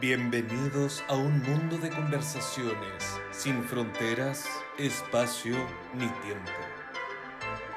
Bienvenidos 0.00 1.02
a 1.08 1.14
un 1.14 1.42
mundo 1.42 1.78
de 1.78 1.88
conversaciones 1.90 3.18
sin 3.30 3.62
fronteras, 3.64 4.46
espacio 4.78 5.56
ni 5.94 6.06
tiempo. 6.22 6.50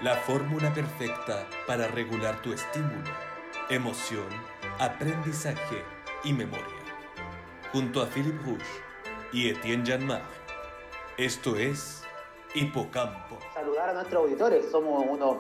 La 0.02 0.16
fórmula 0.16 0.74
perfecta 0.74 1.48
para 1.66 1.88
regular 1.88 2.42
tu 2.42 2.52
estímulo, 2.54 3.10
emoción, 3.70 4.28
aprendizaje 4.80 5.84
y 6.24 6.34
memoria. 6.34 6.66
Junto 7.72 8.02
a 8.02 8.08
Philip 8.08 8.42
Rouge 8.46 8.66
y 9.32 9.50
Etienne 9.50 9.86
Janmar. 9.86 10.24
Esto 11.18 11.56
es 11.56 12.04
Hipocampo. 12.54 13.38
Saludar 13.54 13.90
a 13.90 13.94
nuestros 13.94 14.24
auditores, 14.24 14.70
somos 14.72 15.06
unos 15.08 15.38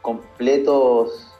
completos. 0.00 1.36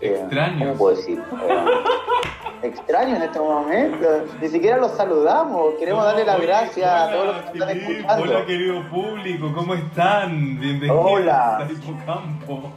eh, 0.00 0.18
Extraños. 0.20 0.60
¿Cómo 0.68 0.78
puedo 0.78 0.96
decir? 0.96 1.18
Eh, 1.18 1.64
extraños 2.66 3.16
en 3.16 3.22
este 3.22 3.38
momento. 3.38 4.24
Ni 4.40 4.48
siquiera 4.48 4.76
los 4.76 4.92
saludamos. 4.92 5.74
Queremos 5.78 6.04
darle 6.04 6.24
las 6.24 6.40
gracias 6.40 6.88
a 6.88 7.10
todos 7.10 7.26
los 7.26 7.36
que 7.36 7.58
nos 7.58 7.70
están 7.70 7.90
escuchando. 7.90 8.22
Hola, 8.22 8.46
querido 8.46 8.88
público, 8.88 9.52
¿cómo 9.54 9.74
están? 9.74 10.60
Bienvenidos 10.60 11.06
Hola. 11.08 11.58
a 11.58 11.64
Hipocampo. 11.64 12.72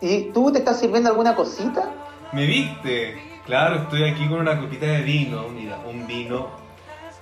¿Y 0.00 0.24
tú 0.32 0.50
te 0.52 0.58
estás 0.58 0.80
sirviendo 0.80 1.10
alguna 1.10 1.34
cosita? 1.34 1.90
¿Me 2.32 2.46
viste? 2.46 3.22
Claro, 3.44 3.76
estoy 3.76 4.04
aquí 4.04 4.28
con 4.28 4.40
una 4.40 4.58
copita 4.58 4.86
de 4.86 5.02
vino, 5.02 5.48
mira, 5.48 5.78
un 5.88 6.06
vino. 6.06 6.48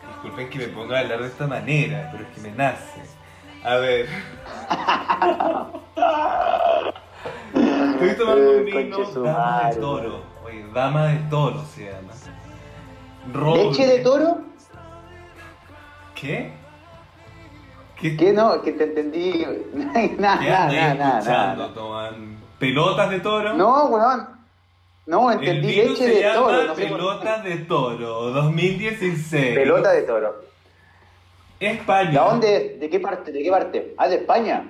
Disculpen 0.08 0.48
que 0.50 0.58
me 0.58 0.68
ponga 0.68 0.96
a 0.96 1.00
hablar 1.00 1.20
de 1.20 1.26
esta 1.26 1.46
manera, 1.46 2.08
pero 2.10 2.24
es 2.24 2.30
que 2.34 2.40
me 2.40 2.50
nace. 2.56 3.02
A 3.62 3.76
ver. 3.76 4.08
Estoy 7.54 8.16
tomando 8.16 8.50
un 8.50 8.64
vino 8.64 8.98
de. 8.98 9.76
Toro. 9.80 10.33
Dama 10.74 11.06
de 11.06 11.18
Toro 11.30 11.62
se 11.74 11.84
llama. 11.84 12.12
Roble. 13.32 13.64
¿Leche 13.64 13.86
de 13.86 13.98
toro? 14.00 14.38
¿Qué? 16.14 16.52
¿Qué, 18.00 18.16
¿Qué 18.16 18.32
no? 18.32 18.60
Que 18.60 18.72
te 18.72 18.84
entendí. 18.84 19.46
nada, 19.74 20.02
¿Qué 20.02 20.16
nada, 20.18 20.40
nada, 20.40 20.94
nada, 20.94 21.18
escuchando, 21.18 21.62
nada. 21.62 21.74
Toman? 21.74 22.36
¿Pelotas 22.58 23.10
de 23.10 23.20
toro? 23.20 23.54
No, 23.54 23.84
weón. 23.86 24.28
No, 25.06 25.30
El 25.30 25.38
entendí 25.38 25.68
vino 25.68 25.82
leche 25.90 25.96
se 26.04 26.14
de 26.14 26.20
llama 26.22 26.34
toro. 26.34 26.62
No 26.62 26.74
por- 26.74 26.82
Pelotas 26.82 27.44
de 27.44 27.56
Toro 27.58 28.30
2016. 28.30 29.54
Pelota 29.54 29.92
de 29.92 30.02
toro. 30.02 30.34
España. 31.60 32.10
¿De 32.10 32.16
dónde? 32.18 32.76
¿De 32.80 32.90
qué 32.90 33.00
parte? 33.00 33.30
¿De 33.32 33.42
qué 33.42 33.50
parte? 33.50 33.94
Ah, 33.96 34.08
de 34.08 34.16
España. 34.16 34.64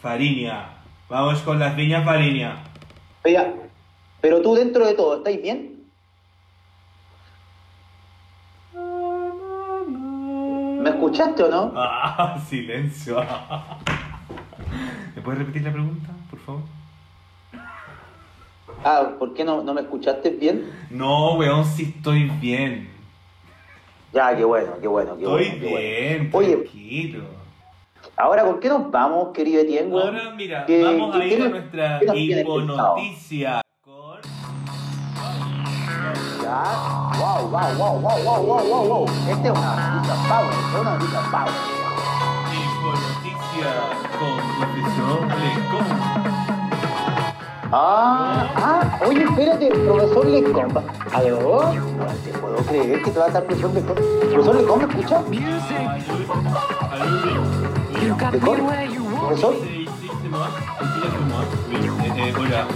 Fariña. 0.00 0.70
Vamos 1.08 1.40
con 1.42 1.58
las 1.58 1.76
viñas 1.76 2.04
Fariña. 2.04 2.56
Oiga, 3.24 3.52
pero 4.20 4.42
tú 4.42 4.54
dentro 4.54 4.86
de 4.86 4.94
todo, 4.94 5.16
¿estáis 5.18 5.40
bien? 5.42 5.76
¿Me 10.80 10.90
escuchaste 10.90 11.42
o 11.44 11.48
no? 11.48 11.72
Ah, 11.74 12.38
silencio. 12.48 13.20
¿Me 15.14 15.22
puedes 15.22 15.38
repetir 15.40 15.62
la 15.62 15.72
pregunta, 15.72 16.08
por 16.30 16.38
favor? 16.40 16.62
Ah, 18.84 19.14
¿por 19.18 19.34
qué 19.34 19.44
no, 19.44 19.62
no 19.62 19.74
me 19.74 19.80
escuchaste 19.80 20.30
bien? 20.30 20.70
No, 20.90 21.34
weón, 21.34 21.64
sí 21.64 21.94
estoy 21.96 22.24
bien. 22.40 22.88
Ya, 24.12 24.36
qué 24.36 24.44
bueno, 24.44 24.74
qué 24.80 24.86
bueno, 24.86 25.16
qué 25.16 25.24
Estoy 25.24 25.44
bueno. 25.48 25.70
bueno. 25.70 25.76
bien, 25.78 26.30
Oye, 26.32 26.56
tranquilo. 26.56 27.24
ahora, 28.16 28.44
¿por 28.44 28.60
qué 28.60 28.68
nos 28.68 28.90
vamos, 28.90 29.32
querido 29.32 29.60
Etienne? 29.62 29.92
Ahora, 29.92 30.30
mira, 30.36 30.64
¿Qué- 30.66 30.84
vamos 30.84 31.16
a 31.16 31.24
ir 31.26 31.42
a 31.42 31.48
nuestra 31.48 32.00
hiponoticia 32.14 33.50
con... 33.54 33.65
Wow, 36.46 37.50
wow, 37.50 37.74
wow, 37.76 37.98
wow, 37.98 38.22
wow, 38.22 38.40
wow, 38.46 38.62
wow, 38.70 38.84
wow. 38.86 39.04
Esta 39.26 39.48
es 39.48 39.50
una 39.50 39.74
noticia 39.74 40.14
power, 40.30 40.54
es 40.54 40.80
una 40.80 40.94
power. 41.32 41.52
Ah, 47.72 48.46
ah, 48.54 48.98
oye, 49.08 49.24
espérate, 49.24 49.70
profesor 49.70 50.26
Lecombe. 50.26 50.80
¿Aló? 51.12 51.72
No 51.74 52.06
te 52.06 52.30
puedo 52.38 52.56
creer 52.58 53.02
que 53.02 53.10
te 53.10 53.18
va 53.18 53.24
a 53.24 53.28
estar 53.28 53.44
profesor 53.44 53.74
Lecombe. 53.74 54.02
¿Profesor 54.30 54.54
Lecombe, 54.54 54.86
me 54.86 54.94
escucha? 54.94 55.22
¿Lecombe? 58.30 58.38
¿Profesor? 59.18 59.54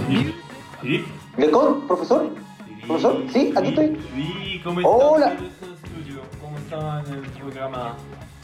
Eh, 0.09 0.35
eh. 0.83 1.05
¿Lecombe, 1.37 1.87
profesor? 1.87 2.50
¿Profesor? 2.91 3.23
Sí, 3.31 3.53
aquí 3.55 3.69
estoy. 3.69 3.97
Sí, 4.15 4.61
¿cómo 4.63 4.79
están 4.81 4.93
Hola. 4.93 5.37
¿Cómo 6.41 6.57
están 6.57 7.05
en 7.07 7.23
el 7.23 7.29
programa, 7.31 7.95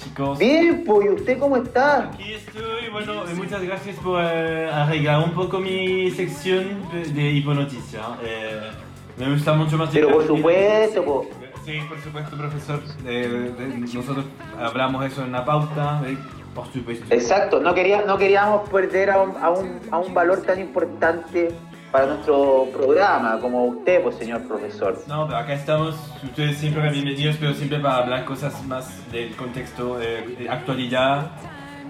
chicos? 0.01 0.39
Bien, 0.39 0.83
pues, 0.85 1.05
¿y 1.05 1.09
usted 1.09 1.37
cómo 1.39 1.57
está? 1.57 2.03
Aquí 2.03 2.33
estoy, 2.33 2.89
bueno, 2.91 3.27
eh, 3.27 3.33
muchas 3.35 3.61
gracias 3.61 3.97
por 3.97 4.21
eh, 4.23 4.69
arreglar 4.71 5.23
un 5.23 5.31
poco 5.31 5.59
mi 5.59 6.09
sección 6.11 6.81
de, 7.13 7.31
hiponoticia. 7.31 8.01
Eh, 8.23 8.71
me 9.17 9.33
gusta 9.33 9.53
mucho 9.53 9.77
más. 9.77 9.89
Pero 9.91 10.11
por 10.11 10.25
supuesto, 10.25 11.03
po. 11.03 11.25
Sí, 11.65 11.79
por 11.89 11.99
supuesto, 11.99 12.37
profesor. 12.37 12.79
Eh, 13.05 13.75
nosotros 13.93 14.25
hablamos 14.57 15.05
eso 15.05 15.25
en 15.25 15.33
la 15.33 15.43
pauta, 15.43 16.01
eh, 16.05 16.17
por 16.55 16.71
supuesto. 16.71 17.05
Exacto, 17.13 17.59
no, 17.59 17.73
quería, 17.73 18.03
no 18.03 18.17
queríamos 18.17 18.69
perder 18.69 19.09
a 19.09 19.21
un, 19.21 19.35
a, 19.43 19.49
un, 19.49 19.79
a 19.91 19.97
un 19.97 20.13
valor 20.13 20.41
tan 20.43 20.61
importante 20.61 21.49
para 21.91 22.05
nuestro 22.07 22.67
programa 22.73 23.39
como 23.39 23.65
usted, 23.65 24.03
pues, 24.03 24.15
señor 24.15 24.47
profesor. 24.47 24.97
No, 25.07 25.25
pero 25.25 25.37
acá 25.37 25.53
estamos, 25.53 25.95
ustedes 26.23 26.57
siempre 26.57 26.89
bienvenidos, 26.89 27.37
pero 27.39 27.53
siempre 27.53 27.79
para 27.79 27.97
hablar 27.97 28.25
cosas 28.25 28.63
más 28.65 29.09
del 29.11 29.35
contexto 29.35 30.01
eh, 30.01 30.35
de 30.37 30.49
actualidad, 30.49 31.31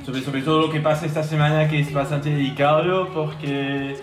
sobre, 0.05 0.21
sobre 0.21 0.41
todo 0.41 0.61
lo 0.61 0.69
que 0.69 0.79
pasa 0.79 1.05
esta 1.05 1.23
semana, 1.23 1.67
que 1.67 1.79
es 1.79 1.93
bastante 1.93 2.29
delicado, 2.29 3.09
porque 3.13 3.95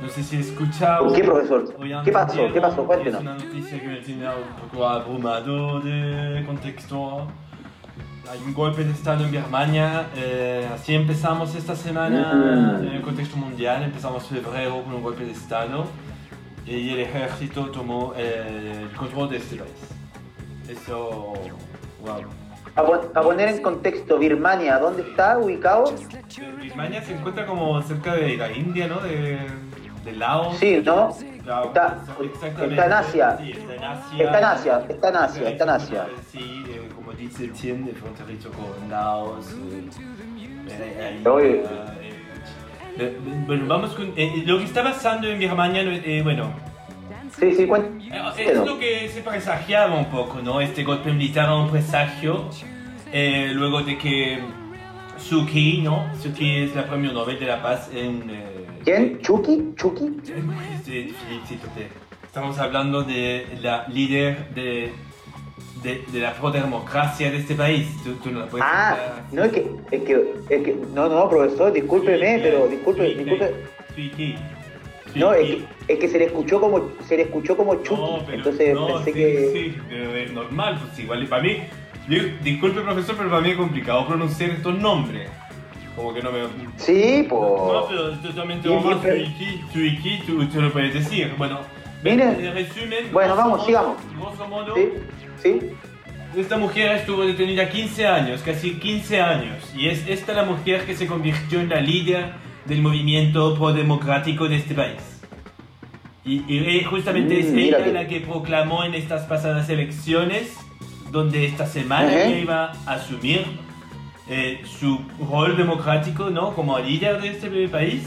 no 0.00 0.08
sé 0.08 0.22
si 0.22 0.36
escuchado. 0.36 1.06
¿Por 1.06 1.16
qué, 1.16 1.24
profesor? 1.24 1.64
¿Qué 2.04 2.12
pasó? 2.12 2.52
¿Qué 2.52 2.60
pasó? 2.60 2.80
Es 2.82 2.86
Cuéntenos. 2.86 3.20
una 3.20 3.34
noticia 3.34 3.80
que 3.80 3.86
me 3.88 3.96
tiene 3.96 4.28
un 4.28 4.68
poco 4.68 4.86
abrumado 4.86 5.80
de 5.80 6.44
contexto. 6.46 7.26
Hay 8.30 8.40
un 8.44 8.52
golpe 8.52 8.84
de 8.84 8.92
Estado 8.92 9.24
en 9.24 9.30
Birmania, 9.30 10.06
eh, 10.14 10.68
así 10.74 10.94
empezamos 10.94 11.54
esta 11.54 11.74
semana 11.74 12.78
en 12.80 12.88
el 12.88 13.00
contexto 13.02 13.36
mundial, 13.36 13.82
empezamos 13.84 14.26
febrero 14.26 14.82
con 14.82 14.94
un 14.94 15.02
golpe 15.02 15.24
de 15.24 15.32
Estado 15.32 15.86
y 16.66 16.90
el 16.90 17.00
ejército 17.00 17.70
tomó 17.70 18.12
eh, 18.16 18.86
el 18.90 18.96
control 18.96 19.30
de 19.30 19.36
este 19.38 19.56
país. 19.56 19.72
Eso, 20.68 21.32
wow. 22.02 22.20
A, 22.76 22.82
pon- 22.82 23.00
a 23.14 23.20
poner 23.22 23.48
en 23.48 23.62
contexto, 23.62 24.18
Birmania, 24.18 24.78
¿dónde 24.78 25.02
está 25.02 25.38
ubicado? 25.38 25.94
Birmania 26.60 27.00
se 27.02 27.14
encuentra 27.14 27.46
como 27.46 27.80
cerca 27.82 28.14
de 28.14 28.36
la 28.36 28.52
India, 28.52 28.88
¿no? 28.88 29.00
De, 29.00 29.38
de 30.04 30.12
Laos. 30.12 30.58
Sí, 30.58 30.82
¿no? 30.84 31.16
Claro, 31.42 31.68
Está- 31.68 31.98
está 32.62 32.84
en 32.86 32.92
Asia. 32.92 33.38
Sí, 33.40 33.52
está 33.52 33.74
en 33.74 33.84
Asia. 33.84 34.24
Está 34.24 34.38
en 34.38 34.44
Asia, 34.44 34.84
está 34.90 35.08
en 35.08 35.16
Asia, 35.16 35.48
está 35.48 35.64
en 35.64 35.70
Asia. 35.70 36.06
Sí, 36.30 36.64
eh, 36.68 36.87
como 37.18 37.28
dice 37.30 37.44
Etienne, 37.46 37.86
de 37.86 37.92
fronterizo 37.94 38.50
con 38.50 38.88
Laos. 38.90 39.46
eh, 40.68 41.20
eh, 41.24 41.28
Oye. 41.28 41.62
eh, 42.98 43.18
bueno, 43.46 43.66
vamos 43.66 43.90
con. 43.94 44.12
eh, 44.16 44.42
lo 44.46 44.58
que 44.58 44.64
está 44.64 44.82
pasando 44.82 45.28
en 45.28 45.38
Birmania, 45.38 45.82
eh, 45.82 46.20
bueno, 46.22 46.52
Sí, 47.38 47.54
sí, 47.54 47.66
cuéntanos. 47.66 48.36
es 48.38 48.56
lo 48.56 48.78
que 48.78 49.08
se 49.08 49.20
presagiaba 49.20 49.94
un 49.94 50.06
poco, 50.06 50.40
¿no? 50.42 50.60
Este 50.60 50.82
golpe 50.82 51.12
militar 51.12 51.44
era 51.44 51.54
un 51.56 51.70
presagio. 51.70 52.48
luego 53.12 53.82
de 53.82 53.96
que 53.98 54.38
Suki, 55.18 55.80
¿no? 55.82 56.06
Suki 56.20 56.56
es 56.64 56.74
la 56.74 56.86
premio 56.86 57.12
Nobel 57.12 57.38
de 57.38 57.46
la 57.46 57.62
Paz 57.62 57.90
en. 57.94 58.24
¿Quién? 58.84 59.20
Sí, 60.84 61.14
felicítate. 61.14 61.88
Estamos 62.24 62.58
hablando 62.58 63.02
de 63.02 63.46
la 63.60 63.86
líder 63.88 64.50
de, 64.54 64.92
de, 65.82 66.04
de 66.08 66.20
la 66.20 66.34
pro-democracia 66.34 67.30
de 67.30 67.38
este 67.38 67.54
país. 67.54 67.88
Tú, 68.04 68.12
tú 68.22 68.30
no 68.30 68.40
la 68.40 68.46
puedes 68.46 68.66
Ah, 68.68 68.96
no, 69.32 69.44
es 69.44 69.52
que, 69.52 69.66
es 69.90 70.02
que, 70.02 70.32
es 70.48 70.62
que, 70.64 70.76
no, 70.94 71.08
no, 71.08 71.28
profesor, 71.28 71.72
discúlpeme, 71.72 72.40
pero 72.42 72.66
disculpe, 72.68 73.14
disculpe. 73.14 73.52
Suiki, 73.94 74.34
No, 75.14 75.32
es 75.32 75.46
que, 75.48 75.64
es 75.94 75.98
que 75.98 76.08
se 76.08 76.18
le 76.18 76.24
escuchó 76.26 76.60
como, 76.60 76.90
se 77.06 77.16
le 77.16 77.22
escuchó 77.24 77.56
como 77.56 77.74
Chucky, 77.76 78.00
No, 78.00 78.18
pero- 78.24 78.38
entonces 78.38 78.74
no, 78.74 78.86
pensé 78.86 79.04
sí, 79.04 79.12
que... 79.14 79.50
Sí, 79.52 79.76
pero 79.88 80.14
es 80.16 80.32
normal, 80.32 80.78
pues 80.84 80.98
igual. 80.98 81.26
Para 81.26 81.42
mí, 81.42 81.58
yo- 82.08 82.22
disculpe 82.42 82.80
profesor, 82.80 83.16
pero 83.16 83.30
para 83.30 83.40
mí 83.42 83.50
es 83.50 83.56
complicado 83.56 84.06
pronunciar 84.06 84.50
estos 84.50 84.78
nombres. 84.78 85.28
Como 85.96 86.14
que 86.14 86.22
no 86.22 86.30
me... 86.30 86.38
Sí, 86.76 87.22
No, 87.22 87.28
po. 87.28 87.86
pero 87.88 88.12
es 88.12 88.22
totalmente 88.22 88.68
pero- 88.68 89.00
Suiki, 89.02 89.62
Suiki, 89.72 90.18
tú, 90.26 90.60
lo 90.60 90.72
puedes 90.72 90.94
decir. 90.94 91.32
Bueno, 91.36 91.60
en 92.04 92.54
resumen... 92.54 93.06
Bueno, 93.12 93.34
vamos, 93.34 93.66
sigamos. 93.66 93.96
Grosso 94.16 94.46
modo, 94.46 94.74
Sí, 94.76 94.90
sí. 95.42 95.58
Esta 96.36 96.58
mujer 96.58 96.92
estuvo 96.96 97.24
detenida 97.24 97.68
15 97.68 98.06
años, 98.06 98.42
casi 98.42 98.74
15 98.74 99.20
años, 99.20 99.72
y 99.74 99.88
es 99.88 100.06
esta 100.06 100.34
la 100.34 100.44
mujer 100.44 100.84
que 100.84 100.94
se 100.94 101.06
convirtió 101.06 101.58
en 101.60 101.70
la 101.70 101.80
líder 101.80 102.32
del 102.66 102.82
movimiento 102.82 103.54
pro-democrático 103.56 104.46
de 104.46 104.56
este 104.56 104.74
país. 104.74 105.00
Y, 106.24 106.44
y 106.52 106.84
justamente 106.84 107.34
Mm, 107.34 107.38
es 107.38 107.52
ella 107.54 107.86
la 107.86 108.06
que 108.06 108.20
proclamó 108.20 108.84
en 108.84 108.94
estas 108.94 109.22
pasadas 109.24 109.70
elecciones, 109.70 110.54
donde 111.10 111.46
esta 111.46 111.66
semana 111.66 112.08
Ajá. 112.08 112.24
ella 112.24 112.38
iba 112.38 112.72
a 112.86 112.92
asumir 112.92 113.46
eh, 114.28 114.60
su 114.78 115.00
rol 115.30 115.56
democrático, 115.56 116.28
¿no? 116.28 116.54
Como 116.54 116.78
líder 116.78 117.22
de 117.22 117.30
este 117.30 117.68
país. 117.68 118.02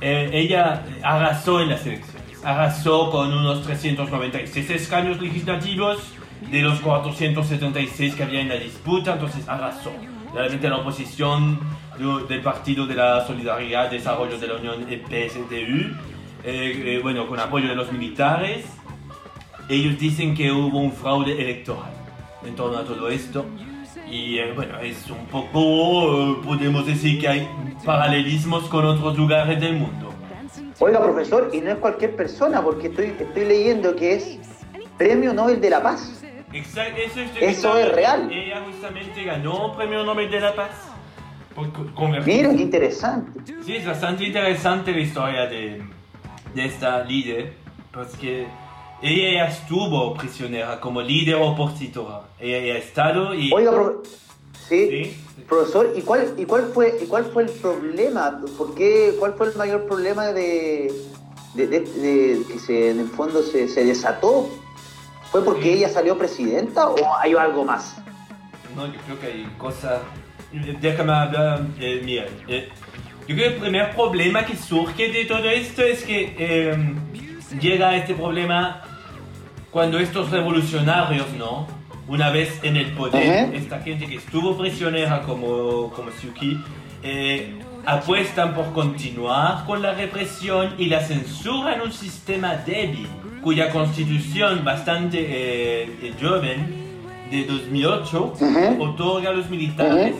Eh, 0.00 0.30
ella 0.32 0.82
arrasó 1.02 1.60
en 1.60 1.68
las 1.68 1.86
elecciones, 1.86 2.44
arrasó 2.44 3.10
con 3.12 3.32
unos 3.32 3.62
396 3.62 4.70
escaños 4.70 5.20
legislativos 5.22 6.15
de 6.50 6.60
los 6.62 6.80
476 6.80 8.14
que 8.14 8.22
había 8.22 8.40
en 8.40 8.48
la 8.48 8.56
disputa, 8.56 9.14
entonces 9.14 9.48
arrasó. 9.48 9.90
Realmente 10.34 10.68
la 10.68 10.76
oposición 10.78 11.58
de- 11.98 12.26
del 12.28 12.42
Partido 12.42 12.86
de 12.86 12.94
la 12.94 13.26
Solidaridad, 13.26 13.90
Desarrollo 13.90 14.38
de 14.38 14.46
la 14.46 14.54
Unión, 14.54 14.86
el 14.88 15.00
PSDU, 15.00 15.96
eh, 16.44 16.82
eh, 16.84 17.00
bueno, 17.02 17.26
con 17.26 17.40
apoyo 17.40 17.68
de 17.68 17.74
los 17.74 17.90
militares, 17.92 18.66
ellos 19.68 19.98
dicen 19.98 20.34
que 20.34 20.52
hubo 20.52 20.78
un 20.78 20.92
fraude 20.92 21.32
electoral 21.40 21.90
en 22.44 22.54
torno 22.54 22.78
a 22.78 22.84
todo 22.84 23.08
esto. 23.08 23.44
Y 24.08 24.38
eh, 24.38 24.52
bueno, 24.54 24.78
es 24.78 25.10
un 25.10 25.26
poco, 25.26 26.40
podemos 26.44 26.86
decir 26.86 27.18
que 27.18 27.26
hay 27.28 27.48
paralelismos 27.84 28.64
con 28.68 28.84
otros 28.84 29.16
lugares 29.18 29.60
del 29.60 29.74
mundo. 29.74 30.12
Oiga, 30.78 31.02
profesor, 31.02 31.50
y 31.52 31.60
no 31.60 31.70
es 31.70 31.76
cualquier 31.78 32.14
persona, 32.14 32.62
porque 32.62 32.88
estoy, 32.88 33.06
estoy 33.18 33.44
leyendo 33.46 33.96
que 33.96 34.14
es 34.14 34.38
Premio 34.98 35.32
Nobel 35.32 35.60
de 35.60 35.70
la 35.70 35.82
Paz. 35.82 36.15
Exacto, 36.58 37.00
eso, 37.00 37.20
es, 37.20 37.30
Eso 37.58 37.76
es 37.78 37.92
real. 37.92 38.30
Ella 38.32 38.62
justamente 38.64 39.24
ganó 39.24 39.76
Premio 39.76 40.04
Nobel 40.04 40.30
de 40.30 40.40
la 40.40 40.54
Paz. 40.54 40.70
Mira, 42.26 42.50
qué 42.50 42.62
interesante. 42.62 43.40
Sí, 43.64 43.76
es 43.76 43.86
bastante 43.86 44.24
interesante 44.24 44.92
la 44.92 45.00
historia 45.00 45.46
de, 45.46 45.82
de 46.54 46.64
esta 46.64 47.02
líder, 47.04 47.54
porque 47.92 48.46
ella 49.02 49.32
ya 49.44 49.50
estuvo 49.50 50.12
prisionera 50.14 50.78
como 50.80 51.00
líder 51.00 51.36
opositora. 51.36 52.22
Ella 52.38 52.60
ya 52.66 52.74
ha 52.74 52.78
estado 52.78 53.34
y... 53.34 53.50
Oiga, 53.52 53.72
profe- 53.72 54.06
sí, 54.68 54.88
Sí. 55.36 55.44
profesor, 55.48 55.92
¿y 55.96 56.02
cuál, 56.02 56.34
y 56.36 56.44
cuál 56.44 56.64
fue, 56.74 56.98
y 57.02 57.06
cuál 57.06 57.24
fue 57.24 57.44
el 57.44 57.50
problema? 57.50 58.38
¿Por 58.58 58.74
qué, 58.74 59.14
¿Cuál 59.18 59.34
fue 59.34 59.46
el 59.48 59.56
mayor 59.56 59.86
problema 59.86 60.26
de, 60.32 60.92
de, 61.54 61.66
de- 61.68 61.80
de 61.80 62.42
que 62.52 62.58
se, 62.58 62.90
en 62.90 63.00
el 63.00 63.08
fondo 63.08 63.42
se, 63.42 63.66
se 63.68 63.84
desató? 63.84 64.48
¿Fue 65.30 65.44
porque 65.44 65.72
ella 65.74 65.88
salió 65.88 66.16
presidenta 66.16 66.88
o 66.88 67.16
hay 67.18 67.34
algo 67.34 67.64
más? 67.64 67.96
No, 68.74 68.86
yo 68.86 69.00
creo 69.06 69.20
que 69.20 69.26
hay 69.26 69.48
cosas... 69.58 70.00
Déjame 70.80 71.12
hablar, 71.12 71.62
eh, 71.78 72.00
mira, 72.04 72.26
eh, 72.48 72.68
yo 73.26 73.34
creo 73.34 73.48
que 73.48 73.54
el 73.56 73.60
primer 73.60 73.94
problema 73.94 74.46
que 74.46 74.56
surge 74.56 75.10
de 75.10 75.24
todo 75.24 75.50
esto 75.50 75.82
es 75.82 76.04
que 76.04 76.34
eh, 76.38 76.94
llega 77.60 77.96
este 77.96 78.14
problema 78.14 78.82
cuando 79.70 79.98
estos 79.98 80.30
revolucionarios, 80.30 81.32
¿no? 81.36 81.66
Una 82.08 82.30
vez 82.30 82.60
en 82.62 82.76
el 82.76 82.92
poder, 82.92 83.52
esta 83.54 83.80
gente 83.80 84.06
que 84.06 84.14
estuvo 84.14 84.56
prisionera 84.56 85.22
como, 85.22 85.90
como 85.90 86.10
Suki, 86.12 86.62
eh, 87.02 87.58
apuestan 87.86 88.54
por 88.54 88.72
continuar 88.72 89.64
con 89.64 89.80
la 89.80 89.94
represión 89.94 90.74
y 90.76 90.86
la 90.86 91.00
censura 91.00 91.74
en 91.74 91.82
un 91.82 91.92
sistema 91.92 92.56
débil, 92.56 93.06
cuya 93.42 93.70
constitución 93.70 94.64
bastante 94.64 95.18
eh, 95.20 96.12
joven, 96.20 96.84
de 97.30 97.44
2008, 97.44 98.34
Ujú. 98.40 98.82
otorga 98.84 99.30
a 99.30 99.32
los 99.32 99.50
militares 99.50 100.14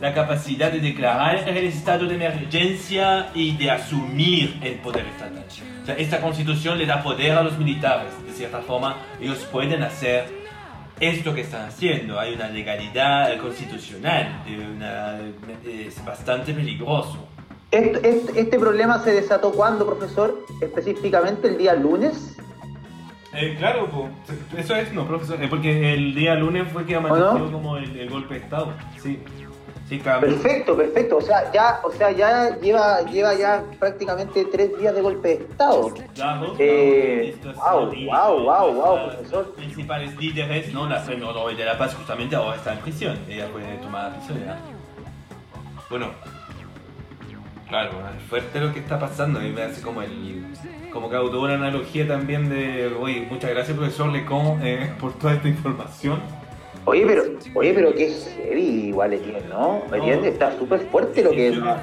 la 0.00 0.14
capacidad 0.14 0.70
de 0.70 0.80
declarar 0.80 1.48
el 1.48 1.56
estado 1.66 2.06
de 2.06 2.14
emergencia 2.14 3.30
y 3.34 3.56
de 3.56 3.70
asumir 3.70 4.58
el 4.62 4.74
poder 4.74 5.06
estatal. 5.06 5.44
O 5.82 5.86
sea, 5.86 5.96
esta 5.96 6.20
constitución 6.20 6.78
le 6.78 6.86
da 6.86 7.02
poder 7.02 7.32
a 7.32 7.42
los 7.42 7.58
militares. 7.58 8.10
De 8.24 8.32
cierta 8.32 8.58
forma, 8.60 8.96
ellos 9.20 9.38
pueden 9.50 9.82
hacer 9.82 10.37
esto 11.00 11.34
que 11.34 11.42
están 11.42 11.66
haciendo. 11.68 12.18
Hay 12.18 12.34
una 12.34 12.48
legalidad 12.48 13.38
constitucional, 13.40 14.42
de 14.46 14.56
una- 14.58 15.18
es 15.64 16.04
bastante 16.04 16.52
peligroso. 16.52 17.18
Este, 17.70 18.08
este, 18.08 18.40
este 18.40 18.58
problema 18.58 18.98
se 19.00 19.12
desató 19.12 19.52
cuando, 19.52 19.86
profesor? 19.86 20.38
Específicamente 20.62 21.48
el 21.48 21.58
día 21.58 21.74
lunes. 21.74 22.36
Eh, 23.34 23.56
claro, 23.58 23.90
po. 23.90 24.08
eso 24.56 24.74
es, 24.74 24.90
no, 24.94 25.06
profesor, 25.06 25.42
eh, 25.42 25.48
porque 25.48 25.92
el 25.92 26.14
día 26.14 26.34
lunes 26.34 26.66
fue 26.72 26.86
que 26.86 26.96
amaneció 26.96 27.52
como 27.52 27.76
el, 27.76 27.94
el 27.98 28.08
golpe 28.08 28.34
de 28.34 28.40
Estado. 28.40 28.72
Sí, 29.02 29.18
sí. 29.88 29.98
Perfecto, 29.98 30.76
perfecto. 30.76 31.16
O 31.16 31.20
sea, 31.20 31.50
ya, 31.52 31.80
o 31.82 31.90
sea, 31.90 32.10
ya 32.10 32.56
lleva, 32.58 33.02
lleva 33.02 33.34
ya 33.34 33.62
prácticamente 33.78 34.44
tres 34.46 34.78
días 34.78 34.94
de 34.94 35.00
golpe 35.00 35.28
de 35.28 35.34
estado. 35.34 35.94
Claro, 36.14 36.54
Eh, 36.58 37.36
wow, 37.56 37.90
wow, 37.90 38.42
wow, 38.42 38.74
wow, 38.74 39.08
profesor. 39.08 39.54
principales 39.54 40.16
líderes, 40.16 40.72
¿no? 40.72 40.88
La 40.88 41.04
premio 41.04 41.32
Nobel 41.32 41.56
de 41.56 41.64
la 41.64 41.78
Paz 41.78 41.94
justamente 41.94 42.36
ahora 42.36 42.56
está 42.56 42.74
en 42.74 42.80
prisión. 42.80 43.18
Ella 43.28 43.48
fue 43.52 43.62
tomada 43.82 44.14
prisionera. 44.16 44.58
Bueno, 45.90 46.10
claro, 47.68 47.90
es 48.16 48.22
fuerte 48.28 48.60
lo 48.60 48.72
que 48.72 48.80
está 48.80 48.98
pasando. 48.98 49.38
A 49.38 49.42
mí 49.42 49.50
me 49.50 49.62
hace 49.62 49.80
como 49.80 50.02
el. 50.02 50.46
Como 50.92 51.08
que 51.08 51.16
una 51.16 51.54
analogía 51.54 52.06
también 52.06 52.48
de. 52.48 52.94
Oye, 53.00 53.26
muchas 53.30 53.50
gracias, 53.50 53.76
profesor 53.76 54.08
Lecon, 54.10 54.60
eh, 54.62 54.92
por 55.00 55.14
toda 55.14 55.34
esta 55.34 55.48
información. 55.48 56.20
Oye, 56.88 57.04
pero, 57.06 57.22
oye, 57.54 57.74
pero 57.74 57.94
qué 57.94 58.10
heavy 58.36 58.88
igual 58.88 59.12
Etienne, 59.12 59.46
¿no? 59.48 59.82
Etienne 59.94 60.28
está 60.28 60.56
súper 60.58 60.80
fuerte 60.80 61.22
lo 61.22 61.30
que 61.30 61.48
es. 61.48 61.56
No, 61.58 61.76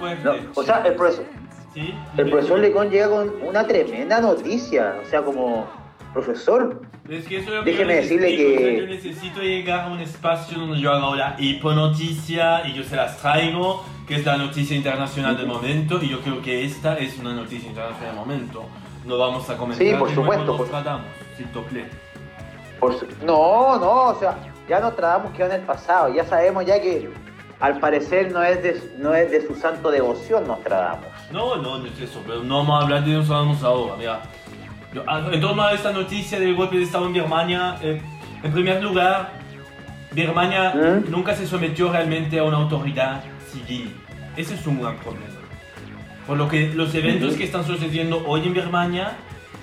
o 0.56 0.64
sea, 0.64 0.82
el 0.86 0.96
profesor, 0.96 1.26
¿Sí? 1.74 1.94
el 2.18 2.30
profesor 2.32 2.60
Lecon 2.60 2.90
llega 2.90 3.10
con 3.10 3.32
una 3.44 3.68
tremenda 3.68 4.20
noticia. 4.20 4.96
O 5.06 5.10
sea, 5.10 5.22
como 5.22 5.68
profesor, 6.14 6.82
Es 7.08 7.28
que 7.28 7.38
eso 7.38 7.50
es 7.50 7.56
lo 7.58 7.64
que 7.64 7.72
Déjeme 7.72 7.96
decirle 7.96 8.30
necesito, 8.32 8.58
que- 8.58 8.78
Yo 8.80 8.88
necesito 8.88 9.42
llegar 9.42 9.80
a 9.82 9.88
un 9.94 10.00
espacio 10.00 10.58
donde 10.58 10.80
yo 10.80 10.92
haga 10.92 11.16
la 11.16 11.36
hiponoticia 11.38 12.66
y 12.68 12.74
yo 12.74 12.84
se 12.84 12.96
las 12.96 13.18
traigo, 13.20 13.84
que 14.08 14.16
es 14.16 14.26
la 14.26 14.38
noticia 14.38 14.76
internacional 14.76 15.38
del 15.38 15.46
momento, 15.48 16.00
y 16.02 16.10
yo 16.10 16.22
creo 16.22 16.42
que 16.42 16.66
esta 16.66 16.98
es 16.98 17.20
una 17.20 17.34
noticia 17.34 17.70
internacional 17.70 18.16
del 18.16 18.26
momento. 18.26 18.64
No 19.06 19.20
vamos 19.20 19.48
a 19.52 19.58
comentar 19.58 19.86
Sí, 19.86 19.94
por 19.94 20.10
supuesto, 20.10 20.58
por- 20.58 20.68
te 20.68 21.60
plaît. 21.70 21.86
por 22.80 22.94
su- 22.98 23.06
no, 23.24 23.78
no, 23.78 24.04
o 24.10 24.16
sea, 24.20 24.36
ya 24.70 24.80
nos 24.80 24.96
tratamos 24.96 25.32
que 25.34 25.44
en 25.44 25.52
el 25.52 25.62
pasado. 25.62 26.14
Ya 26.14 26.26
sabemos 26.26 26.66
ya 26.66 26.82
que 26.82 27.10
al 27.60 27.80
parecer 27.80 28.32
no 28.32 28.44
es 28.44 28.62
de, 28.64 28.82
no 28.98 29.14
es 29.14 29.32
de 29.32 29.46
su 29.48 29.56
santo 29.56 29.90
devoción 29.92 30.48
Nostradamus. 30.48 31.06
No, 31.32 31.56
no, 31.58 31.78
no 31.80 31.86
es 31.86 32.00
eso, 32.00 32.22
pero 32.26 32.44
no 32.44 32.58
vamos 32.58 32.80
a 32.82 32.84
hablar 32.84 33.04
de 33.06 33.14
Nostradamus 33.14 33.64
ahora. 33.64 33.96
Mira, 33.98 34.22
yo- 34.94 35.04
en 35.32 35.42
torno 35.42 35.64
a 35.64 35.74
esta 35.74 35.92
noticia 35.92 36.40
del 36.40 36.56
golpe 36.56 36.78
de 36.78 36.84
Estado 36.84 37.06
en 37.08 37.14
Birmania, 37.14 37.78
eh, 37.82 38.02
en 38.44 38.52
primer 38.52 38.82
lugar, 38.84 39.32
Birmania 40.12 40.74
¿Mm? 40.74 41.12
nunca 41.12 41.34
se 41.36 41.46
sometió 41.48 41.92
realmente 41.92 42.40
a 42.40 42.44
una 42.44 42.58
autoridad 42.58 43.22
civil. 43.52 43.94
Ese 44.38 44.54
es 44.56 44.66
un 44.68 44.82
gran 44.82 44.98
problema. 44.98 45.26
Por 46.28 46.38
lo 46.38 46.48
que 46.48 46.70
los 46.74 46.94
eventos 46.96 47.36
que 47.36 47.44
están 47.44 47.66
sucediendo 47.66 48.24
hoy 48.26 48.46
en 48.48 48.54
Birmania, 48.54 49.12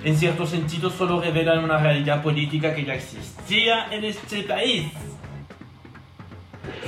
en 0.03 0.17
cierto 0.17 0.45
sentido, 0.45 0.89
solo 0.89 1.21
revelan 1.21 1.63
una 1.63 1.77
realidad 1.77 2.21
política 2.21 2.73
que 2.75 2.83
ya 2.85 2.93
existía 2.95 3.87
en 3.91 4.03
este 4.03 4.43
país. 4.43 4.87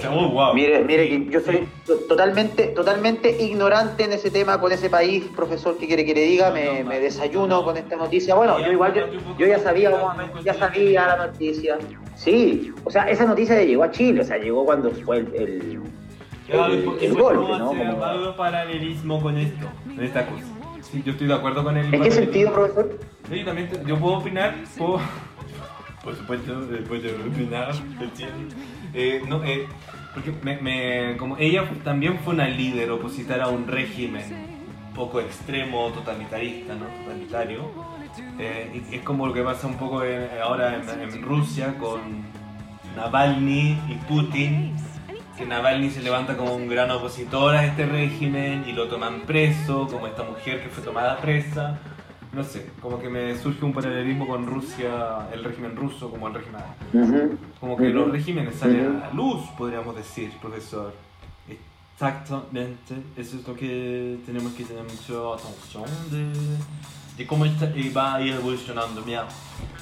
Oh, 0.09 0.29
wow. 0.29 0.53
Mire, 0.53 0.83
mire 0.83 1.09
que 1.09 1.25
yo 1.31 1.39
soy 1.41 1.67
to- 1.85 1.97
totalmente, 2.07 2.67
totalmente 2.67 3.41
ignorante 3.43 4.03
en 4.03 4.13
ese 4.13 4.29
tema 4.29 4.59
con 4.59 4.71
ese 4.71 4.89
país, 4.89 5.23
profesor, 5.35 5.77
¿qué 5.77 5.87
quiere 5.87 6.05
que 6.05 6.13
le 6.13 6.21
diga? 6.21 6.51
Me, 6.51 6.83
me 6.83 6.99
desayuno 6.99 7.63
con 7.63 7.75
esta 7.75 7.95
noticia. 7.95 8.35
Bueno, 8.35 8.59
yo 8.59 8.71
igual 8.71 8.93
yo, 8.93 9.03
yo 9.37 9.47
ya 9.47 9.59
sabía 9.59 9.91
cómo- 9.91 10.13
ya 10.43 10.53
sabía 10.53 11.07
la 11.07 11.27
noticia. 11.27 11.77
Sí, 12.15 12.71
o 12.83 12.91
sea, 12.91 13.09
esa 13.09 13.25
noticia 13.25 13.61
llegó 13.63 13.83
a 13.83 13.91
Chile, 13.91 14.21
o 14.21 14.23
sea, 14.23 14.37
llegó 14.37 14.63
cuando 14.65 14.91
fue 14.91 15.17
el, 15.17 15.35
el- 15.35 15.81
el- 17.01 17.13
golpe, 17.15 17.57
¿no? 17.57 17.67
Como- 17.69 18.35
paralelismo 18.37 19.21
con 19.21 19.37
esto, 19.37 19.65
con 19.95 20.03
esta 20.03 20.25
cosa. 20.27 20.45
Sí, 20.95 21.03
yo 21.05 21.11
estoy 21.11 21.27
de 21.27 21.33
acuerdo 21.33 21.61
con 21.61 21.75
el 21.75 21.93
¿En 21.93 22.01
qué 22.01 22.09
sentido, 22.09 22.53
profesor? 22.53 22.97
Sí, 23.29 23.39
yo 23.39 23.45
también, 23.45 23.69
te- 23.69 23.83
yo 23.85 23.99
puedo 23.99 24.15
opinar, 24.19 24.55
puedo, 24.77 25.01
por 26.01 26.15
supuesto, 26.15 26.53
eh, 26.73 26.83
puedo 26.87 27.09
opinar. 27.27 27.73
Eh, 28.93 29.21
no, 29.27 29.43
eh, 29.43 29.65
porque 30.13 30.31
me, 30.41 30.55
me- 30.61 31.17
como 31.17 31.35
ella 31.37 31.69
también 31.83 32.17
fue 32.19 32.33
una 32.33 32.47
líder 32.47 32.91
opositora 32.91 33.43
a 33.45 33.47
un 33.49 33.67
régimen 33.67 34.23
poco 34.95 35.19
extremo, 35.19 35.89
totalitarista, 35.89 36.75
¿no? 36.75 36.85
Totalitario. 37.03 37.69
Eh, 38.39 38.81
es 38.93 39.01
como 39.01 39.27
lo 39.27 39.33
que 39.33 39.41
pasa 39.41 39.67
un 39.67 39.75
poco 39.75 40.01
en- 40.05 40.29
ahora 40.41 40.77
en, 40.77 40.89
en 41.01 41.21
Rusia 41.23 41.75
con 41.77 41.99
Navalny 42.95 43.77
y 43.89 43.95
Putin, 44.07 44.73
que 45.37 45.45
Navalny 45.45 45.89
se 45.89 46.01
levanta 46.01 46.37
como 46.37 46.55
un 46.55 46.67
gran 46.67 46.89
opositor 46.91 47.55
a 47.55 47.65
este 47.65 47.85
régimen 47.85 48.63
y 48.67 48.71
lo 48.73 48.87
toman 48.87 49.21
preso, 49.21 49.87
como 49.87 50.07
esta 50.07 50.23
mujer 50.23 50.63
que 50.63 50.69
fue 50.69 50.83
tomada 50.83 51.17
presa. 51.17 51.77
No 52.31 52.43
sé, 52.43 52.69
como 52.81 52.99
que 52.99 53.09
me 53.09 53.37
surge 53.37 53.63
un 53.63 53.71
paralelismo 53.73 54.27
con 54.27 54.45
Rusia, 54.45 55.27
el 55.33 55.43
régimen 55.43 55.75
ruso 55.75 56.09
como 56.09 56.27
el 56.27 56.33
régimen... 56.33 56.61
Ujú. 56.93 57.37
Como 57.61 57.77
que 57.77 57.83
Ujú. 57.89 57.93
los 57.93 58.11
regímenes 58.11 58.55
salen 58.55 58.87
Ujú. 58.87 58.97
a 58.97 59.07
la 59.07 59.13
luz, 59.13 59.41
podríamos 59.57 59.95
decir, 59.95 60.31
profesor. 60.41 60.93
Exactamente, 61.95 62.93
eso 63.15 63.37
es 63.37 63.47
lo 63.47 63.55
que 63.55 64.17
tenemos 64.25 64.51
que 64.53 64.65
tener 64.65 64.83
mucha 64.83 65.13
atención 65.33 65.85
de, 66.11 67.17
de 67.17 67.25
cómo 67.27 67.45
está- 67.45 67.67
eh, 67.73 67.89
va 67.95 68.15
a 68.15 68.21
ir 68.21 68.33
evolucionando. 68.33 69.01
Mira, 69.05 69.25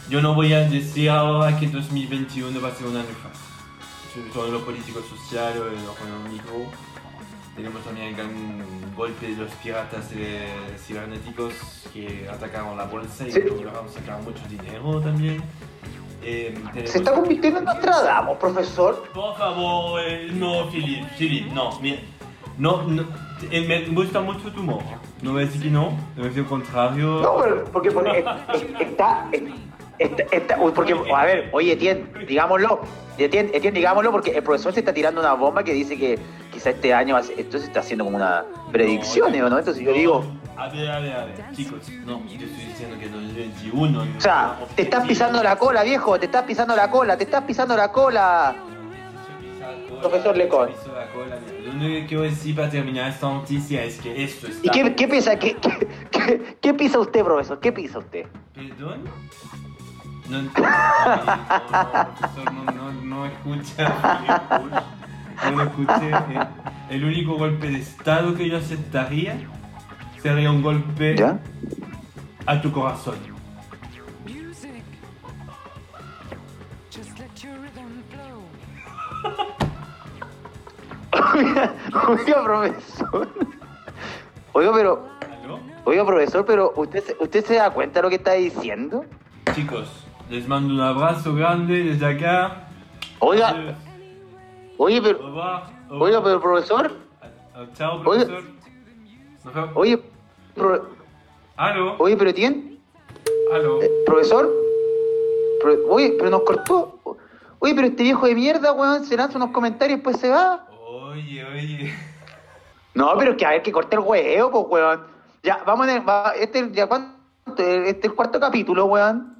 yo 0.09 0.21
no 0.21 0.35
voy 0.35 0.53
a 0.53 0.59
decir 0.69 1.09
ahora 1.09 1.57
que 1.59 1.67
2021 1.67 2.61
va 2.61 2.67
a 2.67 2.71
ser 2.75 2.85
un 2.85 2.97
año 2.97 3.07
fácil, 3.23 3.42
sobre 4.33 4.51
lo 4.51 4.59
político, 4.65 4.99
social 5.01 5.53
lo 5.57 5.91
económico. 5.93 6.71
Tenemos 7.55 7.83
también 7.83 8.07
el 8.07 8.15
gran 8.15 8.31
golpe 8.95 9.27
de 9.27 9.37
los 9.43 9.51
piratas 9.53 10.09
cibernéticos 10.85 11.53
que 11.93 12.27
atacaron 12.31 12.75
la 12.77 12.85
bolsa 12.85 13.27
y 13.27 13.31
Sí. 13.31 13.41
lograron 13.41 13.87
sacar 13.89 14.21
mucho 14.23 14.41
dinero 14.49 14.99
también. 15.01 15.43
Eh, 16.23 16.57
Se 16.85 16.99
está 16.99 17.13
convirtiendo 17.13 17.59
en 17.59 17.65
Nostradamus, 17.65 18.37
profesor. 18.37 19.03
Por 19.13 19.35
favor, 19.37 19.99
eh, 20.03 20.29
no, 20.33 20.69
Philip, 20.71 21.05
Philip, 21.17 21.51
no, 21.51 21.77
mira, 21.81 21.99
no, 22.57 22.83
no, 22.83 23.03
eh, 23.51 23.65
me 23.67 23.85
gusta 23.93 24.21
mucho 24.21 24.49
tu 24.51 24.61
humor. 24.61 24.81
No 25.21 25.33
voy 25.33 25.43
a 25.43 25.45
decir 25.45 25.61
que 25.63 25.69
no, 25.69 25.97
a 26.17 26.21
decir 26.21 26.43
lo 26.43 26.49
contrario. 26.49 27.19
No, 27.21 27.37
pero 27.41 27.65
porque, 27.65 27.91
porque 27.91 28.19
es- 28.53 28.61
es- 28.63 28.81
está, 28.81 29.29
está- 29.99 30.59
uy, 30.59 30.71
porque, 30.73 30.93
a 31.15 31.25
ver, 31.25 31.49
oye, 31.53 31.73
Etienne, 31.73 32.05
digámoslo, 32.27 32.81
Etienne, 33.17 33.51
Etienne, 33.53 33.77
digámoslo, 33.79 34.11
porque 34.11 34.31
el 34.31 34.43
profesor 34.43 34.73
se 34.73 34.79
está 34.79 34.93
tirando 34.93 35.19
una 35.21 35.33
bomba 35.33 35.63
que 35.63 35.73
dice 35.73 35.97
que 35.97 36.17
quizá 36.51 36.71
este 36.71 36.93
año, 36.93 37.13
va 37.15 37.19
a 37.21 37.23
ser- 37.23 37.39
esto 37.39 37.57
se 37.59 37.65
está 37.65 37.81
haciendo 37.81 38.03
como 38.05 38.17
una 38.17 38.43
predicción, 38.71 39.33
¿o 39.33 39.49
no? 39.49 39.59
Entonces 39.59 39.83
yo 39.83 39.91
No, 39.91 39.97
digo, 39.97 40.23
A 40.55 40.67
ver, 40.69 40.89
a 40.89 40.99
ver, 40.99 41.13
a 41.13 41.25
ver, 41.25 41.35
chicos, 41.55 41.89
no, 42.05 42.21
yo 42.27 42.45
estoy 42.45 42.65
diciendo 42.65 42.95
que 42.99 43.05
en 43.05 43.11
2021. 43.11 44.01
o 44.17 44.21
sea, 44.21 44.59
te 44.75 44.83
estás 44.83 45.05
pisando 45.07 45.41
la 45.43 45.55
cola, 45.57 45.83
viejo, 45.83 46.19
te 46.19 46.25
estás 46.27 46.43
pisando 46.43 46.75
la 46.75 46.89
cola, 46.91 47.17
te 47.17 47.23
estás 47.23 47.43
pisando 47.43 47.75
la 47.75 47.91
cola. 47.91 48.55
Profesor 50.01 50.35
Lecon. 50.35 50.69
Lo 51.65 51.71
único 51.71 51.87
que 52.01 52.05
quiero 52.07 52.23
decir 52.23 52.55
para 52.55 52.69
terminar 52.69 53.09
esta 53.09 53.27
noticia 53.29 53.83
es 53.83 53.97
que 54.01 54.23
esto 54.23 54.47
está. 54.47 54.67
¿Y 54.67 54.69
qué, 54.69 54.95
qué 54.95 55.07
piensa, 55.07 55.39
qué, 55.39 55.55
qué, 55.55 55.87
qué- 56.11 56.57
qué 56.61 56.73
pisa 56.73 56.99
usted, 56.99 57.23
profesor? 57.23 57.59
¿Qué 57.59 57.71
pisa 57.71 57.99
usted? 57.99 58.25
¿Perdón? 58.53 59.03
No 60.29 60.39
entiendo. 60.39 60.71
No, 62.53 62.71
no, 62.71 62.91
no, 63.03 63.25
escucha. 63.25 64.41
No 65.43 65.51
lo 65.51 65.63
escuché. 65.63 66.09
eh. 66.11 66.47
El 66.89 67.03
único 67.05 67.35
golpe 67.37 67.67
de 67.69 67.79
estado 67.79 68.33
que 68.35 68.49
yo 68.49 68.57
aceptaría 68.57 69.37
sería 70.21 70.51
un 70.51 70.61
golpe 70.61 71.15
¿Ya? 71.17 71.39
a 72.45 72.61
tu 72.61 72.71
corazón. 72.71 73.15
Oiga, 81.33 81.73
oiga, 82.07 82.43
profesor. 82.43 83.27
Oiga, 84.53 84.71
pero, 84.73 85.07
¿Aló? 85.43 85.59
oiga, 85.85 86.05
profesor, 86.05 86.45
pero 86.45 86.73
¿usted, 86.75 87.15
¿usted 87.19 87.45
se 87.45 87.55
da 87.55 87.69
cuenta 87.71 87.99
de 87.99 88.03
lo 88.03 88.09
que 88.09 88.15
está 88.15 88.33
diciendo? 88.33 89.05
Chicos, 89.53 90.02
les 90.33 90.47
mando 90.47 90.73
un 90.73 90.79
abrazo 90.81 91.35
grande 91.35 91.83
desde 91.83 92.05
acá. 92.07 92.65
Oiga, 93.19 93.75
oye, 94.77 94.97
Au 94.97 95.03
pero, 95.03 95.17
revoir. 95.27 95.63
Au 95.91 96.01
oiga, 96.01 96.23
pero 96.23 96.41
profesor, 96.41 96.91
Ah, 97.55 97.65
Chao, 97.75 98.01
profesor. 98.01 98.43
Oye, 99.75 100.01
pro- 100.55 100.87
¿Aló? 101.55 101.95
oye, 101.99 102.17
pero 102.17 102.33
tiene, 102.33 102.79
¿Aló? 103.53 103.79
eh, 103.83 103.91
profesor, 104.07 104.49
Pro- 105.61 105.85
oye, 105.89 106.15
pero 106.17 106.31
nos 106.31 106.41
cortó. 106.41 106.99
Oye, 107.59 107.75
pero 107.75 107.87
este 107.87 108.01
viejo 108.01 108.25
de 108.25 108.33
mierda, 108.33 108.71
weón, 108.73 109.05
se 109.05 109.15
lanza 109.15 109.37
unos 109.37 109.51
comentarios 109.51 109.97
y 109.99 110.01
después 110.01 110.17
se 110.19 110.29
va. 110.31 110.65
Oye, 110.89 111.45
oye. 111.45 111.93
No, 112.95 113.15
pero 113.19 113.37
que 113.37 113.45
a 113.45 113.51
ver 113.51 113.61
que 113.61 113.71
corte 113.71 113.95
el 113.97 114.01
huevo, 114.01 114.67
pues, 114.67 114.81
weón. 114.83 115.01
Ya, 115.43 115.61
vamos 115.63 115.87
a 115.87 115.99
va, 115.99 116.31
este, 116.35 116.71
ya 116.71 116.87
cuánto, 116.87 117.13
este 117.59 117.89
es 117.99 118.03
el 118.05 118.15
cuarto 118.15 118.39
capítulo, 118.39 118.85
weón. 118.85 119.32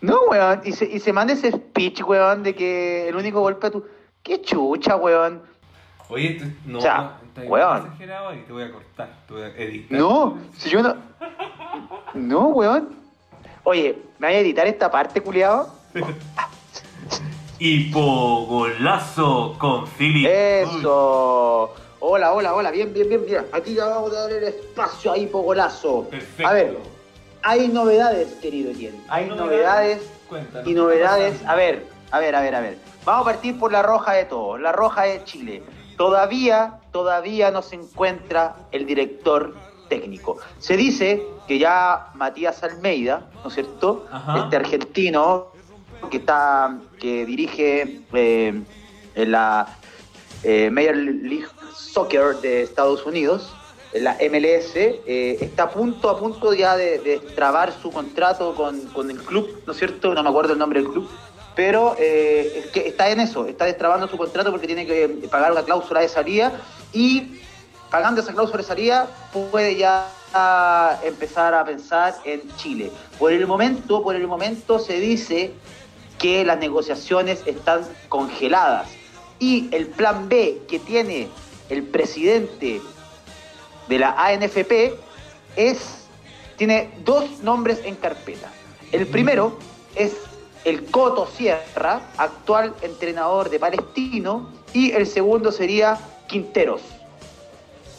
No, 0.00 0.16
weón, 0.30 0.62
y 0.64 0.72
se, 0.72 0.86
y 0.86 0.98
se 0.98 1.12
manda 1.12 1.32
ese 1.34 1.50
speech, 1.52 2.02
weón, 2.02 2.42
de 2.42 2.54
que 2.54 3.08
el 3.08 3.16
único 3.16 3.40
golpe 3.40 3.66
a 3.66 3.70
tu... 3.70 3.84
Qué 4.22 4.40
chucha, 4.42 4.96
weón. 4.96 5.42
Oye, 6.08 6.38
tú- 6.40 6.46
no, 6.70 6.78
O 6.78 6.80
sea, 6.80 7.18
no, 7.36 7.42
weón. 7.44 7.86
exagerado 7.86 8.34
y 8.34 8.38
te 8.38 8.52
voy 8.52 8.62
a 8.64 8.72
cortar, 8.72 9.18
te 9.28 9.32
voy 9.34 9.42
a 9.42 9.48
editar. 9.48 9.98
No, 9.98 10.38
si 10.56 10.70
yo 10.70 10.82
no... 10.82 10.96
No, 12.14 12.48
weón. 12.48 12.88
Oye, 13.64 13.98
¿me 14.18 14.26
voy 14.28 14.36
a 14.36 14.40
editar 14.40 14.66
esta 14.66 14.90
parte, 14.90 15.20
culiado? 15.20 15.72
Hipogolazo 17.58 19.54
con 19.58 19.86
Philip. 19.86 20.26
Eso. 20.30 21.74
Hola, 22.00 22.32
hola, 22.32 22.54
hola. 22.54 22.70
Bien, 22.70 22.92
bien, 22.92 23.06
bien. 23.08 23.22
Mira, 23.26 23.44
aquí 23.52 23.74
ya 23.74 23.86
vamos 23.86 24.12
a 24.12 24.22
darle 24.22 24.38
el 24.38 24.44
espacio 24.44 25.12
ahí, 25.12 25.26
pogolazo. 25.26 26.08
Perfecto. 26.10 26.48
A 26.48 26.52
ver, 26.54 26.78
hay 27.42 27.68
novedades, 27.68 28.34
querido 28.34 28.70
Etienne. 28.70 29.00
Hay 29.08 29.28
novedades 29.28 30.00
Cuéntanos, 30.28 30.66
y 30.66 30.70
¿qué 30.70 30.78
novedades. 30.78 31.44
A 31.46 31.54
ver, 31.54 31.86
a 32.10 32.18
ver, 32.18 32.34
a 32.36 32.40
ver, 32.40 32.54
a 32.54 32.60
ver. 32.60 32.78
Vamos 33.04 33.22
a 33.26 33.32
partir 33.32 33.58
por 33.58 33.72
la 33.72 33.82
roja 33.82 34.12
de 34.12 34.24
todos, 34.24 34.60
la 34.60 34.72
roja 34.72 35.02
de 35.02 35.24
Chile. 35.24 35.62
Todavía, 35.96 36.80
todavía 36.92 37.50
no 37.50 37.62
se 37.62 37.76
encuentra 37.76 38.56
el 38.72 38.86
director 38.86 39.54
técnico. 39.88 40.38
Se 40.58 40.76
dice 40.76 41.22
que 41.46 41.58
ya 41.58 42.10
Matías 42.14 42.62
Almeida, 42.62 43.28
¿no 43.42 43.48
es 43.48 43.54
cierto? 43.54 44.06
Ajá. 44.10 44.44
Este 44.44 44.56
argentino 44.56 45.48
que 46.10 46.18
está, 46.18 46.78
que 46.98 47.26
dirige 47.26 48.02
eh, 48.12 48.62
en 49.14 49.32
la 49.32 49.76
eh, 50.42 50.70
Major 50.70 50.96
League 50.96 51.46
Soccer 51.74 52.36
de 52.36 52.62
Estados 52.62 53.04
Unidos, 53.04 53.54
la 53.92 54.16
MLS, 54.30 54.76
eh, 54.76 55.38
está 55.40 55.64
a 55.64 55.70
punto, 55.70 56.08
a 56.10 56.18
punto 56.18 56.54
ya 56.54 56.76
de, 56.76 56.98
de 57.00 57.18
trabar 57.18 57.72
su 57.72 57.90
contrato 57.90 58.54
con, 58.54 58.80
con 58.86 59.10
el 59.10 59.18
club, 59.18 59.62
¿no 59.66 59.72
es 59.72 59.78
cierto? 59.78 60.14
No 60.14 60.22
me 60.22 60.28
acuerdo 60.28 60.52
el 60.52 60.58
nombre 60.58 60.80
del 60.80 60.90
club, 60.90 61.08
pero 61.56 61.96
eh, 61.98 62.70
está 62.74 63.10
en 63.10 63.20
eso, 63.20 63.46
está 63.46 63.64
destrabando 63.64 64.06
su 64.08 64.16
contrato 64.16 64.50
porque 64.50 64.66
tiene 64.66 64.86
que 64.86 65.28
pagar 65.30 65.50
una 65.52 65.62
cláusula 65.62 66.00
de 66.00 66.08
salida 66.08 66.52
y 66.92 67.40
pagando 67.90 68.20
esa 68.20 68.32
cláusula 68.32 68.58
de 68.58 68.68
salida 68.68 69.10
puede 69.32 69.76
ya 69.76 70.06
empezar 71.02 71.54
a 71.54 71.64
pensar 71.64 72.14
en 72.24 72.42
Chile. 72.56 72.92
Por 73.18 73.32
el 73.32 73.46
momento, 73.48 74.02
por 74.02 74.14
el 74.14 74.28
momento 74.28 74.78
se 74.78 75.00
dice 75.00 75.52
que 76.18 76.44
las 76.44 76.58
negociaciones 76.58 77.42
están 77.46 77.80
congeladas 78.08 78.88
y 79.40 79.68
el 79.74 79.86
plan 79.86 80.28
B 80.28 80.62
que 80.68 80.78
tiene 80.78 81.28
el 81.68 81.82
presidente 81.82 82.80
de 83.90 83.98
la 83.98 84.14
ANFP 84.16 84.94
es 85.56 86.06
tiene 86.56 86.90
dos 87.04 87.40
nombres 87.42 87.80
en 87.84 87.96
carpeta. 87.96 88.52
El 88.92 89.06
primero 89.06 89.58
es 89.96 90.14
el 90.64 90.84
Coto 90.84 91.26
Sierra, 91.26 92.02
actual 92.16 92.74
entrenador 92.82 93.50
de 93.50 93.58
Palestino, 93.58 94.48
y 94.72 94.92
el 94.92 95.06
segundo 95.06 95.52
sería 95.52 95.98
Quinteros, 96.28 96.82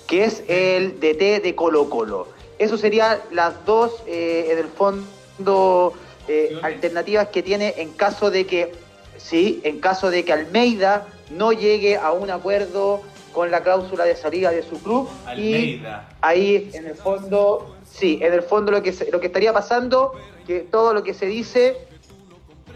que 0.08 0.24
es 0.24 0.44
el 0.48 1.00
DT 1.00 1.42
de 1.42 1.56
Colo 1.56 1.90
Colo. 1.90 2.28
Eso 2.58 2.78
serían 2.78 3.18
las 3.32 3.66
dos, 3.66 3.92
eh, 4.06 4.50
en 4.52 4.60
el 4.60 4.68
fondo, 4.68 5.94
eh, 6.28 6.58
alternativas 6.62 7.30
que 7.30 7.44
tiene 7.44 7.74
en 7.78 7.92
caso 7.94 8.30
de 8.32 8.46
que, 8.46 8.72
sí, 9.18 9.60
en 9.64 9.80
caso 9.80 10.10
de 10.10 10.24
que 10.24 10.32
Almeida 10.32 11.08
no 11.32 11.52
llegue 11.52 11.98
a 11.98 12.12
un 12.12 12.30
acuerdo 12.30 13.02
con 13.34 13.52
la 13.52 13.62
cláusula 13.62 14.06
de 14.06 14.16
salida 14.16 14.52
de 14.52 14.64
su 14.64 14.82
club 14.82 15.10
y 15.36 15.54
Almeida. 15.54 16.10
ahí 16.22 16.70
en 16.74 16.86
el 16.86 16.96
fondo, 16.96 17.76
sí, 17.84 18.20
en 18.22 18.34
el 18.34 18.42
fondo 18.42 18.72
lo 18.72 18.84
que 18.84 18.94
lo 19.12 19.20
que 19.20 19.28
estaría 19.28 19.54
pasando, 19.54 20.14
que 20.46 20.62
todo 20.62 20.94
lo 20.94 21.04
que 21.04 21.14
se 21.14 21.26
dice, 21.26 21.88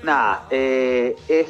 nada, 0.04 0.48
eh, 0.50 1.16
es 1.28 1.48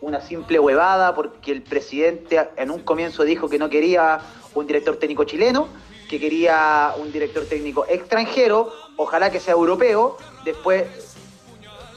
una 0.00 0.20
simple 0.20 0.58
huevada 0.58 1.14
porque 1.14 1.52
el 1.52 1.62
presidente 1.62 2.40
en 2.56 2.70
un 2.70 2.80
comienzo 2.80 3.22
dijo 3.24 3.48
que 3.48 3.58
no 3.58 3.68
quería 3.68 4.20
un 4.54 4.66
director 4.66 4.96
técnico 4.96 5.24
chileno, 5.24 5.68
que 6.08 6.18
quería 6.18 6.94
un 6.98 7.12
director 7.12 7.44
técnico 7.44 7.84
extranjero, 7.88 8.72
ojalá 8.96 9.30
que 9.30 9.38
sea 9.38 9.54
europeo, 9.54 10.16
después 10.44 10.84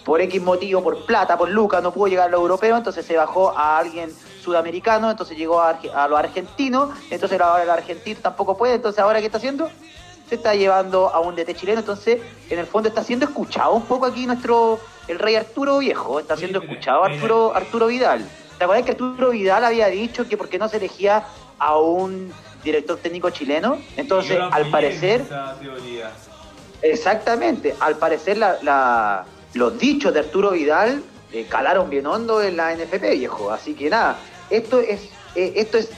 por 0.04 0.22
X 0.22 0.42
motivo, 0.42 0.84
por 0.84 1.06
plata, 1.06 1.38
por 1.38 1.50
Lucas, 1.50 1.82
no 1.82 1.94
pudo 1.94 2.08
llegar 2.08 2.28
a 2.28 2.32
los 2.32 2.42
europeos, 2.42 2.78
entonces 2.78 3.06
se 3.06 3.16
bajó 3.16 3.58
a 3.58 3.78
alguien 3.78 4.14
sudamericano, 4.44 5.10
entonces 5.10 5.38
llegó 5.38 5.62
a, 5.62 5.80
a 5.96 6.08
los 6.08 6.20
argentinos, 6.20 6.90
entonces 7.10 7.40
ahora 7.40 7.64
el 7.64 7.70
argentino 7.70 8.20
tampoco 8.22 8.58
puede, 8.58 8.76
entonces 8.76 9.00
ahora 9.00 9.20
¿qué 9.20 9.26
está 9.28 9.38
haciendo? 9.38 9.70
Se 10.30 10.36
está 10.36 10.54
llevando 10.56 11.10
a 11.14 11.20
un 11.20 11.36
DT 11.36 11.54
chileno, 11.56 11.80
entonces 11.80 12.20
en 12.50 12.60
el 12.60 12.66
fondo 12.68 12.90
está 12.90 13.04
siendo 13.04 13.26
escuchado 13.26 13.74
un 13.74 13.84
poco 13.84 14.06
aquí 14.06 14.26
nuestro, 14.26 14.80
el 15.08 15.20
rey 15.20 15.36
Arturo 15.36 15.80
Viejo, 15.80 16.20
está 16.20 16.36
siendo 16.38 16.60
escuchado. 16.60 17.04
Arturo, 17.04 17.56
Arturo 17.56 17.88
Vidal. 17.88 18.26
¿Te 18.58 18.64
acuerdas 18.64 18.86
que 18.86 18.92
Arturo 18.92 19.30
Vidal 19.32 19.64
había 19.66 19.88
dicho 19.88 20.28
que 20.28 20.38
por 20.38 20.48
qué 20.50 20.58
no 20.60 20.68
se 20.70 20.78
elegía 20.78 21.24
a 21.60 21.78
un 21.78 22.32
director 22.64 22.98
técnico 22.98 23.30
chileno? 23.32 23.78
La 24.40 24.48
al 24.48 24.70
parecer... 24.72 25.20
en 25.22 25.26
esa 25.28 25.56
teoría. 25.60 26.12
Exactamente, 26.82 27.76
al 27.80 27.96
parecer 27.98 28.38
la- 28.38 28.58
la- 28.62 29.26
los 29.54 29.78
dichos 29.78 30.14
de 30.14 30.20
Arturo 30.22 30.52
Vidal 30.52 31.04
eh, 31.32 31.46
calaron 31.50 31.90
bien 31.90 32.06
hondo 32.08 32.42
en 32.42 32.58
la 32.58 32.74
NFP, 32.76 33.12
viejo. 33.16 33.52
Así 33.52 33.74
que 33.74 33.90
nada, 33.90 34.18
esto 34.58 34.80
es, 34.80 35.02
eh, 35.36 35.54
esto 35.56 35.78
es, 35.78 35.90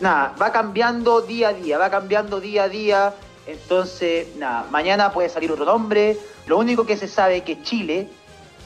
nada, 0.00 0.34
va 0.40 0.52
cambiando 0.52 1.20
día 1.22 1.48
a 1.48 1.52
día, 1.52 1.78
va 1.78 1.90
cambiando 1.90 2.40
día 2.40 2.64
a 2.64 2.68
día 2.68 3.14
Entonces, 3.46 4.36
nada, 4.36 4.66
mañana 4.70 5.10
puede 5.12 5.28
salir 5.28 5.50
otro 5.50 5.64
nombre. 5.64 6.16
Lo 6.46 6.58
único 6.58 6.86
que 6.86 6.96
se 6.96 7.08
sabe 7.08 7.38
es 7.38 7.42
que 7.42 7.60
Chile 7.62 8.08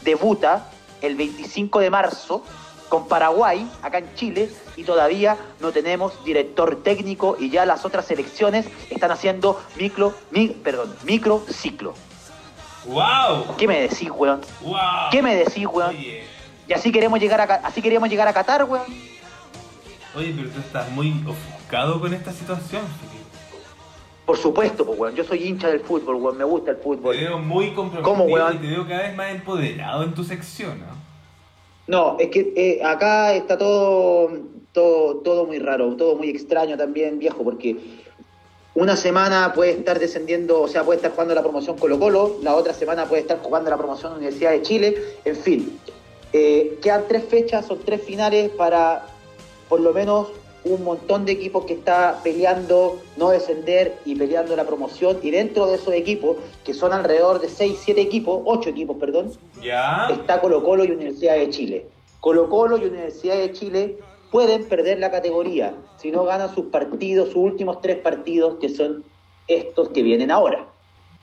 debuta 0.03 0.71
el 1.01 1.15
25 1.17 1.81
de 1.81 1.89
marzo 1.91 2.43
con 2.91 3.09
Paraguay, 3.09 3.67
acá 3.83 3.99
en 3.99 4.15
Chile, 4.15 4.51
y 4.77 4.85
todavía 4.85 5.37
no 5.61 5.73
tenemos 5.73 6.23
director 6.25 6.83
técnico 6.83 7.37
y 7.41 7.49
ya 7.51 7.65
las 7.65 7.85
otras 7.87 8.05
selecciones 8.05 8.67
están 8.91 9.11
haciendo 9.11 9.61
micro, 9.77 10.15
mi- 10.31 10.49
perdón, 10.49 10.95
micro 11.05 11.43
ciclo. 11.49 11.95
¡Wow! 12.85 13.57
¿Qué 13.57 13.67
me 13.67 13.81
decís, 13.81 14.11
weón? 14.15 14.41
¡Wow! 14.61 14.77
¿Qué 15.11 15.23
me 15.23 15.35
decís, 15.35 15.67
weón? 15.67 15.97
Oye, 15.97 16.25
Y 16.69 16.73
así 16.73 16.91
queremos 16.93 17.21
llegar 17.21 17.41
a, 17.41 17.45
así 17.67 17.81
queríamos 17.81 18.09
llegar 18.09 18.27
a 18.29 18.33
Qatar, 18.33 18.65
weón. 18.65 18.85
oye, 20.17 20.35
pero 20.37 20.51
tú 20.51 20.59
estás 20.61 20.91
muy 20.91 21.13
ofuscado 21.27 22.01
con 22.01 22.13
esta 22.13 22.33
situación, 22.33 22.83
Felipe. 23.01 23.17
Por 24.25 24.37
supuesto, 24.37 24.85
pues, 24.85 24.99
weón. 24.99 25.15
Yo 25.15 25.25
soy 25.25 25.45
hincha 25.47 25.69
del 25.69 25.81
fútbol, 25.81 26.17
weón. 26.17 26.37
Me 26.37 26.45
gusta 26.45 26.73
el 26.73 26.77
Te 26.79 26.83
fútbol. 26.83 27.17
veo 27.17 27.39
muy 27.39 27.73
comprometido 27.73 28.03
¿Cómo, 28.03 28.25
weón? 28.25 28.57
y 28.57 28.59
te 28.59 28.67
veo 28.69 28.87
cada 28.89 29.03
vez 29.03 29.17
más 29.17 29.31
empoderado 29.31 30.03
en 30.03 30.15
tu 30.15 30.25
sección, 30.25 30.81
¿no? 30.81 30.97
No, 31.89 32.17
es 32.19 32.31
que 32.31 32.53
eh, 32.57 32.85
acá 32.85 33.33
está 33.35 33.57
todo, 33.57 34.29
todo, 34.73 35.19
todo 35.19 35.47
muy 35.47 35.61
raro, 35.61 35.95
todo 35.95 36.17
muy 36.17 36.31
extraño 36.31 36.77
también, 36.77 37.21
viejo, 37.21 37.45
porque 37.45 37.77
una 38.75 38.97
semana 38.97 39.53
puede 39.55 39.71
estar 39.71 40.01
descendiendo, 40.01 40.61
o 40.63 40.67
sea, 40.67 40.83
puede 40.83 40.97
estar 40.97 41.13
jugando 41.13 41.33
la 41.37 41.43
promoción 41.43 41.79
Colo 41.79 42.01
Colo, 42.01 42.39
la 42.43 42.57
otra 42.57 42.75
semana 42.75 43.05
puede 43.05 43.23
estar 43.23 43.39
jugando 43.41 43.71
la 43.71 43.77
promoción 43.77 44.15
Universidad 44.15 44.51
de 44.51 44.63
Chile, 44.63 44.97
en 45.25 45.37
fin. 45.37 45.79
Eh, 46.33 46.79
quedan 46.83 47.05
tres 47.09 47.25
fechas, 47.25 47.67
son 47.67 47.79
tres 47.85 48.03
finales 48.03 48.51
para 48.51 49.07
por 49.69 49.81
lo 49.81 49.93
menos 49.93 50.29
un 50.65 50.83
montón 50.83 51.25
de 51.25 51.33
equipos 51.33 51.65
que 51.65 51.75
está 51.75 52.21
peleando 52.25 53.01
no 53.17 53.31
descender 53.31 53.95
y 54.05 54.17
peleando 54.17 54.57
la 54.57 54.65
promoción, 54.65 55.19
y 55.23 55.31
dentro 55.31 55.67
de 55.67 55.77
esos 55.77 55.95
equipos, 55.95 56.37
que 56.65 56.75
son 56.75 56.93
alrededor 56.93 57.41
de 57.41 57.49
6, 57.49 57.79
7 57.85 58.01
equipos, 58.01 58.43
8 58.45 58.71
equipos, 58.71 58.97
perdón, 58.99 59.33
¿Ya? 59.63 60.09
está 60.11 60.41
Colo 60.41 60.63
Colo 60.65 60.85
y 60.85 60.91
Universidad 60.91 61.37
de 61.37 61.51
Chile. 61.51 61.87
Colo 62.21 62.49
Colo 62.49 62.77
y 62.79 62.85
Universidad 62.85 63.37
de 63.37 63.53
Chile 63.53 63.99
pueden 64.33 64.65
perder 64.65 64.99
la 64.99 65.11
categoría 65.11 65.75
si 65.99 66.11
no 66.11 66.25
ganan 66.25 66.53
sus 66.55 66.67
partidos, 66.67 67.29
sus 67.29 67.37
últimos 67.37 67.81
tres 67.81 67.99
partidos, 67.99 68.57
que 68.61 68.69
son 68.69 69.05
estos 69.47 69.91
que 69.91 70.03
vienen 70.03 70.31
ahora. 70.31 70.67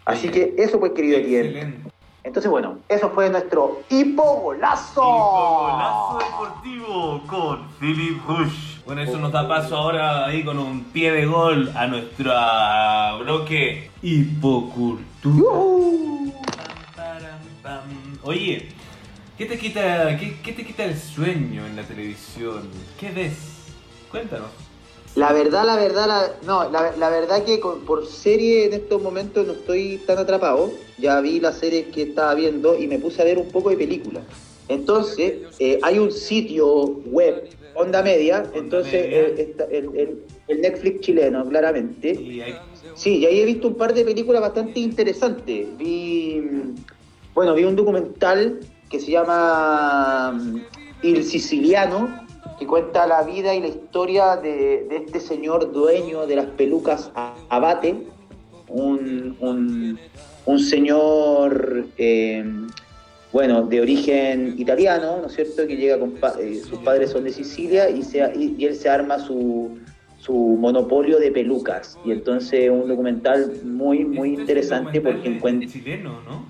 Así 0.05 0.29
que 0.29 0.55
eso 0.57 0.79
fue 0.79 0.93
querido. 0.93 1.17
Excelente. 1.17 1.92
Entonces, 2.23 2.49
bueno, 2.49 2.77
eso 2.87 3.09
fue 3.09 3.29
nuestro 3.29 3.81
hipogolazo. 3.89 5.01
Golazo 5.01 6.19
deportivo 6.19 7.23
con 7.27 7.67
Philip 7.79 8.25
Bush. 8.25 8.77
Bueno, 8.85 9.01
eso 9.01 9.17
nos 9.17 9.31
da 9.31 9.47
paso 9.47 9.75
ahora 9.75 10.25
ahí 10.25 10.43
con 10.43 10.57
un 10.57 10.85
pie 10.85 11.11
de 11.11 11.25
gol 11.25 11.71
a 11.75 11.85
nuestro 11.87 12.31
bloque 13.19 13.91
Hipocultura. 14.01 15.59
Oye, 18.23 18.69
¿qué 19.37 19.45
te 19.45 19.57
quita, 19.57 20.17
qué, 20.17 20.39
qué 20.41 20.53
te 20.53 20.65
quita 20.65 20.85
el 20.85 20.97
sueño 20.97 21.65
en 21.65 21.75
la 21.75 21.83
televisión? 21.83 22.69
¿Qué 22.97 23.11
ves? 23.11 23.73
Cuéntanos. 24.09 24.72
La 25.15 25.31
verdad, 25.31 25.63
la 25.65 25.75
verdad, 25.75 26.07
la, 26.07 26.31
no, 26.45 26.71
la, 26.71 26.95
la 26.97 27.09
verdad 27.09 27.43
que 27.45 27.59
con- 27.59 27.85
por 27.85 28.07
serie 28.07 28.65
en 28.65 28.73
estos 28.73 29.01
momentos 29.01 29.45
no 29.45 29.53
estoy 29.53 29.99
tan 30.07 30.17
atrapado. 30.17 30.79
Ya 30.97 31.21
vi 31.21 31.39
la 31.39 31.51
serie 31.51 31.89
que 31.91 32.01
estaba 32.03 32.33
viendo 32.33 32.75
y 32.79 32.87
me 32.87 32.97
puse 32.97 33.21
a 33.21 33.25
ver 33.25 33.37
un 33.37 33.51
poco 33.51 33.69
de 33.69 33.77
película. 33.77 34.23
Entonces, 34.67 35.33
eh, 35.59 35.79
hay 35.83 35.99
un 35.99 36.11
sitio 36.11 36.67
web, 37.05 37.49
Onda 37.73 38.01
Media, 38.01 38.49
entonces 38.55 39.05
eh, 39.11 39.35
está- 39.37 39.65
el, 39.65 39.89
el- 39.95 40.23
el 40.47 40.61
Netflix 40.61 41.01
chileno, 41.01 41.47
claramente. 41.47 42.25
Sí, 42.93 43.17
y 43.19 43.25
ahí 43.25 43.39
he 43.39 43.45
visto 43.45 43.67
un 43.67 43.75
par 43.75 43.93
de 43.93 44.03
películas 44.05 44.41
bastante 44.41 44.79
interesantes. 44.79 45.77
Vi, 45.77 46.41
bueno, 47.33 47.53
vi 47.55 47.63
un 47.65 47.75
documental 47.75 48.59
que 48.89 48.99
se 48.99 49.11
llama 49.11 50.31
mm, 50.33 50.59
El 51.01 51.23
Siciliano, 51.23 52.22
que 52.57 52.67
cuenta 52.67 53.07
la 53.07 53.23
vida 53.23 53.53
y 53.55 53.61
la 53.61 53.67
historia 53.67 54.35
de, 54.37 54.85
de 54.89 54.97
este 54.97 55.19
señor 55.19 55.71
dueño 55.71 56.27
de 56.27 56.35
las 56.35 56.45
pelucas 56.47 57.11
Abate, 57.49 58.07
un, 58.67 59.35
un- 59.39 59.99
un 60.45 60.59
señor, 60.59 61.85
eh, 61.97 62.43
bueno, 63.31 63.63
de 63.63 63.79
origen 63.81 64.55
italiano, 64.57 65.19
¿no 65.21 65.27
es 65.27 65.33
cierto?, 65.35 65.65
que 65.65 65.77
llega 65.77 65.97
con, 65.97 66.13
eh, 66.39 66.61
sus 66.67 66.79
padres 66.79 67.11
son 67.11 67.23
de 67.23 67.31
Sicilia 67.31 67.89
y, 67.89 68.03
se, 68.03 68.19
y, 68.35 68.55
y 68.57 68.65
él 68.65 68.75
se 68.75 68.89
arma 68.89 69.19
su, 69.19 69.77
su 70.19 70.33
monopolio 70.33 71.17
de 71.17 71.31
pelucas. 71.31 71.97
Y 72.05 72.11
entonces 72.11 72.69
un 72.69 72.87
documental 72.89 73.53
muy, 73.63 74.03
muy 74.05 74.31
este 74.31 74.41
interesante 74.41 74.99
documental 74.99 75.13
porque 75.13 75.37
encuentra... 75.37 75.69
chileno, 75.69 76.21
¿no? 76.27 76.45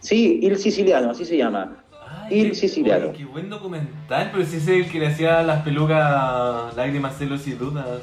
Sí, 0.00 0.40
Il 0.42 0.56
Siciliano, 0.58 1.10
así 1.10 1.24
se 1.24 1.36
llama. 1.36 1.81
Qué- 2.48 2.54
Siciliano. 2.54 3.12
Qué 3.12 3.24
buen 3.24 3.48
documental, 3.50 4.30
pero 4.32 4.44
si 4.44 4.56
ese 4.56 4.78
es 4.80 4.86
el 4.86 4.92
que 4.92 4.98
le 4.98 5.08
hacía 5.08 5.42
las 5.42 5.62
pelucas 5.62 6.74
lágrimas, 6.76 7.16
celos 7.18 7.46
y 7.46 7.52
dudas. 7.52 8.00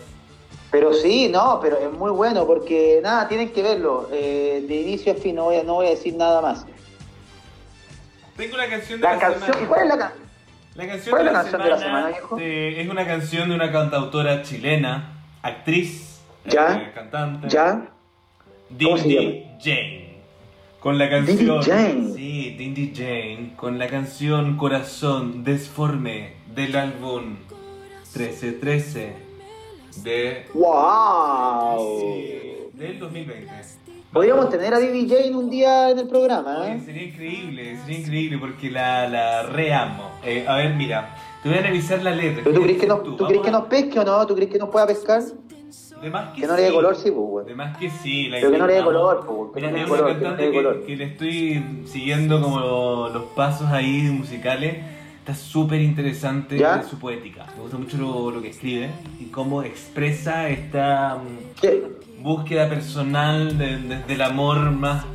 Pero 0.72 0.94
sí, 0.94 1.30
no, 1.30 1.60
pero 1.62 1.78
es 1.80 1.92
muy 1.92 2.12
bueno 2.12 2.46
porque 2.46 3.00
nada, 3.02 3.28
tienen 3.28 3.50
que 3.52 3.64
verlo. 3.64 4.08
eh, 4.12 4.64
de 4.68 4.82
inicio 4.82 5.14
a 5.14 5.16
fin, 5.16 5.36
no 5.36 5.46
voy 5.46 5.56
a, 5.56 5.64
no 5.64 5.76
voy 5.76 5.88
a 5.88 5.90
decir 5.92 6.14
nada 6.16 6.42
más. 6.42 6.66
Tengo 8.38 8.56
una 8.56 8.68
canción 8.70 9.02
de 9.02 9.08
La 9.08 9.14
la, 9.16 9.20
canción, 9.20 9.50
¿y 9.50 9.54
semana. 9.54 9.68
cuál 9.68 9.82
es 9.82 9.88
la 9.90 9.98
canción? 9.98 10.30
La 10.76 10.88
canción, 10.88 11.10
¿Cuál 11.12 11.24
de 11.24 11.28
es 11.30 11.34
la, 11.34 11.38
la 11.38 11.44
canción 11.44 11.62
de 11.64 11.70
la 11.70 11.78
semana, 11.80 12.08
viejo? 12.08 12.36
de- 12.38 12.82
es 12.82 12.90
una 12.90 13.06
canción 13.08 13.50
de 13.50 13.56
una 13.56 13.72
cantautora 13.72 14.44
chilena, 14.44 15.14
actriz, 15.42 16.22
¿Ya? 16.46 16.76
eh, 16.78 16.92
cantante. 16.94 17.50
¿Ya? 17.50 17.90
¿Cómo 18.82 18.98
se 18.98 19.04
Dindy 19.08 19.46
Jane. 19.60 20.09
Con 20.80 20.98
la 20.98 21.10
canción. 21.10 21.38
Dindy 21.38 21.66
Jane. 21.66 22.14
Sí, 22.16 22.56
Dindy 22.58 22.94
Jane. 22.96 23.54
Con 23.58 23.78
la 23.78 23.88
canción 23.88 24.56
Corazón 24.56 25.44
Desforme 25.44 26.36
del 26.56 26.76
álbum 26.76 27.36
1313 28.16 29.14
de. 30.04 30.46
¡Wow! 30.54 32.00
sí, 32.00 32.78
del 32.78 32.98
2020. 33.00 33.50
Podríamos 34.14 34.50
tener 34.50 34.74
a 34.74 34.80
Didi 34.80 35.08
Jane 35.08 35.36
un 35.36 35.52
día 35.52 35.92
en 35.92 36.00
el 36.00 36.08
programa, 36.08 36.62
Oye, 36.62 36.72
¿eh? 36.74 36.82
sería 36.84 37.04
increíble, 37.04 37.78
sería 37.86 38.00
increíble 38.00 38.38
porque 38.40 38.72
la, 38.72 39.08
la 39.08 39.44
reamo. 39.44 40.10
Eh, 40.24 40.46
a 40.48 40.56
ver, 40.56 40.74
mira, 40.74 41.16
te 41.44 41.50
voy 41.50 41.60
a 41.60 41.62
analizar 41.62 42.02
la 42.02 42.10
letra. 42.10 42.42
¿Pero 42.44 42.56
tú 42.56 42.62
¿Qué 42.62 42.66
crees 42.66 42.82
que 42.82 42.88
nos, 42.88 43.04
tú 43.04 43.18
crees 43.28 43.42
que 43.44 43.52
nos 43.52 43.66
pesque 43.66 44.00
o 44.00 44.04
no? 44.04 44.26
¿Tú 44.26 44.34
crees 44.36 44.50
que 44.50 44.58
nos 44.58 44.70
pueda 44.70 44.88
pescar? 44.88 45.22
De 46.02 46.10
más 46.10 46.34
que, 46.34 46.42
Que 46.42 46.48
no 46.48 46.56
le 46.56 46.62
dé 46.62 46.68
sí. 46.70 46.74
color, 46.76 46.96
sí, 46.96 47.12
pues, 47.12 47.28
güey. 47.28 47.46
De 47.46 47.56
más 47.56 47.78
que 47.78 47.90
sí. 47.90 48.28
La 48.30 48.38
Pero 48.38 48.52
que 48.52 48.58
no 48.58 48.68
le 48.68 48.74
dé 48.74 48.84
color, 48.84 49.52
que 49.54 49.62
Mira, 49.62 49.84
es 49.84 49.90
una 49.90 50.06
cantante 50.06 50.52
que, 50.52 50.84
que 50.86 50.96
le 50.96 51.04
estoy 51.06 51.84
siguiendo 51.86 52.42
como 52.42 53.10
los 53.10 53.24
pasos 53.36 53.68
ahí 53.68 54.02
musicales. 54.12 54.78
Está 55.20 55.36
súper 55.36 55.82
interesante 55.82 56.58
su 56.90 56.98
poética. 56.98 57.46
Me 57.56 57.62
gusta 57.64 57.78
mucho 57.78 57.98
lo, 57.98 58.32
lo 58.32 58.42
que 58.42 58.50
escribe 58.50 58.90
y 59.20 59.26
cómo 59.26 59.62
expresa 59.62 60.50
esta 60.50 61.18
mm, 61.18 61.60
¿Qué? 61.62 61.84
búsqueda 62.20 62.68
personal 62.70 63.58
de- 63.58 63.78
desde 63.78 64.14
el 64.14 64.22
amor 64.22 64.72
más... 64.72 65.06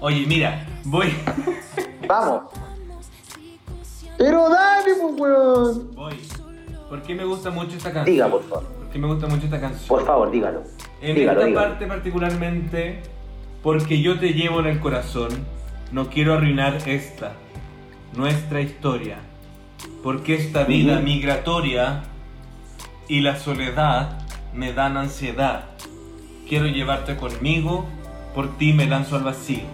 Oye, 0.00 0.24
mira, 0.26 0.66
voy... 0.84 1.14
Vamos. 2.08 2.42
Pero 4.18 4.48
dale, 4.48 4.94
pues, 5.00 5.20
weón. 5.20 5.94
voy. 5.94 6.14
¿Por 6.88 7.02
qué 7.02 7.14
me 7.14 7.24
gusta 7.24 7.50
mucho 7.50 7.76
esta 7.76 7.92
canción? 7.92 8.14
Diga, 8.14 8.28
por 8.28 8.42
favor. 8.44 8.64
¿Por 8.94 9.00
qué 9.00 9.08
me 9.08 9.12
gusta 9.12 9.26
mucho 9.26 9.46
esta 9.46 9.60
canción? 9.60 9.88
Por 9.88 10.06
favor, 10.06 10.30
dígalo. 10.30 10.62
En 11.02 11.16
dígalo, 11.16 11.40
esta 11.40 11.48
dígalo. 11.48 11.68
parte 11.68 11.86
particularmente, 11.88 13.02
porque 13.60 14.00
yo 14.00 14.20
te 14.20 14.34
llevo 14.34 14.60
en 14.60 14.66
el 14.66 14.78
corazón, 14.78 15.30
no 15.90 16.10
quiero 16.10 16.34
arruinar 16.34 16.78
esta, 16.86 17.32
nuestra 18.14 18.60
historia, 18.60 19.16
porque 20.04 20.36
esta 20.36 20.62
vida 20.62 20.94
Ujú. 20.94 21.02
migratoria 21.02 22.04
y 23.08 23.18
la 23.18 23.36
soledad 23.36 24.20
me 24.54 24.72
dan 24.72 24.96
ansiedad. 24.96 25.64
Quiero 26.48 26.66
llevarte 26.66 27.16
conmigo, 27.16 27.86
por 28.32 28.56
ti 28.58 28.72
me 28.74 28.86
lanzo 28.86 29.16
al 29.16 29.24
vacío. 29.24 29.64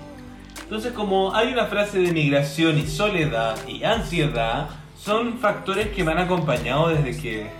Entonces, 0.62 0.92
como 0.94 1.34
hay 1.34 1.52
una 1.52 1.66
frase 1.66 1.98
de 1.98 2.10
migración 2.12 2.78
y 2.78 2.86
soledad 2.86 3.58
y 3.68 3.84
ansiedad, 3.84 4.70
son 4.98 5.36
factores 5.36 5.88
que 5.88 6.04
me 6.04 6.12
han 6.12 6.18
acompañado 6.20 6.88
desde 6.88 7.20
que, 7.20 7.59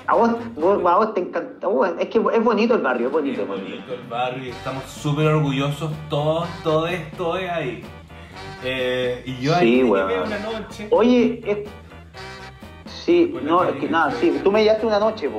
A 0.08 0.16
vos, 0.16 0.32
vos- 0.56 0.80
a 0.86 0.96
vos 0.98 1.14
te 1.14 1.22
encanta. 1.22 1.68
Bueno, 1.68 1.96
es 2.00 2.08
que 2.10 2.18
es 2.20 2.44
bonito 2.44 2.76
el 2.76 2.82
barrio, 2.82 3.08
es 3.08 3.14
bonito, 3.14 3.42
es 3.42 3.44
es 3.44 3.48
bonito. 3.48 3.94
el 3.94 4.02
barrio 4.10 4.46
y 4.46 4.50
estamos 4.50 4.84
súper 4.86 5.28
orgullosos 5.28 5.92
todos, 6.10 6.48
todos, 6.64 6.92
todos 7.18 7.40
ahí. 7.50 7.84
Eh, 8.66 9.24
y 9.26 9.38
yo 9.40 9.56
ahí 9.56 9.68
Sí, 9.68 9.84
llevé 9.84 10.22
una 10.22 10.40
noche. 10.40 10.88
Oye, 10.92 11.42
es... 11.46 11.58
Sí, 12.86 13.34
no, 13.44 13.64
es 13.66 13.76
que 13.76 13.90
nada, 13.90 14.12
sí, 14.12 14.40
tú 14.44 14.52
me 14.52 14.64
llevaste 14.64 14.86
una 14.86 15.00
noche, 15.00 15.30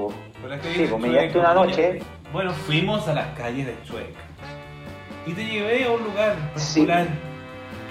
calles 0.58 0.74
sí, 0.74 0.86
pues 0.90 1.00
me 1.02 1.08
llevaste 1.08 1.38
una 1.38 1.54
noche. 1.54 2.02
Bueno, 2.32 2.50
fuimos 2.52 3.06
a 3.08 3.14
las 3.14 3.28
calles 3.38 3.66
de 3.66 3.76
Chueca. 3.84 4.20
Y 5.26 5.32
te 5.32 5.44
llevé 5.46 5.84
a 5.86 5.90
un 5.92 6.04
lugar 6.04 6.36
Sí. 6.56 6.86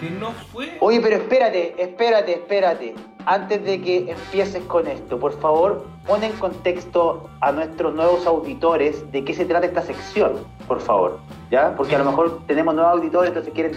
Que 0.03 0.09
no 0.11 0.31
fue. 0.51 0.77
Oye, 0.79 0.99
pero 1.01 1.15
espérate, 1.17 1.75
espérate, 1.81 2.33
espérate. 2.33 2.95
Antes 3.25 3.63
de 3.63 3.81
que 3.81 4.11
empieces 4.11 4.61
con 4.65 4.85
esto, 4.85 5.17
por 5.17 5.39
favor, 5.39 5.85
pon 6.05 6.23
en 6.23 6.33
contexto 6.33 7.29
a 7.39 7.53
nuestros 7.53 7.93
nuevos 7.95 8.25
auditores 8.27 9.09
de 9.13 9.23
qué 9.23 9.33
se 9.33 9.45
trata 9.45 9.65
esta 9.65 9.81
sección, 9.81 10.45
por 10.67 10.81
favor. 10.81 11.19
¿Ya? 11.49 11.73
Porque 11.77 11.95
a 11.95 11.99
lo 11.99 12.05
mejor 12.05 12.41
tenemos 12.47 12.75
nuevos 12.75 12.93
auditores, 12.93 13.29
entonces 13.29 13.53
quieren, 13.53 13.73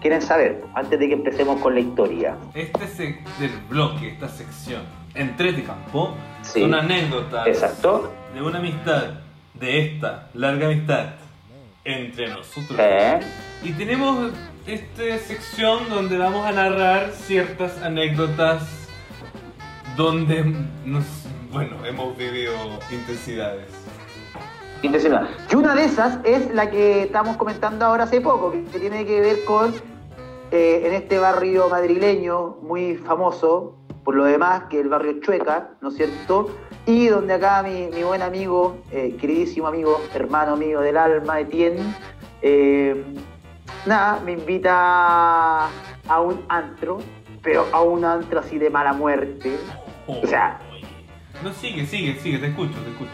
quieren 0.00 0.22
saber, 0.22 0.62
antes 0.74 0.98
de 1.00 1.08
que 1.08 1.14
empecemos 1.14 1.60
con 1.60 1.74
la 1.74 1.80
historia. 1.80 2.36
Este 2.54 2.86
se- 2.86 3.18
del 3.40 3.50
bloque, 3.68 4.10
esta 4.10 4.28
sección, 4.28 4.82
Entrete 5.14 5.64
Campo, 5.64 6.14
Sí. 6.42 6.60
son 6.60 6.74
anécdotas 6.74 7.46
Exacto. 7.48 8.12
de 8.34 8.42
una 8.42 8.58
amistad, 8.58 9.04
de 9.54 9.78
esta 9.86 10.28
larga 10.34 10.66
amistad 10.66 11.06
entre 11.84 12.28
nosotros. 12.28 12.78
¿Eh? 12.78 13.20
Y 13.62 13.72
tenemos 13.72 14.32
esta 14.66 15.18
sección 15.18 15.90
donde 15.90 16.16
vamos 16.16 16.46
a 16.46 16.52
narrar 16.52 17.10
ciertas 17.12 17.82
anécdotas 17.82 18.62
donde 19.96 20.42
nos, 20.84 21.04
bueno, 21.52 21.84
hemos 21.84 22.16
vivido 22.16 22.54
intensidades. 22.90 23.68
Intencional. 24.82 25.28
Y 25.50 25.54
una 25.54 25.74
de 25.74 25.84
esas 25.84 26.18
es 26.24 26.52
la 26.54 26.70
que 26.70 27.02
estamos 27.02 27.36
comentando 27.36 27.84
ahora 27.84 28.04
hace 28.04 28.20
poco, 28.20 28.52
que 28.52 28.64
que 28.64 28.80
tiene 28.80 29.04
que 29.04 29.20
ver 29.20 29.44
con 29.44 29.74
eh, 30.50 30.82
en 30.86 30.94
este 30.94 31.18
barrio 31.18 31.68
madrileño 31.68 32.56
muy 32.62 32.96
famoso, 32.96 33.76
por 34.02 34.14
lo 34.14 34.24
demás, 34.24 34.64
que 34.70 34.80
el 34.80 34.88
barrio 34.88 35.20
Chueca, 35.20 35.70
¿no 35.80 35.88
es 35.88 35.96
cierto? 35.96 36.50
Y 36.86 37.06
donde 37.06 37.34
acá 37.34 37.62
mi, 37.62 37.88
mi 37.94 38.02
buen 38.02 38.20
amigo, 38.20 38.78
eh, 38.90 39.16
queridísimo 39.18 39.66
amigo, 39.66 40.00
hermano 40.14 40.56
mío 40.56 40.80
del 40.80 40.96
alma, 40.98 41.40
Etienne, 41.40 41.80
eh, 42.42 43.02
nada, 43.86 44.20
me 44.24 44.32
invita 44.32 45.66
a 45.66 46.20
un 46.20 46.44
antro, 46.48 46.98
pero 47.42 47.66
a 47.72 47.82
un 47.82 48.04
antro 48.04 48.40
así 48.40 48.58
de 48.58 48.70
mala 48.70 48.92
muerte. 48.92 49.56
O 50.06 50.26
sea-. 50.26 50.58
No, 51.42 51.52
sigue, 51.52 51.86
sigue, 51.86 52.14
sigue, 52.16 52.38
te 52.38 52.48
escucho, 52.48 52.78
te 52.80 52.90
escucho. 52.90 53.10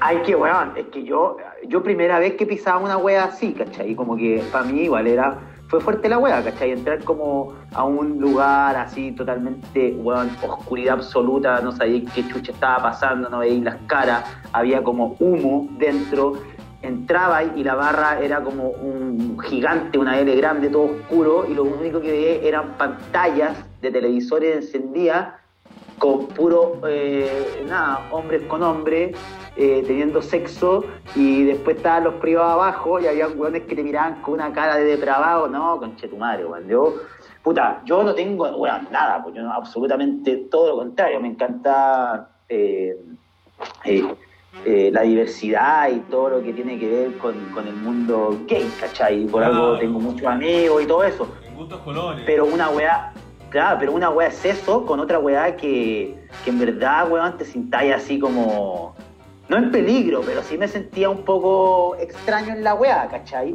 Ay, 0.00 0.18
qué 0.26 0.34
weón, 0.36 0.72
es 0.76 0.86
que 0.88 1.02
yo, 1.02 1.38
yo 1.66 1.82
primera 1.82 2.18
vez 2.18 2.34
que 2.34 2.44
pisaba 2.44 2.78
una 2.78 2.98
wea 2.98 3.24
así, 3.24 3.52
¿cachai? 3.52 3.94
Como 3.94 4.16
que 4.16 4.42
para 4.52 4.64
mí 4.64 4.82
igual 4.82 5.06
era, 5.06 5.38
fue 5.68 5.80
fuerte 5.80 6.10
la 6.10 6.18
wea, 6.18 6.44
¿cachai? 6.44 6.72
Entrar 6.72 7.02
como 7.04 7.54
a 7.72 7.84
un 7.84 8.20
lugar 8.20 8.76
así 8.76 9.12
totalmente, 9.12 9.92
weón, 9.98 10.30
oscuridad 10.42 10.96
absoluta, 10.96 11.60
no 11.62 11.72
sabía 11.72 12.02
qué 12.14 12.26
chucha 12.28 12.52
estaba 12.52 12.82
pasando, 12.82 13.30
no 13.30 13.38
veía 13.38 13.64
las 13.64 13.76
caras, 13.86 14.24
había 14.52 14.82
como 14.82 15.16
humo 15.20 15.68
dentro, 15.78 16.34
entraba 16.86 17.42
y 17.42 17.64
la 17.64 17.74
barra 17.74 18.20
era 18.20 18.42
como 18.42 18.68
un 18.68 19.38
gigante, 19.40 19.98
una 19.98 20.18
L 20.18 20.34
grande, 20.36 20.68
todo 20.68 20.84
oscuro, 20.84 21.46
y 21.48 21.54
lo 21.54 21.64
único 21.64 22.00
que 22.00 22.10
veía 22.10 22.48
eran 22.48 22.76
pantallas 22.76 23.56
de 23.80 23.90
televisores 23.90 24.56
encendidas 24.56 25.34
con 25.98 26.26
puro, 26.28 26.80
eh, 26.88 27.64
nada, 27.68 28.08
hombres 28.10 28.42
con 28.42 28.62
hombres, 28.62 29.16
eh, 29.56 29.84
teniendo 29.86 30.20
sexo, 30.20 30.84
y 31.14 31.44
después 31.44 31.76
estaban 31.76 32.04
los 32.04 32.14
privados 32.14 32.54
abajo, 32.54 33.00
y 33.00 33.06
había 33.06 33.28
hueones 33.28 33.62
que 33.62 33.76
te 33.76 33.82
miraban 33.82 34.20
con 34.20 34.34
una 34.34 34.52
cara 34.52 34.76
de 34.76 34.84
depravado, 34.84 35.48
no, 35.48 35.78
conchetumario, 35.78 36.50
weón. 36.50 36.68
Yo, 36.68 36.94
puta, 37.42 37.80
yo 37.84 38.02
no 38.02 38.14
tengo, 38.14 38.48
nada, 38.90 39.22
pues 39.22 39.34
yo 39.34 39.42
no, 39.42 39.52
absolutamente 39.52 40.36
todo 40.50 40.68
lo 40.70 40.76
contrario, 40.78 41.20
me 41.20 41.28
encanta 41.28 42.28
eh, 42.48 42.96
eh, 44.64 44.90
la 44.92 45.02
diversidad 45.02 45.90
y 45.90 45.98
todo 46.10 46.30
lo 46.30 46.42
que 46.42 46.54
tiene 46.54 46.78
que 46.78 46.88
ver 46.88 47.18
con, 47.18 47.34
con 47.50 47.68
el 47.68 47.74
mundo 47.74 48.40
gay, 48.46 48.66
¿cachai? 48.80 49.26
Por 49.26 49.44
algo 49.44 49.78
tengo 49.78 50.00
muchos 50.00 50.26
amigos 50.26 50.82
y 50.82 50.86
todo 50.86 51.04
eso. 51.04 51.28
En 51.46 51.54
gustos 51.54 51.80
colores. 51.80 52.22
Pero 52.24 52.46
una 52.46 52.70
weá, 52.70 53.12
claro, 53.50 53.76
pero 53.78 53.92
una 53.92 54.08
weá 54.08 54.28
es 54.28 54.42
eso 54.42 54.86
con 54.86 55.00
otra 55.00 55.18
weá 55.18 55.54
que, 55.56 56.16
que 56.44 56.50
en 56.50 56.58
verdad, 56.58 57.10
weón, 57.10 57.36
te 57.36 57.44
sintáis 57.44 57.92
así 57.92 58.18
como. 58.18 58.94
No 59.50 59.58
en 59.58 59.70
peligro, 59.70 60.22
pero 60.24 60.42
sí 60.42 60.56
me 60.56 60.66
sentía 60.66 61.10
un 61.10 61.22
poco 61.22 61.96
extraño 61.96 62.54
en 62.54 62.64
la 62.64 62.74
weá, 62.74 63.06
¿cachai? 63.10 63.54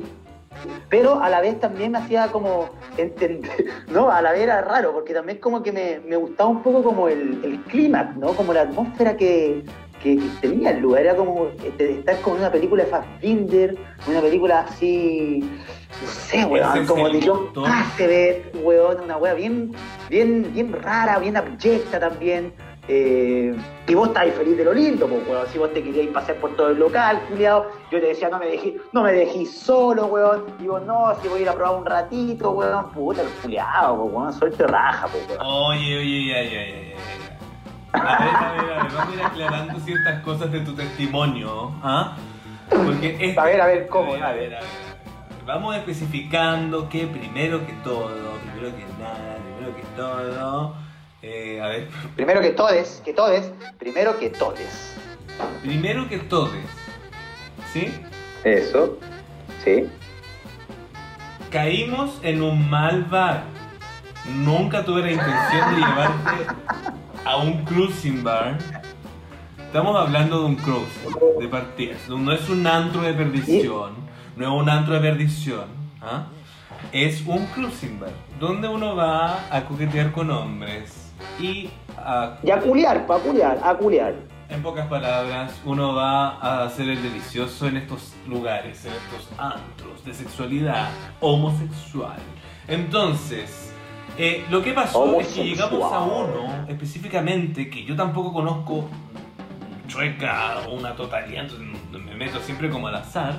Pero 0.89 1.19
a 1.19 1.29
la 1.31 1.41
vez 1.41 1.59
también 1.59 1.93
me 1.93 1.97
hacía 1.97 2.27
como 2.27 2.69
entender, 2.97 3.65
¿no? 3.91 4.12
A 4.12 4.21
la 4.21 4.31
vez 4.31 4.41
era 4.41 4.62
raro, 4.62 4.93
porque 4.93 5.15
también 5.15 5.39
como 5.39 5.63
que 5.63 5.71
me, 5.71 5.99
me 6.07 6.17
gustaba 6.17 6.51
un 6.51 6.62
poco 6.62 6.83
como 6.83 7.07
el, 7.07 7.41
el 7.43 7.59
clímax, 7.63 8.15
¿no? 8.17 8.33
Como 8.33 8.53
la 8.53 8.62
atmósfera 8.62 9.17
que, 9.17 9.63
que, 10.01 10.19
tenía 10.41 10.71
el 10.71 10.79
lugar. 10.79 11.01
Era 11.03 11.15
como 11.15 11.47
este, 11.63 11.99
estar 11.99 12.19
como 12.21 12.35
en 12.38 12.41
una 12.43 12.51
película 12.51 12.83
de 12.83 12.89
Fassbinder, 12.89 13.77
una 14.07 14.21
película 14.21 14.62
así, 14.62 15.39
no 16.01 16.07
sé, 16.07 16.45
weón, 16.45 16.85
como 16.85 17.09
de 17.09 17.21
John. 17.21 17.51
Cassavetes, 17.53 18.63
weón, 18.63 19.01
una 19.01 19.17
weá 19.17 19.33
bien, 19.33 19.71
bien, 20.09 20.51
bien 20.53 20.73
rara, 20.73 21.19
bien 21.19 21.38
abyecta 21.38 21.99
también. 21.99 22.53
Eh, 22.91 23.55
y 23.88 23.93
vos 23.93 24.07
estáis 24.07 24.33
feliz 24.33 24.57
de 24.57 24.65
lo 24.65 24.73
lindo, 24.73 25.07
pues, 25.07 25.27
weón. 25.27 25.47
Si 25.51 25.59
vos 25.59 25.71
te 25.73 25.83
queríais 25.83 26.09
pasear 26.09 26.38
por 26.39 26.55
todo 26.55 26.69
el 26.69 26.79
local, 26.79 27.21
culiado, 27.29 27.69
yo 27.91 27.99
te 27.99 28.07
decía, 28.07 28.29
no 28.29 28.39
me 28.39 28.47
dejé, 28.47 28.77
no 28.93 29.03
me 29.03 29.13
dejéis 29.13 29.55
solo, 29.59 30.07
weón. 30.07 30.45
Digo, 30.59 30.79
no, 30.79 31.13
si 31.21 31.27
voy 31.27 31.39
a 31.39 31.41
ir 31.43 31.49
a 31.49 31.53
probar 31.53 31.79
un 31.79 31.85
ratito, 31.85 32.51
weón, 32.51 32.91
puta, 32.91 33.21
culiado, 33.43 34.01
pues, 34.01 34.13
weón, 34.13 34.33
suerte 34.33 34.65
raja, 34.65 35.07
pues, 35.07 35.23
weón. 35.29 35.41
Oye, 35.41 35.97
oye, 35.99 36.35
ay, 36.35 36.47
ay, 36.47 36.57
ay. 36.57 37.29
A 37.93 37.99
ver, 38.23 38.36
a 38.36 38.52
ver, 38.52 38.71
a 38.73 38.84
ver, 38.84 38.91
vamos 38.93 39.10
a 39.10 39.13
ir 39.17 39.21
aclarando 39.23 39.80
ciertas 39.80 40.21
cosas 40.23 40.52
de 40.52 40.60
tu 40.62 40.73
testimonio, 40.75 41.71
¿ah? 41.84 42.15
Porque 42.69 43.17
este- 43.19 43.39
A 43.39 43.43
ver, 43.45 43.62
a 43.62 43.65
ver, 43.65 43.88
¿cómo? 43.88 44.12
A 44.12 44.15
ver, 44.15 44.23
a 44.23 44.32
ver, 44.34 44.56
a 44.56 44.60
ver. 44.60 44.69
Vamos 45.45 45.75
especificando 45.75 46.88
que 46.89 47.08
primero 47.08 47.65
que 47.65 47.73
todo, 47.84 48.12
primero 48.43 48.75
que 48.78 48.86
nada, 49.02 49.38
primero 49.43 49.75
que 49.75 49.82
todo, 49.95 50.75
eh, 51.23 51.60
a 51.62 51.67
ver, 51.67 51.89
Primero 52.15 52.41
que 52.41 52.52
todes, 52.52 53.02
que 53.04 53.13
todes, 53.13 53.52
primero 53.80 54.19
que 54.19 54.30
todes. 54.30 54.95
primero 55.63 56.08
que 56.08 56.19
todo, 56.19 56.52
¿sí? 57.73 57.91
Eso, 58.43 58.99
sí. 59.63 59.89
Caímos 61.52 62.19
en 62.21 62.43
un 62.43 62.69
mal 62.69 63.06
bar. 63.06 63.41
Nunca 64.36 64.86
tuve 64.86 65.02
la 65.02 65.12
intención 65.12 65.75
de 65.75 65.82
llevarte 65.82 66.32
a 67.25 67.38
un 67.38 67.63
cruising 67.65 68.23
bar. 68.23 68.58
Estamos 69.60 69.95
hablando 69.95 70.39
de 70.39 70.45
un 70.45 70.55
cruising, 70.55 71.39
de 71.39 71.47
partidas. 71.47 72.10
No 72.10 72.32
es 72.32 72.49
un 72.49 72.65
antro 72.65 73.01
de 73.01 73.13
perdición. 73.13 73.93
No 74.36 74.45
es 74.45 74.62
un 74.62 74.69
antro 74.69 74.93
de 74.95 74.99
perdición. 75.01 75.65
¿ah? 76.01 76.25
Es 76.91 77.23
un 77.25 77.45
cruising 77.47 77.99
bar, 77.99 78.12
donde 78.39 78.67
uno 78.67 78.95
va 78.95 79.45
a 79.51 79.65
coquetear 79.65 80.12
con 80.12 80.32
hombres 80.32 81.12
y 81.39 81.69
a 81.97 82.38
Y 82.43 82.49
a 82.51 82.60
culiar, 82.60 83.05
pa' 83.05 83.19
culiar, 83.19 83.60
a 83.63 83.75
culiar. 83.75 84.15
en 84.49 84.63
pocas 84.63 84.88
palabras, 84.88 85.53
uno 85.65 85.93
va 85.93 86.38
a 86.38 86.63
hacer 86.63 86.89
el 86.89 87.03
delicioso 87.03 87.67
en 87.67 87.77
estos 87.77 88.13
lugares, 88.27 88.86
en 88.86 88.93
estos 88.93 89.29
antros 89.38 90.03
de 90.05 90.13
sexualidad 90.13 90.89
homosexual. 91.19 92.17
Entonces, 92.67 93.68
eh, 94.19 94.45
lo 94.51 94.62
que 94.62 94.73
pasó 94.73 95.19
es 95.19 95.27
que 95.29 95.43
llegamos 95.45 95.91
a 95.91 95.99
uno 96.01 96.65
específicamente 96.67 97.69
que 97.69 97.84
yo 97.86 97.95
tampoco 97.95 98.32
conozco 98.34 98.88
chueca 99.88 100.60
o 100.67 100.73
una 100.75 100.93
totalidad, 100.95 101.45
entonces 101.45 101.67
me 102.05 102.13
meto 102.15 102.39
siempre 102.39 102.69
como 102.69 102.88
al 102.88 102.95
azar. 102.95 103.36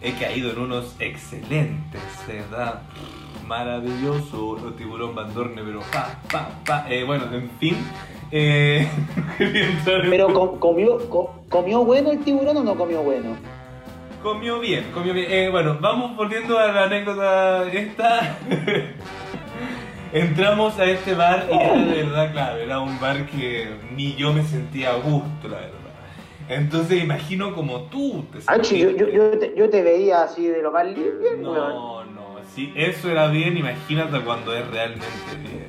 He 0.00 0.12
caído 0.12 0.50
en 0.52 0.58
unos 0.58 0.94
excelentes, 1.00 2.02
verdad. 2.28 2.82
Maravilloso, 3.46 4.58
el 4.68 4.74
tiburón 4.76 5.14
bandorne, 5.14 5.62
pero 5.64 5.80
pa, 5.92 6.14
pa, 6.30 6.48
pa. 6.66 6.86
Eh, 6.90 7.04
bueno, 7.04 7.24
en 7.32 7.50
fin. 7.58 7.76
Eh, 8.30 8.86
Pero 9.84 10.32
com- 10.32 10.58
comió, 10.58 11.08
co- 11.08 11.44
¿comió 11.48 11.84
bueno 11.84 12.10
el 12.10 12.18
tiburón 12.24 12.56
o 12.58 12.64
no 12.64 12.74
comió 12.74 13.02
bueno? 13.02 13.36
Comió 14.22 14.58
bien, 14.60 14.90
comió 14.92 15.12
bien. 15.14 15.26
Eh, 15.30 15.48
bueno, 15.50 15.76
vamos 15.80 16.16
volviendo 16.16 16.58
a 16.58 16.66
la 16.68 16.84
anécdota 16.84 17.70
esta. 17.70 18.36
Entramos 20.14 20.78
a 20.78 20.84
este 20.84 21.12
bar 21.12 21.48
y 21.50 21.54
era 21.56 21.74
de 21.74 22.02
verdad, 22.04 22.30
claro, 22.30 22.58
era 22.58 22.78
un 22.78 23.00
bar 23.00 23.26
que 23.26 23.68
ni 23.96 24.14
yo 24.14 24.32
me 24.32 24.44
sentía 24.44 24.90
a 24.92 24.94
gusto, 24.94 25.48
la 25.48 25.56
verdad. 25.56 25.78
Entonces 26.48 27.02
imagino 27.02 27.52
como 27.52 27.82
tú 27.86 28.24
te 28.32 28.38
Ah, 28.46 28.60
che, 28.60 28.78
yo, 28.78 28.90
yo, 28.90 29.08
yo, 29.08 29.36
te, 29.36 29.54
yo 29.56 29.68
te 29.68 29.82
veía 29.82 30.22
así 30.22 30.46
de 30.46 30.62
lo 30.62 30.70
más 30.70 30.84
weón. 30.86 31.42
No, 31.42 32.04
no, 32.04 32.36
si 32.54 32.72
eso 32.76 33.10
era 33.10 33.26
bien, 33.26 33.56
imagínate 33.56 34.20
cuando 34.20 34.54
es 34.54 34.64
realmente 34.70 35.06
bien. 35.42 35.66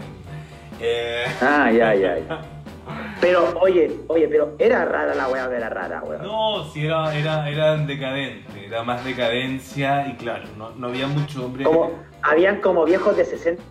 Eh, 0.79 1.25
Ah, 1.41 1.71
ya, 1.71 1.95
ya, 1.95 2.19
ya. 2.19 2.41
Pero, 3.21 3.57
oye, 3.59 3.91
oye, 4.07 4.27
pero 4.27 4.53
era 4.59 4.85
rara 4.85 5.15
la 5.15 5.27
weá, 5.27 5.45
era 5.45 5.69
rara, 5.69 6.03
weón. 6.03 6.21
no, 6.21 6.65
si 6.65 6.85
era, 6.85 7.17
era, 7.17 7.49
era 7.49 7.77
decadente, 7.77 8.65
era 8.67 8.83
más 8.83 9.03
decadencia 9.03 10.05
y 10.07 10.13
claro, 10.17 10.43
no, 10.55 10.69
no 10.71 10.87
había 10.89 11.07
mucho 11.07 11.45
hombre. 11.45 11.63
Como, 11.63 11.93
habían 12.21 12.61
como 12.61 12.85
viejos 12.85 13.17
de 13.17 13.25
60 13.25 13.63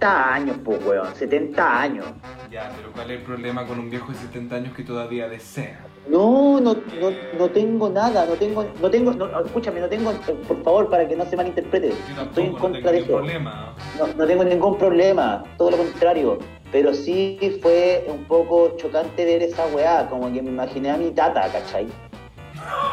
años, 0.00 0.56
pues, 0.64 0.84
weón, 0.84 1.14
70 1.14 1.80
años. 1.80 2.06
Ya, 2.50 2.72
pero 2.76 2.92
¿cuál 2.92 3.10
es 3.10 3.18
el 3.18 3.24
problema 3.24 3.66
con 3.66 3.78
un 3.78 3.90
viejo 3.90 4.12
de 4.12 4.18
70 4.18 4.56
años 4.56 4.74
que 4.74 4.82
todavía 4.82 5.28
desea? 5.28 5.80
No, 6.08 6.60
no, 6.60 6.74
no, 6.74 7.10
no 7.38 7.48
tengo 7.48 7.88
nada, 7.88 8.26
no 8.26 8.34
tengo, 8.34 8.64
no 8.80 8.90
tengo, 8.90 9.12
no, 9.12 9.40
escúchame, 9.40 9.80
no 9.80 9.88
tengo, 9.88 10.12
por 10.46 10.62
favor, 10.62 10.88
para 10.88 11.08
que 11.08 11.16
no 11.16 11.24
se 11.24 11.36
malinterprete, 11.36 11.92
estoy 12.22 12.44
en 12.44 12.52
contra 12.54 12.92
de 12.92 12.98
eso. 12.98 13.08
problema. 13.08 13.74
No, 13.98 14.06
no 14.06 14.26
tengo 14.26 14.44
ningún 14.44 14.78
problema, 14.78 15.42
todo 15.56 15.72
lo 15.72 15.78
contrario. 15.78 16.38
Pero 16.70 16.92
sí 16.94 17.58
fue 17.62 18.06
un 18.08 18.24
poco 18.24 18.76
chocante 18.76 19.24
ver 19.24 19.42
esa 19.42 19.66
weá, 19.68 20.08
como 20.08 20.32
que 20.32 20.42
me 20.42 20.50
imaginé 20.50 20.90
a 20.90 20.96
mi 20.96 21.10
tata, 21.10 21.48
¿cachai? 21.50 21.86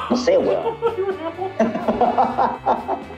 No 0.09 0.15
sé, 0.15 0.37
weón. 0.37 0.63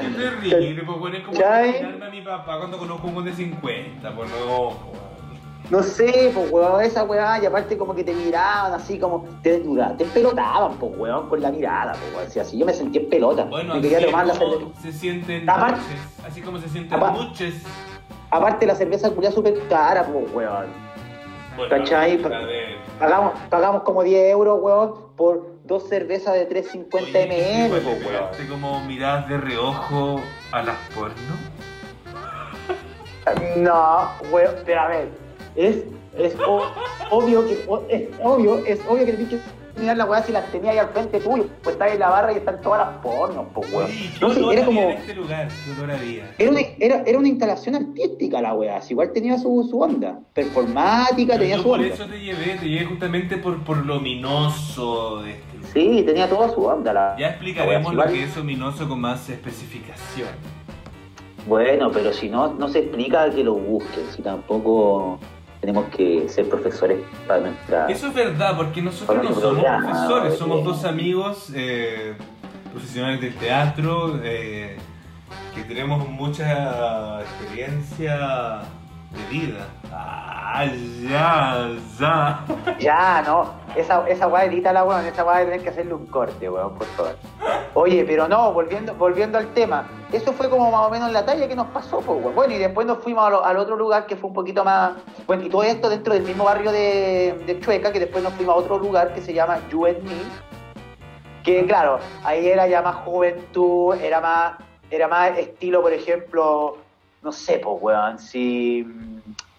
Es 0.00 0.16
terrible, 0.16 0.82
pues 0.84 0.98
bueno, 0.98 1.16
es 1.16 1.22
como 1.24 1.38
¿Cachai? 1.38 1.68
imaginarme 1.70 2.06
a 2.06 2.10
mi 2.10 2.20
papá 2.22 2.58
cuando 2.58 2.78
conozco 2.78 3.06
un 3.08 3.24
de 3.24 3.32
50, 3.32 4.14
pues 4.14 4.30
pues. 4.30 4.74
No 5.70 5.82
sé, 5.82 6.30
pues 6.34 6.50
weón, 6.50 6.82
esa 6.82 7.04
weá, 7.04 7.40
y 7.42 7.46
aparte 7.46 7.78
como 7.78 7.94
que 7.94 8.04
te 8.04 8.12
miraban 8.12 8.72
así 8.74 8.98
como, 8.98 9.24
te 9.42 9.60
dura, 9.60 9.96
te 9.96 10.04
pelotaban, 10.04 10.74
pues 10.74 10.92
weón, 10.98 11.28
con 11.28 11.40
la 11.40 11.50
mirada, 11.50 11.92
pues 11.92 12.14
weón. 12.34 12.44
Así 12.46 12.58
yo 12.58 12.66
me 12.66 12.74
sentí 12.74 12.98
en 12.98 13.08
pelota. 13.08 13.44
Bueno, 13.44 13.74
me 13.74 13.80
así 13.80 13.82
quería 13.88 13.98
es 14.00 14.06
tomar 14.06 14.26
la 14.26 14.34
cerveza. 14.34 14.64
se 14.82 14.92
sienten 14.92 15.48
Aparte- 15.48 15.76
noches, 15.80 16.24
así 16.26 16.40
como 16.42 16.58
se 16.58 16.68
sienten 16.68 16.94
Aparte- 16.98 17.18
noches. 17.24 17.62
Aparte 18.30 18.66
la 18.66 18.74
cerveza 18.74 19.10
culia 19.10 19.30
súper 19.30 19.54
cara, 19.68 20.04
pues 20.04 20.24
weón. 20.34 20.66
Bueno, 21.56 21.70
¿Cachai? 21.76 22.18
Pagamos, 22.98 23.32
pagamos 23.50 23.82
como 23.82 24.02
10 24.02 24.30
euros, 24.30 24.58
weón, 24.62 24.94
por 25.16 25.51
dos 25.72 25.88
cervezas 25.88 26.34
de 26.34 26.44
350 26.44 27.18
oye, 27.18 27.68
ml, 27.68 27.86
weón. 27.86 27.98
pegaste 28.00 28.46
como 28.46 28.84
miradas 28.84 29.26
de 29.28 29.38
reojo 29.38 30.20
a 30.50 30.62
las 30.62 30.76
porno. 30.94 31.14
No, 33.56 34.08
weón, 34.30 34.54
pero 34.66 34.80
a 34.80 34.88
ver, 34.88 35.08
es, 35.56 35.76
es 36.18 36.34
o- 36.46 36.66
obvio 37.10 37.46
que 37.46 37.52
es 37.52 37.60
obvio, 38.20 38.58
es 38.66 38.80
obvio 38.88 39.06
que 39.06 39.12
tenés 39.12 39.28
que 39.28 39.38
mirar 39.80 39.96
la 39.96 40.04
weá 40.04 40.22
si 40.24 40.32
las 40.32 40.50
tenía 40.50 40.72
ahí 40.72 40.78
al 40.78 40.88
frente 40.88 41.20
tuyo, 41.20 41.46
pues 41.62 41.74
está 41.74 41.88
en 41.88 42.00
la 42.00 42.10
barra 42.10 42.32
y 42.32 42.36
están 42.38 42.60
todas 42.60 42.84
las 42.86 42.96
pornos, 42.98 43.46
pues 43.54 43.72
weón. 43.72 43.84
Oye, 43.86 44.10
¿qué 44.12 44.20
No 44.20 44.34
sé, 44.34 44.40
era 44.56 44.66
como. 44.66 44.80
en 44.82 44.90
este 44.90 45.14
lugar? 45.14 45.48
Era 46.38 46.50
una, 46.50 46.60
era, 46.80 47.02
era 47.06 47.18
una 47.18 47.28
instalación 47.28 47.76
artística 47.76 48.42
la 48.42 48.54
weá, 48.54 48.82
si 48.82 48.92
igual 48.94 49.12
tenía 49.12 49.38
su, 49.38 49.66
su 49.70 49.80
onda. 49.80 50.18
Performática, 50.34 51.38
tenía 51.38 51.56
Yo 51.56 51.62
su 51.62 51.68
por 51.68 51.78
onda. 51.80 51.94
eso 51.94 52.06
te 52.06 52.18
llevé, 52.20 52.56
te 52.58 52.68
llevé 52.68 52.84
justamente 52.86 53.36
por, 53.36 53.62
por 53.62 53.86
lo 53.86 53.98
ominoso 53.98 55.22
de 55.22 55.30
este. 55.30 55.51
Sí, 55.72 56.02
tenía 56.04 56.28
toda 56.28 56.48
su 56.50 56.64
onda 56.64 56.92
la. 56.92 57.16
Ya 57.18 57.28
explicaremos 57.30 57.94
la 57.94 58.06
lo 58.06 58.12
que 58.12 58.24
es 58.24 58.36
ominoso 58.36 58.88
con 58.88 59.00
más 59.00 59.28
especificación. 59.28 60.28
Bueno, 61.46 61.90
pero 61.90 62.12
si 62.12 62.28
no, 62.28 62.54
no 62.54 62.68
se 62.68 62.80
explica 62.80 63.28
que 63.30 63.42
lo 63.42 63.54
busquen, 63.54 64.04
si 64.14 64.22
tampoco 64.22 65.18
tenemos 65.60 65.86
que 65.86 66.28
ser 66.28 66.48
profesores 66.48 67.00
para 67.26 67.40
nuestra. 67.40 67.86
Eso 67.86 68.08
es 68.08 68.14
verdad, 68.14 68.56
porque 68.56 68.82
nosotros 68.82 69.22
no 69.22 69.34
somos 69.34 69.64
profesores, 69.64 70.38
somos 70.38 70.56
oye. 70.58 70.64
dos 70.66 70.84
amigos 70.84 71.52
eh, 71.54 72.14
profesionales 72.70 73.20
del 73.20 73.34
teatro 73.34 74.20
eh, 74.22 74.76
que 75.54 75.62
tenemos 75.62 76.08
mucha 76.08 77.20
experiencia 77.22 78.62
de 79.12 79.24
vida. 79.30 79.66
Ah, 79.92 80.64
ya, 80.66 81.68
ya. 81.98 82.44
Ya, 82.78 83.22
no, 83.26 83.52
esa, 83.76 84.06
esa 84.08 84.26
weá 84.28 84.44
edita 84.44 84.72
weón, 84.84 85.06
esa 85.06 85.24
weá 85.24 85.44
tener 85.44 85.62
que 85.62 85.68
hacerle 85.70 85.94
un 85.94 86.06
corte, 86.06 86.48
weón, 86.48 86.74
por 86.74 86.86
favor. 86.88 87.16
Oye, 87.74 88.04
pero 88.04 88.28
no, 88.28 88.52
volviendo, 88.52 88.94
volviendo 88.94 89.38
al 89.38 89.48
tema, 89.54 89.88
eso 90.12 90.32
fue 90.32 90.50
como 90.50 90.70
más 90.70 90.86
o 90.86 90.90
menos 90.90 91.10
la 91.12 91.24
talla 91.24 91.48
que 91.48 91.54
nos 91.54 91.68
pasó, 91.68 91.98
weón. 91.98 92.34
Bueno, 92.34 92.54
y 92.54 92.58
después 92.58 92.86
nos 92.86 92.98
fuimos 92.98 93.32
al 93.44 93.56
otro 93.56 93.76
lugar 93.76 94.06
que 94.06 94.16
fue 94.16 94.28
un 94.28 94.34
poquito 94.34 94.64
más. 94.64 94.92
Bueno, 95.26 95.44
y 95.44 95.48
todo 95.48 95.62
esto 95.62 95.88
dentro 95.88 96.14
del 96.14 96.22
mismo 96.22 96.44
barrio 96.44 96.72
de, 96.72 97.42
de 97.46 97.60
Chueca, 97.60 97.92
que 97.92 98.00
después 98.00 98.22
nos 98.22 98.32
fuimos 98.34 98.54
a 98.54 98.58
otro 98.58 98.78
lugar 98.78 99.14
que 99.14 99.20
se 99.20 99.32
llama 99.32 99.58
You 99.70 99.86
and 99.86 100.02
Me. 100.02 100.52
Que 101.42 101.66
claro, 101.66 101.98
ahí 102.24 102.46
era 102.46 102.66
ya 102.68 102.82
más 102.82 102.96
juventud, 102.96 103.94
era 104.00 104.20
más, 104.20 104.54
era 104.90 105.08
más 105.08 105.36
estilo, 105.36 105.82
por 105.82 105.92
ejemplo, 105.92 106.76
no 107.22 107.32
sé, 107.32 107.58
pues, 107.58 107.76
weón, 107.80 108.18
si. 108.18 108.86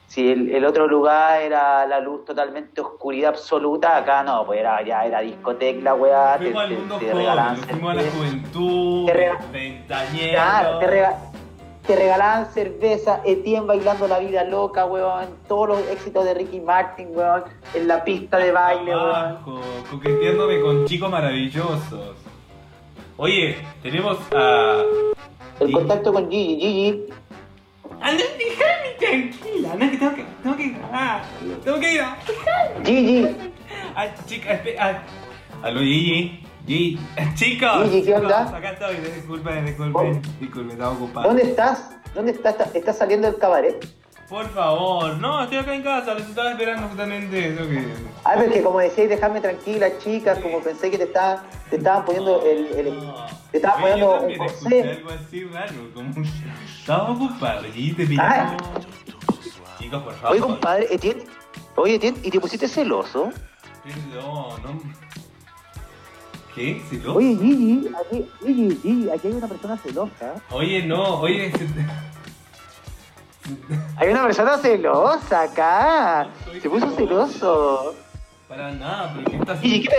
Si 0.07 0.29
el, 0.31 0.51
el 0.53 0.63
otro 0.65 0.87
lugar 0.87 1.41
era 1.41 1.87
la 1.87 1.99
luz 1.99 2.23
totalmente 2.23 2.79
oscuridad 2.81 3.29
absoluta, 3.31 3.97
acá 3.97 4.21
no, 4.21 4.45
pues 4.45 4.59
era, 4.59 4.79
ya 4.83 5.03
era 5.07 5.21
discoteca 5.21 5.81
la 5.81 5.95
weá, 5.95 6.37
te, 6.37 6.55
al 6.55 6.69
te- 6.69 6.75
mundo 6.75 6.97
te 6.99 7.05
joven, 7.05 7.17
regalaban 7.17 7.57
fuimos 7.57 7.89
a 7.89 7.93
la 7.95 8.01
cerveza, 8.03 8.17
juventud, 8.19 9.05
Te 9.07 9.13
rega- 9.13 9.39
te, 10.79 10.87
rega- 10.87 11.17
te 11.87 11.95
regalaban 11.95 12.45
cerveza, 12.53 13.21
Etienne 13.25 13.65
bailando 13.65 14.07
la 14.07 14.19
vida 14.19 14.43
loca, 14.43 14.85
weón, 14.85 15.29
todos 15.47 15.69
los 15.69 15.79
éxitos 15.89 16.25
de 16.25 16.35
Ricky 16.35 16.59
Martin, 16.59 17.07
weón, 17.11 17.45
en 17.73 17.87
la 17.87 18.03
pista 18.03 18.37
de 18.37 18.51
baile, 18.51 18.91
weón. 18.95 19.15
Abajo, 19.15 19.61
coqueteándome 19.89 20.61
con 20.61 20.85
chicos 20.85 21.09
maravillosos. 21.09 22.15
Oye, 23.17 23.57
tenemos 23.81 24.19
a. 24.31 24.83
El 25.59 25.71
contacto 25.71 26.13
con 26.13 26.29
Gigi, 26.29 26.59
Gigi, 26.59 27.05
Anda, 28.03 28.23
déjame 28.37 28.89
tranquila, 28.99 29.75
no 29.75 29.85
es 29.85 29.91
que 29.91 29.97
tengo 29.97 30.15
que, 30.15 30.25
tengo 30.43 30.57
que 30.57 30.69
grabar, 30.69 31.23
tengo 31.63 31.79
que 31.79 31.93
grabar. 31.95 32.17
Gigi, 32.85 33.27
Ay, 33.95 34.11
chica, 34.25 34.53
espera. 34.53 35.03
Aló, 35.63 35.79
Gigi. 35.79 36.45
Gigi. 36.67 36.99
Chicos. 37.35 37.89
Gigi, 37.89 38.03
¿qué 38.05 38.15
onda? 38.15 38.41
Acá 38.55 38.71
estoy, 38.71 38.95
disculpen, 38.97 39.65
disculpen. 39.65 40.21
Disculpen, 40.39 40.71
estaba 40.71 40.91
ocupado. 40.91 41.27
¿dónde 41.29 41.43
estás? 41.43 41.91
¿Dónde? 42.13 42.31
¿Estás- 42.33 42.75
¿Estás 42.75 42.97
saliendo 42.97 43.27
del 43.31 43.39
cabaret? 43.39 43.85
Por 44.33 44.49
favor, 44.49 45.15
no, 45.19 45.43
estoy 45.43 45.59
acá 45.59 45.75
en 45.75 45.83
casa, 45.83 46.15
les 46.15 46.27
estaba 46.27 46.49
esperando 46.53 46.87
justamente. 46.87 47.51
Tengo 47.51 47.69
que. 47.69 47.93
Ah, 48.23 48.31
pero 48.33 48.47
es 48.47 48.53
que 48.53 48.63
como 48.63 48.79
decíais, 48.79 49.07
dejarme 49.07 49.39
tranquila, 49.41 49.95
chicas, 49.99 50.39
como 50.39 50.59
pensé 50.59 50.89
que 50.89 50.97
te 50.97 51.03
estaban, 51.03 51.43
te 51.69 51.75
estaban 51.75 52.03
poniendo 52.03 52.41
el, 52.43 52.65
el- 52.79 52.99
te 53.51 53.57
estaban 53.57 53.79
poniendo 53.81 54.15
escuché 54.27 54.37
corsé. 54.39 54.89
algo 54.89 55.09
así 55.11 55.43
raro, 55.43 55.73
como. 55.93 56.13
Estaba 56.79 57.11
ocupado, 57.11 57.61
Gigi, 57.71 57.93
te 57.93 58.07
pido. 58.07 58.23
Ah. 58.25 58.57
Chicos, 59.77 60.01
por 60.01 60.13
favor. 60.15 60.31
Oye, 60.31 60.41
compadre, 60.41 60.87
Etienne, 60.89 61.23
oye, 61.75 61.93
Etienne, 61.95 62.17
¿y 62.23 62.31
te 62.31 62.39
pusiste 62.39 62.67
celoso? 62.67 63.31
No, 64.15 64.57
no. 64.57 64.81
¿Qué? 66.55 66.81
¿Celoso? 66.89 67.17
Oye, 67.19 67.37
Gigi, 67.39 67.87
aquí, 68.03 68.25
Gigi, 68.43 68.79
Gigi, 68.81 69.09
aquí 69.11 69.27
hay 69.27 69.33
una 69.33 69.47
persona 69.47 69.77
celosa. 69.77 70.33
Oye, 70.49 70.81
no, 70.87 71.19
oye. 71.19 71.51
se- 71.51 71.67
Hay 73.97 74.09
una 74.09 74.23
persona 74.23 74.57
celosa 74.57 75.41
acá. 75.43 76.27
Se 76.61 76.69
puso 76.69 76.89
celoso. 76.91 77.95
Para 78.47 78.71
nada, 78.71 79.13
pero 79.15 79.31
¿qué 79.31 79.37
estás 79.37 79.59
Gigi, 79.61 79.81
¿qué, 79.87 79.95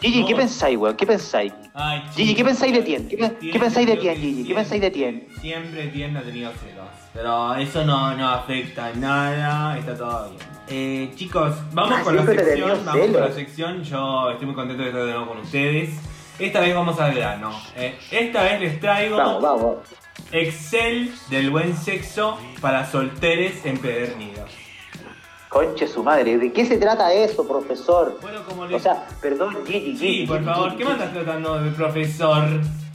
Gigi, 0.00 0.24
¿qué 0.26 0.32
No. 0.32 0.36
pensáis, 0.38 0.76
weón? 0.78 0.96
¿Qué 0.96 1.06
pensáis? 1.06 1.52
Ay, 1.72 2.02
Gigi, 2.14 2.34
¿qué 2.34 2.44
pensáis 2.44 2.72
de 2.74 2.82
Tien? 2.82 3.08
¿Qué, 3.08 3.16
qué 3.52 3.58
pensáis 3.58 3.86
de 3.86 3.96
Tien, 3.96 4.16
Gigi? 4.16 4.44
¿Qué 4.44 4.54
pensáis 4.54 4.80
de 4.82 4.90
Tien? 4.90 5.28
Siempre 5.40 5.86
Tien 5.88 6.16
ha 6.16 6.22
tenido 6.22 6.50
celos. 6.52 6.86
Pero 7.14 7.54
eso 7.54 7.84
no, 7.84 8.14
no 8.16 8.28
afecta 8.28 8.92
nada, 8.96 9.78
está 9.78 9.96
todo 9.96 10.30
bien. 10.30 10.42
Eh, 10.68 11.12
chicos, 11.14 11.54
vamos 11.72 11.98
Ah, 12.00 12.02
con 12.04 12.16
la 12.16 12.24
sección, 12.26 12.84
vamos 12.84 13.06
con 13.12 13.20
la 13.20 13.32
sección. 13.32 13.82
Yo 13.84 14.30
estoy 14.30 14.46
muy 14.46 14.54
contento 14.54 14.82
de 14.82 14.88
estar 14.90 15.04
de 15.04 15.12
nuevo 15.12 15.28
con 15.28 15.38
ustedes. 15.38 15.90
Esta 16.38 16.60
vez 16.60 16.74
vamos 16.74 16.98
al 17.00 17.14
grano. 17.14 17.52
Eh, 17.76 17.96
esta 18.10 18.42
vez 18.42 18.60
les 18.60 18.80
traigo 18.80 19.16
Vamos, 19.16 19.42
vamos. 19.42 19.76
Excel 20.32 21.12
del 21.30 21.50
buen 21.50 21.76
sexo 21.76 22.38
para 22.60 22.90
solteres 22.90 23.64
empedernidos. 23.64 24.50
Conche 25.48 25.86
su 25.86 26.02
madre, 26.02 26.36
¿de 26.38 26.52
qué 26.52 26.64
se 26.66 26.78
trata 26.78 27.12
eso, 27.12 27.46
profesor? 27.46 28.18
Bueno, 28.20 28.40
como 28.48 28.62
O 28.62 28.66
les... 28.66 28.82
sea, 28.82 29.06
perdón, 29.22 29.56
Gigi, 29.64 29.96
Sí, 29.96 30.06
Gigi, 30.06 30.26
por 30.26 30.38
Gigi, 30.38 30.50
favor, 30.50 30.70
Gigi, 30.72 30.78
¿qué 30.82 30.88
me 30.88 30.94
Gigi. 30.96 31.08
tratando 31.12 31.62
de 31.62 31.70
profesor? 31.70 32.44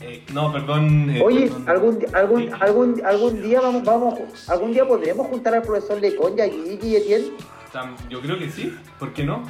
Eh, 0.01 0.23
no, 0.33 0.51
perdón. 0.51 1.09
eh, 1.09 1.21
Oye, 1.23 1.41
perdón. 1.47 1.63
algún, 1.69 2.05
algún, 2.13 2.53
algún, 2.61 3.01
algún 3.05 3.41
día 3.41 3.61
vamos, 3.61 3.83
vamos, 3.83 4.49
algún 4.49 4.73
día 4.73 4.85
podremos 4.85 5.27
juntar 5.27 5.53
al 5.55 5.61
profesor 5.61 6.01
Lecon 6.01 6.37
y 6.37 6.41
a 6.41 6.45
Gigi 6.49 6.87
y 6.87 6.95
Etienne. 6.97 7.27
Yo 8.09 8.19
creo 8.21 8.37
que 8.37 8.49
sí, 8.49 8.75
¿por 8.97 9.13
qué 9.13 9.23
no? 9.23 9.43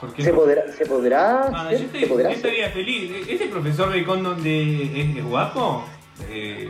¿Por 0.00 0.12
qué 0.14 0.24
¿Se 0.24 0.32
no? 0.32 0.38
podrá? 0.38 0.62
¿Se 0.72 0.86
podrá? 0.86 1.50
Ah, 1.54 1.66
hacer? 1.68 1.78
yo, 1.78 1.84
estoy- 1.86 2.00
¿Se 2.00 2.06
podrá 2.08 2.30
yo 2.30 2.36
hacer? 2.36 2.46
estaría 2.54 2.70
feliz. 2.70 3.28
¿Ese 3.28 3.46
profesor 3.46 3.92
de 3.92 4.02
Condon 4.04 4.42
de, 4.42 5.00
es, 5.02 5.16
es 5.18 5.24
guapo? 5.24 5.84
Eh, 6.28 6.68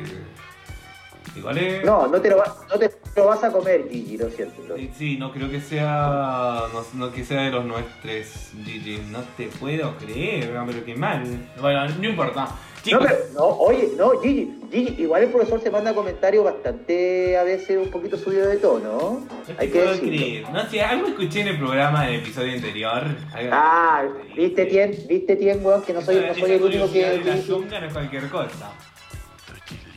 igual 1.37 1.59
es... 1.59 1.85
No, 1.85 2.07
no 2.07 2.21
te, 2.21 2.31
lo 2.31 2.39
va- 2.39 2.57
no 2.71 2.79
te 2.79 2.91
lo 3.17 3.27
vas 3.27 3.43
a 3.45 3.51
comer, 3.53 3.89
Gigi, 3.91 4.17
lo 4.17 4.31
siento. 4.31 4.63
Sí, 4.97 5.17
no 5.17 5.33
creo 5.33 5.51
que 5.51 5.61
sea. 5.61 6.65
No, 6.73 6.85
no 6.95 7.13
que 7.13 7.25
sea 7.25 7.43
de 7.43 7.51
los 7.51 7.65
nuestros, 7.65 8.51
Gigi. 8.65 9.01
No 9.11 9.21
te 9.37 9.49
puedo 9.49 9.97
creer, 9.99 10.51
no, 10.51 10.65
pero 10.67 10.85
qué 10.85 10.95
mal. 10.95 11.25
Bueno, 11.61 11.89
no 11.89 12.09
importa. 12.09 12.45
No, 12.45 12.83
Chicos, 12.83 13.07
pero, 13.09 13.19
no, 13.35 13.45
oye, 13.45 13.91
no, 13.99 14.19
Gigi, 14.23 14.59
Gigi, 14.73 15.03
igual 15.03 15.25
el 15.25 15.29
profesor 15.29 15.61
se 15.61 15.71
manda 15.71 15.93
comentarios 15.95 16.43
bastante, 16.43 17.37
a 17.37 17.43
veces, 17.43 17.77
un 17.77 17.91
poquito 17.91 18.17
subido 18.17 18.49
de 18.49 18.57
tono, 18.57 18.89
¿no? 18.91 19.27
Hay 19.59 19.69
que 19.69 19.81
puedo 19.81 19.91
decirlo. 19.93 20.17
creer. 20.17 20.51
No 20.51 20.71
sé, 20.71 20.81
algo 20.81 21.09
escuché 21.09 21.43
en 21.43 21.49
el 21.49 21.59
programa 21.59 22.07
del 22.07 22.21
episodio 22.21 22.55
anterior. 22.55 23.05
Ah, 23.53 24.05
viste, 24.35 24.65
Tien, 24.65 24.97
viste, 25.07 25.37
Tien, 25.37 25.61
weón, 25.63 25.83
que 25.83 25.93
no 25.93 26.01
soy, 26.01 26.25
no 26.27 26.35
soy 26.35 26.53
el 26.53 26.63
único 26.63 26.91
que... 26.91 27.21
no 27.23 27.87
es 27.87 27.93
cualquier 27.93 28.29
cosa. 28.31 28.73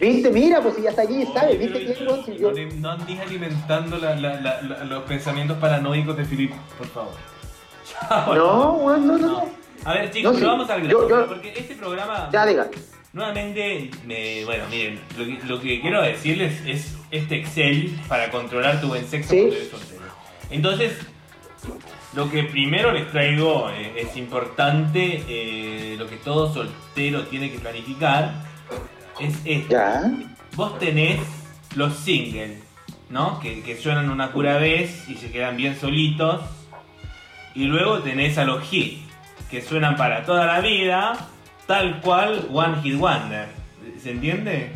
Viste, 0.04 0.30
mira, 0.32 0.62
pues 0.62 0.76
si 0.76 0.82
ya 0.82 0.90
está 0.90 1.04
allí, 1.04 1.26
¿sabes? 1.34 1.58
Viste, 1.60 1.80
Tien, 1.80 2.08
weón, 2.08 2.26
si 2.26 2.38
yo... 2.38 2.52
no, 2.52 2.76
no 2.80 2.92
andes 2.92 3.20
alimentando 3.20 3.98
la- 3.98 4.16
la- 4.16 4.42
la- 4.42 4.62
la- 4.62 4.84
los 4.84 5.04
pensamientos 5.04 5.58
paranoicos 5.58 6.18
de 6.18 6.26
Filip, 6.26 6.52
por 6.78 6.88
favor. 6.88 7.14
Chao. 8.10 8.36
No, 8.36 8.98
no, 8.98 9.18
no, 9.18 9.18
no. 9.18 9.46
A 9.86 9.94
ver, 9.94 10.12
chicos, 10.12 10.34
No, 10.34 10.40
sí. 10.40 10.46
vamos 10.46 10.70
al 10.70 10.82
grano. 10.82 10.92
Yo- 10.92 11.10
yo- 11.10 11.28
Porque 11.28 11.54
este 11.56 11.76
programa. 11.76 12.30
Ya, 12.34 12.46
diga. 12.46 12.68
Nuevamente, 13.14 13.92
me- 14.06 14.44
bueno, 14.46 14.64
miren, 14.70 15.00
lo 15.18 15.26
que, 15.26 15.40
lo 15.46 15.60
que 15.62 15.80
quiero 15.82 16.02
decirles 16.02 16.62
es 16.66 16.96
este 17.12 17.36
Excel 17.40 17.96
para 18.08 18.30
controlar 18.32 18.82
tu 18.82 18.88
buen 18.88 19.08
sexo 19.08 19.30
Sí. 19.32 19.50
Entonces, 20.50 20.94
lo 22.14 22.30
que 22.30 22.44
primero 22.44 22.92
les 22.92 23.10
traigo 23.12 23.70
eh, 23.70 23.94
es 23.98 24.18
importante, 24.18 25.24
eh, 25.28 25.96
lo 25.98 26.08
que 26.08 26.18
todo 26.18 26.54
soltero 26.54 27.24
tiene 27.28 27.52
que 27.52 27.60
planificar, 27.60 28.34
es 29.20 29.36
esto. 29.46 29.70
Ya. 29.70 30.12
Vos 30.56 30.78
tenés 30.80 31.20
los 31.76 31.96
singles, 31.98 32.60
¿no? 33.10 33.40
Que, 33.40 33.62
que 33.62 33.76
suenan 33.78 34.10
una 34.10 34.32
pura 34.32 34.58
vez 34.58 35.08
y 35.10 35.16
se 35.16 35.32
quedan 35.32 35.58
bien 35.58 35.76
solitos. 35.80 36.42
Y 37.56 37.66
luego 37.66 38.00
tenés 38.00 38.38
a 38.38 38.46
los 38.46 38.72
hits, 38.72 39.02
que 39.52 39.62
suenan 39.62 39.96
para 39.96 40.26
toda 40.26 40.46
la 40.46 40.60
vida, 40.62 41.28
tal 41.68 42.02
cual 42.02 42.48
One 42.52 42.82
Hit 42.82 42.98
Wonder. 42.98 43.48
¿Se 44.02 44.12
entiende? 44.12 44.72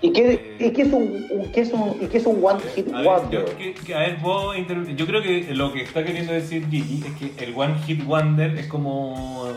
¿Y 0.00 0.12
qué, 0.12 0.56
y 0.60 0.70
qué 0.70 0.82
es 0.82 0.92
un, 0.92 1.26
un- 1.30 1.50
qué 1.52 1.60
es 1.62 1.72
un, 1.72 1.96
y 2.00 2.06
qué 2.06 2.18
es 2.18 2.26
un 2.26 2.38
one 2.44 2.60
hit 2.76 2.86
ver, 2.86 3.04
wonder? 3.04 3.44
yo, 3.46 3.56
que- 3.56 3.74
que- 3.74 3.94
a 3.94 3.98
ver, 3.98 4.18
inter- 4.56 4.94
yo 4.94 5.06
creo 5.06 5.22
que 5.22 5.52
lo 5.54 5.72
que 5.72 5.82
está 5.82 6.04
queriendo 6.04 6.32
decir 6.32 6.68
Gigi 6.70 7.02
es 7.04 7.14
que 7.34 7.44
el 7.44 7.52
One 7.56 7.74
Hit 7.84 8.04
Wonder 8.04 8.56
es 8.58 8.66
como 8.68 9.48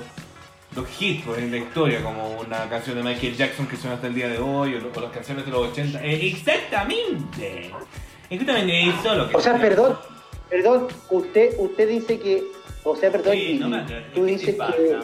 los 0.76 1.02
hits 1.02 1.24
pues, 1.26 1.40
en 1.40 1.52
la 1.52 1.58
historia, 1.58 2.02
como 2.04 2.40
una 2.40 2.70
canción 2.70 2.96
de 2.96 3.04
Michael 3.04 3.36
Jackson 3.36 3.68
que 3.68 3.76
suena 3.76 3.96
hasta 3.96 4.08
el 4.08 4.16
día 4.16 4.30
de 4.30 4.38
hoy, 4.40 4.76
o, 4.76 4.98
o 4.98 5.02
las 5.02 5.12
canciones 5.12 5.46
de 5.46 5.52
los 5.52 5.68
80. 5.72 6.04
Eh, 6.06 6.28
exactamente. 6.28 7.72
Exactamente 8.30 8.90
eso 8.90 9.16
lo 9.16 9.30
que... 9.30 9.36
O 9.38 9.42
sea, 9.42 9.58
perdón, 9.60 9.98
perdón, 10.50 10.88
usted, 11.10 11.54
usted 11.58 11.90
dice 11.90 12.20
que, 12.20 12.44
o 12.84 12.96
sea, 12.96 13.12
perdón, 13.12 13.34
Sí, 13.34 13.58
no 13.60 13.70
me 13.70 13.80
tú 13.82 13.86
¿qué 13.88 14.22
te 14.22 14.26
dices 14.26 14.56
que, 14.56 14.98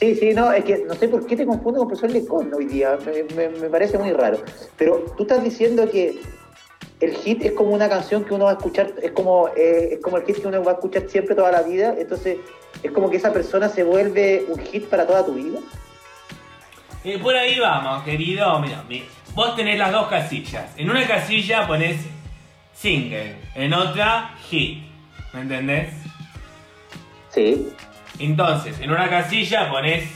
sí, 0.00 0.14
sí, 0.16 0.34
no, 0.34 0.50
es 0.52 0.64
que 0.64 0.78
no 0.86 0.94
sé 0.94 1.08
por 1.08 1.26
qué 1.26 1.36
te 1.36 1.44
confundo 1.44 1.80
con 1.80 1.88
profesor 1.88 2.10
Lecon 2.10 2.52
hoy 2.54 2.64
día, 2.66 2.96
me, 3.04 3.34
me- 3.34 3.58
me 3.58 3.68
parece 3.68 3.98
muy 3.98 4.12
raro, 4.12 4.38
pero 4.78 5.04
tú 5.16 5.24
estás 5.24 5.44
diciendo 5.44 5.90
que 5.90 6.18
el 7.00 7.14
hit 7.16 7.44
es 7.44 7.52
como 7.52 7.70
una 7.70 7.88
canción 7.88 8.24
que 8.24 8.32
uno 8.34 8.46
va 8.46 8.52
a 8.52 8.54
escuchar, 8.54 8.92
es 9.02 9.10
como, 9.12 9.48
eh, 9.56 9.90
es 9.92 9.98
como 10.00 10.16
el 10.16 10.24
hit 10.24 10.38
que 10.40 10.48
uno 10.48 10.62
va 10.64 10.72
a 10.72 10.74
escuchar 10.76 11.08
siempre 11.08 11.34
toda 11.34 11.52
la 11.52 11.62
vida, 11.62 11.94
entonces 11.98 12.38
es 12.82 12.90
como 12.92 13.10
que 13.10 13.16
esa 13.18 13.32
persona 13.32 13.68
se 13.68 13.82
vuelve 13.84 14.44
un 14.48 14.58
hit 14.66 14.86
para 14.88 15.06
toda 15.06 15.24
tu 15.24 15.34
vida. 15.34 15.58
Eh, 17.04 17.18
por 17.18 17.34
ahí 17.36 17.58
vamos, 17.58 18.04
querido. 18.04 18.58
Mira, 18.60 18.82
mi- 18.88 19.04
vos 19.34 19.54
tenés 19.56 19.78
las 19.78 19.92
dos 19.92 20.08
casillas. 20.08 20.70
En 20.76 20.90
una 20.90 21.06
casilla 21.06 21.66
ponés 21.66 21.96
single, 22.74 23.36
en 23.54 23.72
otra 23.74 24.34
hit. 24.48 24.82
¿Me 25.32 25.40
entendés? 25.42 25.94
Sí. 27.30 27.68
Entonces, 28.18 28.78
en 28.80 28.90
una 28.90 29.08
casilla 29.08 29.70
pones. 29.70 30.10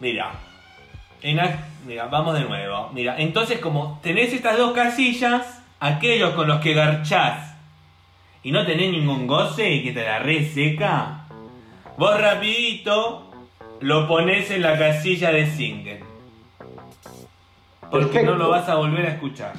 Mira. 0.00 0.32
En 1.22 1.36
la- 1.36 1.66
Mira, 1.86 2.06
vamos 2.06 2.34
de 2.34 2.44
nuevo. 2.44 2.90
Mira, 2.92 3.16
entonces, 3.18 3.58
como 3.58 3.98
tenés 4.04 4.32
estas 4.32 4.56
dos 4.56 4.72
casillas, 4.72 5.60
aquellos 5.80 6.32
con 6.34 6.46
los 6.46 6.60
que 6.60 6.74
garchás 6.74 7.51
y 8.42 8.52
no 8.52 8.64
tenés 8.66 8.90
ningún 8.90 9.26
goce 9.26 9.70
y 9.70 9.84
que 9.84 9.92
te 9.92 10.02
la 10.04 10.18
reseca, 10.18 11.24
vos 11.96 12.20
rapidito 12.20 13.30
lo 13.80 14.06
pones 14.08 14.50
en 14.50 14.62
la 14.62 14.78
casilla 14.78 15.30
de 15.32 15.46
single. 15.50 16.04
Porque 17.90 18.06
Perfecto. 18.06 18.32
no 18.32 18.36
lo 18.38 18.48
vas 18.50 18.68
a 18.68 18.76
volver 18.76 19.06
a 19.06 19.10
escuchar. 19.10 19.52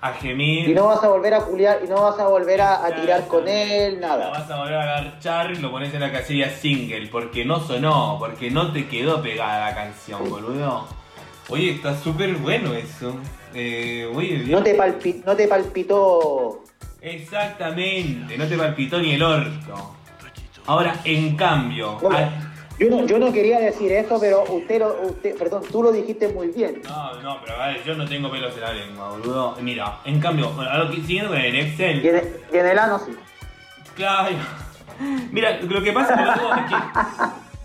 A 0.00 0.12
gemir. 0.12 0.68
Y 0.68 0.74
no 0.74 0.86
vas 0.86 1.02
a 1.02 1.08
volver 1.08 1.34
a 1.34 1.40
culiar, 1.40 1.80
y 1.84 1.88
no 1.88 2.02
vas 2.02 2.20
a 2.20 2.28
volver 2.28 2.60
a, 2.60 2.86
a 2.86 2.94
tirar 2.94 3.26
con 3.26 3.48
él, 3.48 3.98
nada. 3.98 4.30
vas 4.30 4.48
a 4.48 4.56
volver 4.60 4.74
a 4.76 4.82
agarchar 4.82 5.50
y 5.50 5.56
lo 5.56 5.72
pones 5.72 5.92
en 5.92 5.98
la 6.00 6.12
casilla 6.12 6.48
single, 6.50 7.08
porque 7.08 7.44
no 7.44 7.58
sonó, 7.58 8.16
porque 8.20 8.48
no 8.48 8.70
te 8.72 8.86
quedó 8.86 9.20
pegada 9.20 9.70
la 9.70 9.74
canción, 9.74 10.30
boludo. 10.30 10.86
Oye, 11.48 11.72
está 11.72 11.96
súper 11.98 12.34
bueno 12.36 12.74
eso. 12.74 13.16
Eh, 13.54 14.08
oye, 14.14 14.44
No 14.46 14.62
te, 14.62 14.78
palpi- 14.78 15.24
no 15.24 15.34
te 15.34 15.48
palpitó 15.48 16.62
Exactamente, 17.00 18.36
no 18.36 18.46
te 18.46 18.56
palpitó 18.56 19.00
ni 19.00 19.12
el 19.12 19.22
orto. 19.22 19.94
Ahora, 20.66 20.94
en 21.04 21.36
cambio, 21.36 21.98
Bueno, 22.00 22.16
al- 22.16 22.48
yo, 22.78 22.90
no, 22.90 23.06
yo 23.06 23.18
no 23.18 23.32
quería 23.32 23.58
decir 23.58 23.90
esto, 23.92 24.18
pero 24.20 24.44
usted, 24.44 24.78
lo, 24.80 25.00
usted, 25.02 25.36
perdón, 25.36 25.62
tú 25.70 25.82
lo 25.82 25.90
dijiste 25.92 26.28
muy 26.28 26.48
bien. 26.48 26.80
No, 26.84 27.20
no, 27.22 27.38
pero 27.44 27.56
vale, 27.58 27.80
yo 27.84 27.94
no 27.94 28.04
tengo 28.06 28.30
pelos 28.30 28.54
en 28.54 28.60
la 28.60 28.72
lengua, 28.72 29.10
boludo. 29.10 29.56
Mira, 29.60 29.98
en 30.04 30.20
cambio, 30.20 30.52
a 30.60 30.78
lo 30.78 30.90
que, 30.90 30.96
siguiendo 30.98 31.30
con 31.30 31.40
el 31.40 31.56
Excel, 31.56 32.04
Y 32.04 32.08
en, 32.08 32.22
y 32.52 32.56
en 32.56 32.66
el 32.66 32.78
ano 32.78 32.98
sí. 32.98 33.12
Claro. 33.96 34.36
Mira, 35.32 35.58
lo 35.60 35.82
que 35.82 35.92
pasa 35.92 36.14
boludo, 36.16 36.54
es 36.54 36.62
que. 36.66 36.76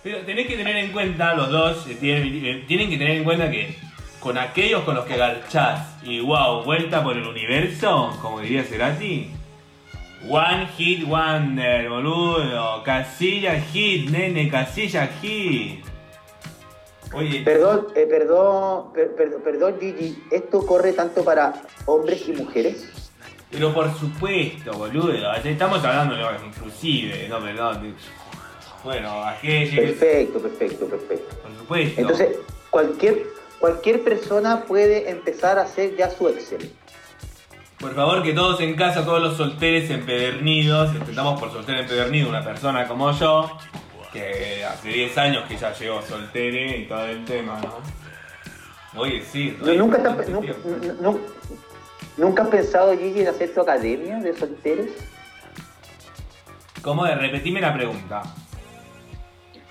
Pero 0.03 0.17
tenés 0.25 0.47
que 0.47 0.57
tener 0.57 0.75
en 0.77 0.91
cuenta, 0.91 1.33
los 1.33 1.49
dos, 1.49 1.87
eh, 1.87 1.95
tienen, 1.99 2.45
eh, 2.45 2.63
tienen 2.67 2.89
que 2.89 2.97
tener 2.97 3.17
en 3.17 3.23
cuenta 3.23 3.49
que 3.49 3.77
con 4.23 4.37
aquellos 4.37 4.83
con 4.83 4.95
los 4.95 5.05
que 5.05 5.17
garchás 5.17 5.97
y 6.01 6.21
wow, 6.21 6.63
vuelta 6.63 7.03
por 7.03 7.17
el 7.17 7.27
universo, 7.27 8.17
como 8.21 8.39
diría 8.39 8.63
Cerati, 8.63 9.29
One 10.29 10.67
Hit 10.77 11.05
Wonder, 11.05 11.89
boludo, 11.89 12.81
casilla 12.83 13.59
hit, 13.59 14.09
nene, 14.09 14.49
casilla 14.49 15.07
hit. 15.21 15.83
Oye, 17.13 17.41
Perdón, 17.43 17.87
eh, 17.95 18.07
perdón, 18.09 18.93
per- 18.93 19.13
per- 19.13 19.37
perdón, 19.43 19.75
Gigi, 19.79 20.17
¿esto 20.31 20.65
corre 20.65 20.93
tanto 20.93 21.23
para 21.23 21.53
hombres 21.85 22.27
y 22.29 22.31
mujeres? 22.31 22.89
pero 23.51 23.71
por 23.71 23.93
supuesto, 23.99 24.71
boludo, 24.73 25.31
estamos 25.35 25.83
hablando 25.83 26.15
de 26.15 26.23
inclusive, 26.47 27.27
no, 27.29 27.39
perdón. 27.39 27.93
Bueno, 28.83 29.23
aquellos, 29.25 29.75
Perfecto, 29.75 30.39
perfecto, 30.39 30.85
perfecto. 30.87 31.35
por 31.43 31.51
supuesto. 31.59 32.01
Entonces, 32.01 32.29
cualquier, 32.71 33.27
cualquier 33.67 34.03
persona 34.03 34.65
puede 34.65 35.09
empezar 35.09 35.57
a 35.57 35.61
hacer 35.61 35.95
ya 35.95 36.09
su 36.09 36.27
Excel. 36.27 36.69
Por 37.79 37.95
favor, 37.95 38.21
que 38.21 38.33
todos 38.33 38.59
en 38.59 38.75
casa, 38.75 39.05
todos 39.05 39.21
los 39.21 39.37
solteros 39.37 39.89
empedernidos, 39.89 40.93
intentamos 40.93 41.39
por 41.39 41.49
soltero 41.49 41.79
empedernido 41.79 42.27
una 42.27 42.43
persona 42.43 42.85
como 42.89 43.09
yo, 43.13 43.57
que 44.11 44.65
hace 44.65 44.89
10 44.89 45.17
años 45.17 45.45
que 45.47 45.55
ya 45.55 45.71
llegó 45.73 46.01
soltere 46.01 46.79
y 46.79 46.87
todo 46.89 47.05
el 47.05 47.23
tema, 47.23 47.61
¿no? 47.61 48.99
Oye, 48.99 49.23
sí. 49.23 49.57
No, 49.61 49.73
¿Nunca, 49.75 49.97
oye, 49.97 50.09
está- 50.09 50.19
este 50.19 50.31
nunca, 50.33 50.53
tiempo. 50.53 51.01
nu- 51.01 51.19
¿Nunca 52.17 52.43
has 52.43 52.49
pensado, 52.49 52.97
Gigi, 52.97 53.21
en 53.21 53.27
hacer 53.29 53.53
tu 53.53 53.61
academia 53.61 54.17
de 54.19 54.37
solteros? 54.37 54.87
¿Cómo 56.81 57.05
de? 57.05 57.15
Repetime 57.15 57.61
la 57.61 57.73
pregunta. 57.73 58.23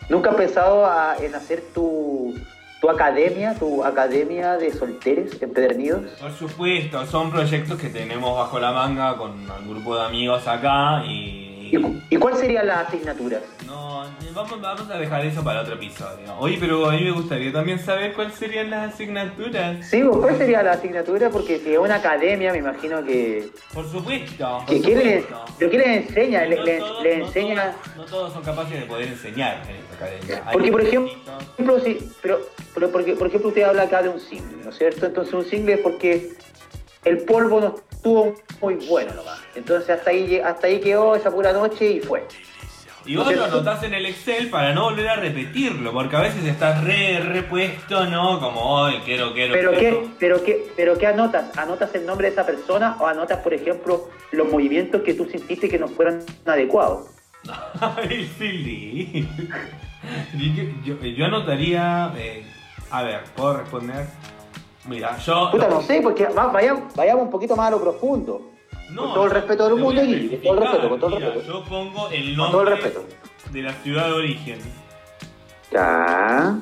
¿Nunca 0.09 0.31
has 0.31 0.37
pensado 0.37 0.87
a- 0.87 1.15
en 1.21 1.35
hacer 1.35 1.63
tu, 1.75 2.35
tu 2.83 2.91
academia, 2.91 3.55
tu 3.55 3.85
academia 3.85 4.57
de 4.57 4.73
solteros 4.73 5.41
empedernidos? 5.41 6.03
Por 6.21 6.33
supuesto, 6.33 7.07
son 7.07 7.31
proyectos 7.31 7.79
que 7.79 7.89
tenemos 7.89 8.37
bajo 8.37 8.59
la 8.59 8.73
manga 8.73 9.17
con 9.17 9.31
un 9.31 9.69
grupo 9.69 9.97
de 9.97 10.03
amigos 10.03 10.49
acá 10.49 11.05
y... 11.07 11.52
¿Y, 11.73 11.79
cu- 11.81 11.97
y 12.11 12.17
cuál 12.17 12.37
serían 12.37 12.67
las 12.67 12.87
asignaturas? 12.89 13.41
No, 13.67 14.05
vamos, 14.35 14.61
vamos 14.61 14.91
a 14.91 14.99
dejar 14.99 15.25
eso 15.25 15.43
para 15.43 15.63
otro 15.63 15.73
episodio. 15.77 16.37
Oye, 16.39 16.59
pero 16.61 16.85
a 16.91 16.93
mí 16.93 17.03
me 17.03 17.13
gustaría 17.13 17.51
también 17.51 17.79
saber 17.79 18.13
cuáles 18.13 18.35
serían 18.35 18.69
las 18.69 18.93
asignaturas. 18.93 19.89
Sí, 19.89 20.03
pues, 20.03 20.19
¿cuál 20.19 20.37
sería 20.37 20.63
la 20.63 20.73
asignatura? 20.73 21.31
Porque 21.31 21.59
si 21.61 21.73
es 21.73 21.79
una 21.79 21.95
academia, 21.95 22.53
me 22.53 22.59
imagino 22.59 23.03
que... 23.03 23.49
Por 23.73 23.91
supuesto. 23.91 24.63
que 24.69 24.77
por 24.77 24.85
¿Qué 24.85 24.95
supuesto. 24.97 25.45
pero 25.59 25.71
¿qué 25.71 25.79
les 25.79 25.87
enseña? 26.09 26.45
Le, 26.45 26.57
No 26.57 26.85
todos- 26.85 27.03
no 27.05 27.09
enseña... 27.11 27.73
todos- 27.73 27.97
No 27.97 28.05
todos 28.05 28.33
son 28.35 28.43
capaces 28.43 28.79
de 28.81 28.85
poder 28.87 29.09
enseñar 29.09 29.63
en 29.67 29.77
esta 29.77 29.95
academia. 29.95 30.43
Hay 30.45 30.53
Porque, 30.53 30.73
por 30.73 30.81
ejemplo, 30.83 31.81
sí, 31.83 32.11
pero, 32.21 32.41
pero 32.75 32.91
porque, 32.93 33.15
por 33.15 33.29
ejemplo, 33.29 33.49
usted 33.49 33.63
habla 33.63 33.85
acá 33.85 34.03
de 34.03 34.11
un 34.11 34.21
single, 34.21 34.63
¿no 34.63 34.69
es 34.69 34.77
cierto? 34.77 35.07
Entonces 35.07 35.33
un 35.33 35.45
single 35.47 35.73
es 35.77 35.81
porque 35.81 36.33
el 37.07 37.19
polvo 37.25 37.61
no 37.63 37.77
estuvo 38.03 38.35
muy 38.61 38.75
bueno 38.89 39.15
nomás. 39.15 39.39
Entonces 39.55 39.89
hasta 39.91 40.11
ahí, 40.11 40.41
hasta 40.41 40.67
ahí 40.67 40.81
quedó 40.81 41.15
esa 41.15 41.31
pura 41.31 41.53
noche 41.53 41.89
y 41.89 42.01
fue. 42.01 42.27
Y 43.05 43.15
vos 43.17 43.33
lo 43.35 43.45
anotás 43.45 43.83
en 43.85 43.95
el 43.95 44.07
Excel 44.07 44.49
para 44.51 44.73
no 44.75 44.85
volver 44.85 45.09
a 45.09 45.17
repetirlo, 45.17 45.93
porque 45.93 46.15
a 46.17 46.21
veces 46.21 46.45
estás 46.45 46.83
re 46.85 47.19
repuesto, 47.21 48.07
¿no? 48.07 48.39
Como, 48.41 48.61
hoy 48.61 48.95
quiero, 49.05 49.33
quiero, 49.33 49.55
Pero 49.55 49.71
quiero. 49.73 50.03
qué, 50.03 50.09
pero 50.21 50.45
qué, 50.45 50.67
pero 50.77 50.99
qué 50.99 51.07
anotas? 51.09 51.57
¿Anotas 51.59 51.93
el 51.95 52.07
nombre 52.07 52.29
de 52.29 52.33
esa 52.33 52.47
persona 52.47 52.97
o 53.01 53.07
anotas, 53.07 53.39
por 53.41 53.55
ejemplo, 53.55 54.09
los 54.33 54.49
movimientos 54.49 55.03
que 55.03 55.15
tú 55.15 55.25
sentiste 55.27 55.69
que 55.69 55.79
no 55.81 55.89
fueron 55.89 56.25
adecuados? 56.45 57.09
Ay, 57.81 58.29
Fili. 58.39 59.29
Yo, 60.85 60.97
yo- 60.97 61.07
yo 61.07 61.25
anotaría. 61.27 62.13
eh, 62.17 62.43
a 62.91 63.03
ver, 63.05 63.23
¿puedo 63.37 63.59
responder? 63.59 64.07
Mira, 64.87 65.17
yo. 65.19 65.51
Puta, 65.53 65.69
no 65.69 65.81
sé, 65.83 66.01
porque 66.03 66.27
va- 66.27 66.49
vayamos, 66.49 66.95
vayamos 66.95 67.25
un 67.25 67.31
poquito 67.31 67.55
más 67.57 67.69
a 67.69 67.71
lo 67.71 67.81
profundo. 67.81 68.51
No, 68.91 69.05
con 69.05 69.15
todo 69.15 69.25
el 69.27 69.31
respeto 69.31 69.65
del 69.69 69.77
mundo, 69.77 70.03
Gigi, 70.03 70.37
con 70.37 70.41
todo 70.43 70.53
el 70.55 70.61
respeto, 70.61 70.89
con 70.91 71.01
todo 71.01 71.11
el 71.11 71.17
Mira, 71.17 71.27
respeto. 71.35 71.53
Yo 71.53 71.65
pongo 71.65 72.09
el 72.11 72.25
Con 72.25 72.37
nombre 72.37 72.51
todo 72.53 72.63
el 72.63 72.69
respeto. 72.69 73.05
de 73.51 73.63
la 73.63 73.73
ciudad 73.75 74.07
de 74.07 74.13
origen. 74.13 74.59
Ya. 75.71 76.59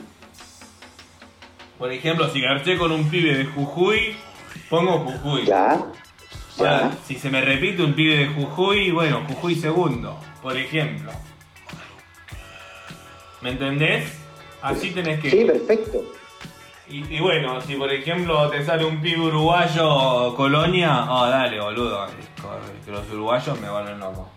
Por 1.78 1.90
ejemplo, 1.92 2.28
si 2.28 2.40
garché 2.40 2.76
con 2.78 2.92
un 2.92 3.08
pibe 3.08 3.34
de 3.36 3.44
Jujuy, 3.46 4.14
pongo 4.68 4.98
Jujuy. 4.98 5.46
Ya. 5.46 5.70
Ahora, 6.58 6.90
Ya. 6.90 6.92
si 7.06 7.14
se 7.16 7.30
me 7.30 7.40
repite 7.40 7.82
un 7.82 7.94
pibe 7.94 8.16
de 8.18 8.26
Jujuy, 8.28 8.90
bueno, 8.90 9.24
Jujuy 9.26 9.54
segundo, 9.56 10.18
por 10.42 10.56
ejemplo. 10.56 11.10
¿Me 13.40 13.50
entendés? 13.50 14.12
Así 14.60 14.90
tenés 14.90 15.20
que... 15.20 15.30
Sí, 15.30 15.44
perfecto. 15.46 16.04
Y, 16.90 17.16
y 17.16 17.20
bueno, 17.20 17.60
si 17.60 17.76
por 17.76 17.92
ejemplo 17.92 18.50
te 18.50 18.64
sale 18.64 18.84
un 18.84 19.00
pibe 19.00 19.20
uruguayo 19.20 20.34
Colonia, 20.34 21.06
oh 21.08 21.26
dale 21.28 21.60
boludo, 21.60 22.04
que 22.84 22.90
los 22.90 23.08
uruguayos 23.10 23.60
me 23.60 23.70
vuelven 23.70 24.00
loco. 24.00 24.28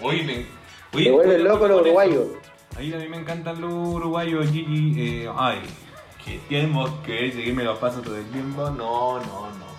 Oye, 0.00 0.24
me... 0.24 0.46
Te 0.90 1.10
vuelven 1.10 1.44
loco 1.44 1.68
los 1.68 1.80
uruguayos. 1.82 2.26
Ahí 2.76 2.92
a 2.92 2.96
mí 2.96 3.08
me 3.08 3.18
encantan 3.18 3.60
los 3.60 3.72
uruguayos, 3.72 4.50
Gigi. 4.50 4.94
Eh, 5.00 5.30
ay, 5.36 5.60
que 6.24 6.38
tiempo 6.48 6.88
que 7.04 7.30
seguirme 7.30 7.62
los 7.62 7.78
pasos 7.78 8.02
todo 8.02 8.16
el 8.16 8.26
tiempo. 8.30 8.70
No, 8.70 9.20
no, 9.20 9.48
no. 9.50 9.73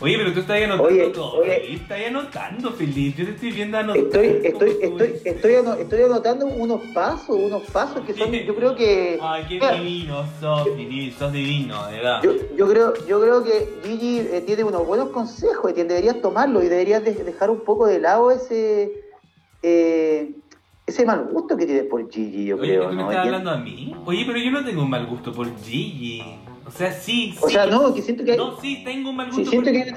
Oye, 0.00 0.16
pero 0.16 0.32
tú 0.32 0.40
estás 0.40 0.56
ahí 0.56 0.62
anotando 0.64 0.86
Oye, 0.88 1.10
todo. 1.10 1.38
oye. 1.40 1.74
Estás 1.74 1.98
anotando, 2.06 2.70
Felipe. 2.72 3.18
Yo 3.18 3.24
te 3.26 3.32
estoy 3.32 3.50
viendo 3.52 3.78
anotando. 3.78 4.06
Estoy, 4.06 4.40
estoy, 4.44 4.76
estoy, 4.80 5.14
estoy, 5.24 5.54
ano- 5.56 5.74
estoy 5.74 6.02
anotando 6.02 6.46
unos 6.46 6.80
pasos, 6.94 7.36
unos 7.36 7.62
pasos 7.64 8.02
que 8.06 8.14
son, 8.14 8.30
yo 8.32 8.54
creo 8.54 8.74
que. 8.76 9.18
Ay, 9.20 9.44
qué 9.48 9.54
Mira, 9.54 9.72
divino 9.74 10.24
sos, 10.40 10.68
Felipe. 10.68 11.16
Sos 11.18 11.32
divino, 11.32 11.86
de 11.88 11.96
verdad. 11.96 12.22
Yo, 12.22 12.32
yo 12.56 12.68
creo, 12.68 12.94
yo 13.06 13.20
creo 13.20 13.42
que 13.42 13.68
Gigi 13.82 14.20
eh, 14.20 14.42
tiene 14.46 14.62
unos 14.64 14.86
buenos 14.86 15.08
consejos 15.10 15.70
y 15.72 15.74
deberías 15.74 16.20
tomarlo 16.20 16.62
y 16.62 16.68
deberías 16.68 17.02
de- 17.04 17.14
dejar 17.24 17.50
un 17.50 17.60
poco 17.64 17.86
de 17.86 17.98
lado 17.98 18.30
ese 18.30 18.92
eh, 19.62 20.30
ese 20.86 21.04
mal 21.04 21.28
gusto 21.32 21.56
que 21.56 21.66
tienes 21.66 21.84
por 21.84 22.08
Gigi, 22.10 22.46
yo 22.46 22.56
Oye, 22.56 22.68
creo, 22.76 22.88
¿tú 22.88 22.94
me 22.94 23.02
¿no? 23.02 23.10
estás 23.10 23.26
hablando 23.26 23.50
a 23.50 23.58
mí? 23.58 23.94
Oye, 24.06 24.24
pero 24.26 24.38
yo 24.38 24.50
no 24.52 24.64
tengo 24.64 24.82
un 24.82 24.90
mal 24.90 25.06
gusto 25.06 25.32
por 25.32 25.46
Gigi. 25.62 26.22
O 26.68 26.70
sea, 26.70 26.92
sí, 26.92 27.32
sí. 27.32 27.38
O 27.40 27.48
sea, 27.48 27.66
no, 27.66 27.94
que 27.94 28.02
siento 28.02 28.24
que 28.24 28.32
hay- 28.32 28.36
No, 28.36 28.60
sí, 28.60 28.82
tengo 28.84 29.10
un 29.10 29.16
mal 29.16 29.30
sí, 29.32 29.36
gusto 29.38 29.50
siento 29.50 29.70
por 29.70 29.72
que 29.72 29.94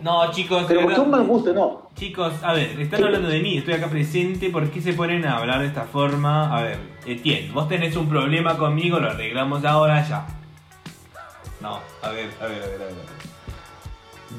No, 0.00 0.30
chicos, 0.32 0.64
pero 0.68 0.80
porque 0.82 0.94
es 0.94 0.98
un 1.00 1.10
mal 1.10 1.24
gusto, 1.24 1.52
no. 1.52 1.88
Chicos, 1.96 2.32
a 2.42 2.52
ver, 2.52 2.78
están 2.80 3.02
hablando 3.04 3.28
de 3.28 3.40
mí, 3.40 3.58
estoy 3.58 3.74
acá 3.74 3.88
presente, 3.88 4.50
¿por 4.50 4.68
qué 4.70 4.80
se 4.80 4.92
ponen 4.92 5.24
a 5.26 5.38
hablar 5.38 5.60
de 5.60 5.66
esta 5.66 5.84
forma? 5.84 6.56
A 6.56 6.62
ver, 6.62 6.78
Etienne, 7.06 7.50
vos 7.52 7.68
tenés 7.68 7.96
un 7.96 8.08
problema 8.08 8.56
conmigo, 8.56 8.98
lo 9.00 9.10
arreglamos 9.10 9.64
ahora 9.64 10.06
ya. 10.06 10.26
No, 11.60 11.80
a 12.02 12.10
ver, 12.10 12.28
a 12.40 12.46
ver, 12.46 12.62
a 12.62 12.66
ver, 12.66 12.74
a 12.82 12.84
ver. 12.86 12.94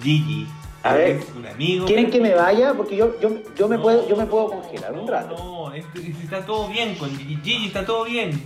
Gigi, 0.02 0.48
A 0.84 0.94
ver, 0.94 1.10
¿eres 1.12 1.26
un 1.36 1.46
amigo? 1.48 1.86
¿Quieren 1.88 2.12
que 2.12 2.22
me 2.22 2.36
vaya? 2.36 2.74
Porque 2.74 2.96
yo, 2.96 3.20
yo, 3.20 3.30
yo 3.58 3.68
me 3.68 3.80
puedo, 3.80 4.08
yo 4.08 4.16
me 4.16 4.26
puedo 4.28 4.48
congelar 4.50 4.94
un 4.94 5.06
No, 5.06 5.12
rato. 5.12 5.36
No, 5.38 5.74
es- 5.74 5.86
es- 5.96 6.24
está 6.24 6.46
todo 6.46 6.68
bien 6.68 6.96
con 6.96 7.10
Gigi, 7.18 7.38
Gigi, 7.44 7.68
está 7.68 7.84
todo 7.86 8.04
bien. 8.06 8.40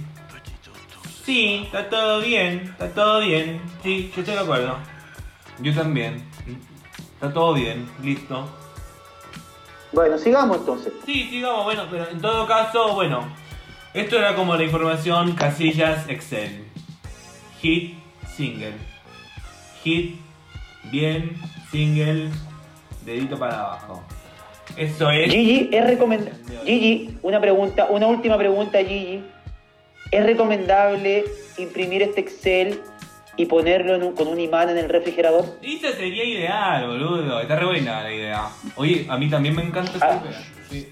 Sí, 1.23 1.61
está 1.65 1.89
todo 1.89 2.21
bien, 2.21 2.63
está 2.63 2.89
todo 2.89 3.19
bien. 3.21 3.61
Sí, 3.83 4.11
yo 4.15 4.21
estoy 4.21 4.35
de 4.35 4.41
acuerdo. 4.41 4.77
Yo 5.59 5.73
también. 5.73 6.23
Está 7.13 7.33
todo 7.33 7.53
bien, 7.53 7.87
listo. 8.01 8.47
Bueno, 9.91 10.17
sigamos 10.17 10.57
entonces. 10.57 10.93
Sí, 11.05 11.27
sigamos, 11.29 11.65
bueno, 11.65 11.83
pero 11.89 12.09
en 12.09 12.21
todo 12.21 12.47
caso, 12.47 12.93
bueno, 12.93 13.27
esto 13.93 14.17
era 14.17 14.35
como 14.35 14.55
la 14.55 14.63
información 14.63 15.33
casillas 15.33 16.07
Excel. 16.07 16.63
Hit, 17.61 17.95
single. 18.35 18.73
Hit, 19.83 20.15
bien, 20.85 21.35
single, 21.71 22.29
dedito 23.03 23.37
para 23.37 23.59
abajo. 23.59 24.03
Eso 24.77 25.09
es... 25.09 25.31
Gigi, 25.31 25.69
es 25.71 25.85
recomendable. 25.85 26.39
Gigi, 26.63 27.17
una 27.21 27.41
pregunta, 27.41 27.87
una 27.89 28.07
última 28.07 28.37
pregunta, 28.37 28.77
Gigi. 28.79 29.23
¿Es 30.11 30.23
recomendable 30.25 31.25
imprimir 31.57 32.01
este 32.01 32.21
Excel 32.21 32.81
y 33.37 33.45
ponerlo 33.45 33.95
en 33.95 34.03
un- 34.03 34.15
con 34.15 34.27
un 34.27 34.39
imán 34.39 34.69
en 34.69 34.77
el 34.77 34.89
refrigerador? 34.89 35.45
Esa 35.61 35.91
sería 35.93 36.23
ideal, 36.23 36.87
boludo. 36.87 37.39
Está 37.39 37.55
re 37.57 37.65
buena 37.65 38.01
la 38.03 38.13
idea. 38.13 38.49
Oye, 38.75 39.05
a 39.09 39.17
mí 39.17 39.29
también 39.29 39.55
me 39.55 39.63
encanta 39.63 39.91
Ah. 40.01 40.21
Sí. 40.69 40.87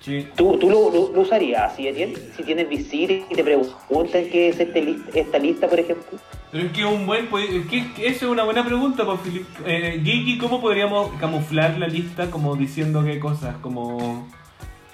Sí. 0.00 0.28
¿Tú, 0.36 0.56
tú 0.58 0.70
lo, 0.70 0.88
lo- 0.90 1.12
lo 1.12 1.20
usarías 1.22 1.72
así, 1.72 1.88
Etienne? 1.88 2.14
Si 2.36 2.44
tienes 2.44 2.68
visita 2.68 3.12
y 3.12 3.34
te 3.34 3.42
preguntan 3.42 4.24
qué 4.30 4.50
es 4.50 4.60
este 4.60 4.80
lis- 4.80 5.02
esta 5.12 5.36
lista, 5.38 5.66
por 5.68 5.80
ejemplo. 5.80 6.18
Pero 6.52 6.64
es 6.64 6.72
que 6.72 6.84
un 6.84 7.06
buen... 7.06 7.24
es 7.26 7.66
que- 7.66 7.92
que 7.92 8.06
Eso 8.06 8.26
es 8.26 8.30
una 8.30 8.44
buena 8.44 8.64
pregunta, 8.64 9.04
Filip. 9.24 9.44
Eh, 9.66 10.00
Gigi, 10.04 10.38
¿cómo 10.38 10.60
podríamos 10.60 11.10
camuflar 11.18 11.76
la 11.78 11.88
lista 11.88 12.30
como 12.30 12.54
diciendo 12.54 13.02
qué 13.04 13.18
cosas? 13.18 13.56
Como... 13.60 14.28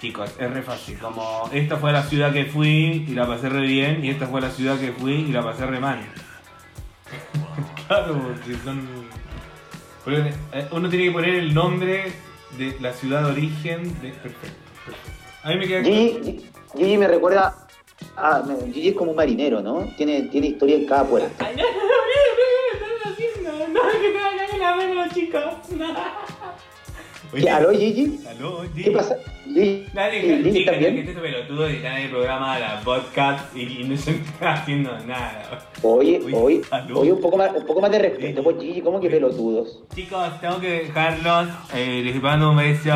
Chicos, 0.02 0.34
es 0.36 0.50
re 0.50 0.62
fácil. 0.62 0.98
Como, 0.98 1.48
esta 1.52 1.76
fue 1.76 1.92
la 1.92 2.02
ciudad 2.02 2.32
que 2.32 2.46
fui 2.46 3.06
y 3.06 3.14
la 3.14 3.24
pasé 3.24 3.48
re 3.48 3.60
bien, 3.60 4.04
y 4.04 4.10
esta 4.10 4.26
fue 4.26 4.40
la 4.40 4.50
ciudad 4.50 4.76
que 4.76 4.90
fui 4.90 5.12
y 5.12 5.28
la 5.28 5.44
pasé 5.44 5.64
re 5.64 5.78
mal. 5.78 6.00
claro, 7.86 8.20
porque 8.20 8.56
son... 8.64 8.80
eh, 10.08 10.66
Uno 10.72 10.88
tiene 10.88 11.04
que 11.04 11.10
poner 11.12 11.36
el 11.36 11.54
nombre 11.54 12.12
de 12.58 12.76
la 12.80 12.92
ciudad 12.92 13.22
de 13.22 13.30
origen 13.30 13.84
de... 14.02 14.08
Perfecto, 14.10 14.58
perfecto. 14.84 15.10
A 15.44 15.50
mí 15.50 15.56
me 15.58 15.68
queda... 15.68 15.84
Gigi, 15.84 16.50
Gigi 16.76 16.98
me 16.98 17.06
recuerda. 17.06 17.68
Ah, 18.16 18.42
Gigi 18.72 18.88
es 18.88 18.94
como 18.96 19.12
un 19.12 19.16
marinero, 19.16 19.62
¿no? 19.62 19.84
Tiene, 19.96 20.22
tiene 20.22 20.48
historia 20.48 20.78
en 20.78 20.86
cada 20.86 21.04
puerto. 21.04 21.32
Ay, 21.38 21.54
no, 21.54 21.62
no, 21.62 21.68
no, 21.68 21.84
no, 22.42 22.80
no, 22.80 23.04
no, 23.04 23.12
haciendo. 23.12 23.68
No, 23.68 24.00
que 24.00 24.08
te 24.08 24.18
vayan 24.18 24.58
la 24.58 24.74
mano, 24.74 25.14
chicos. 25.14 25.70
No. 25.78 26.41
¿Qué, 27.34 27.48
¿Aló, 27.48 27.70
Gigi? 27.70 28.20
Aló, 28.28 28.62
Gigi. 28.74 28.84
¿Qué 28.84 28.90
pasa? 28.90 29.16
Gigi, 29.44 29.86
Dale, 29.94 30.20
Gigi, 30.20 30.42
Gigi, 30.44 30.58
¿estás 30.60 30.76
que 30.76 31.00
este 31.00 31.12
pelotudo 31.14 31.66
está 31.66 31.98
en 31.98 32.04
el 32.04 32.10
programa 32.10 32.54
de 32.54 32.60
la 32.60 32.80
podcast 32.84 33.56
y, 33.56 33.80
y 33.80 33.84
no 33.84 33.96
se 33.96 34.10
está 34.12 34.52
haciendo 34.54 34.90
nada. 35.06 35.66
Oye, 35.82 36.20
Oye, 36.24 36.36
oye, 36.36 36.62
oye, 36.94 37.12
un 37.12 37.20
poco 37.20 37.38
más, 37.38 37.50
un 37.56 37.64
poco 37.64 37.80
más 37.80 37.90
de 37.90 37.98
respeto, 38.00 38.42
pues 38.42 38.56
Gigi, 38.60 38.82
¿cómo 38.82 39.00
que 39.00 39.08
pelotudos? 39.08 39.82
Chicos, 39.94 40.40
tengo 40.42 40.60
que 40.60 40.68
dejarlos. 40.84 41.48
Eh, 41.74 42.02
les 42.04 42.20
mando 42.22 42.50
un 42.50 42.56
beso, 42.58 42.90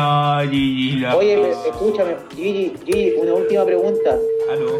Gigi. 0.51 1.03
Oye, 1.05 1.37
me- 1.37 1.49
escúchame, 1.69 2.15
Gigi, 2.35 2.73
Gigi, 2.85 3.13
una 3.19 3.33
última 3.33 3.65
pregunta. 3.65 4.17
Aló, 4.51 4.71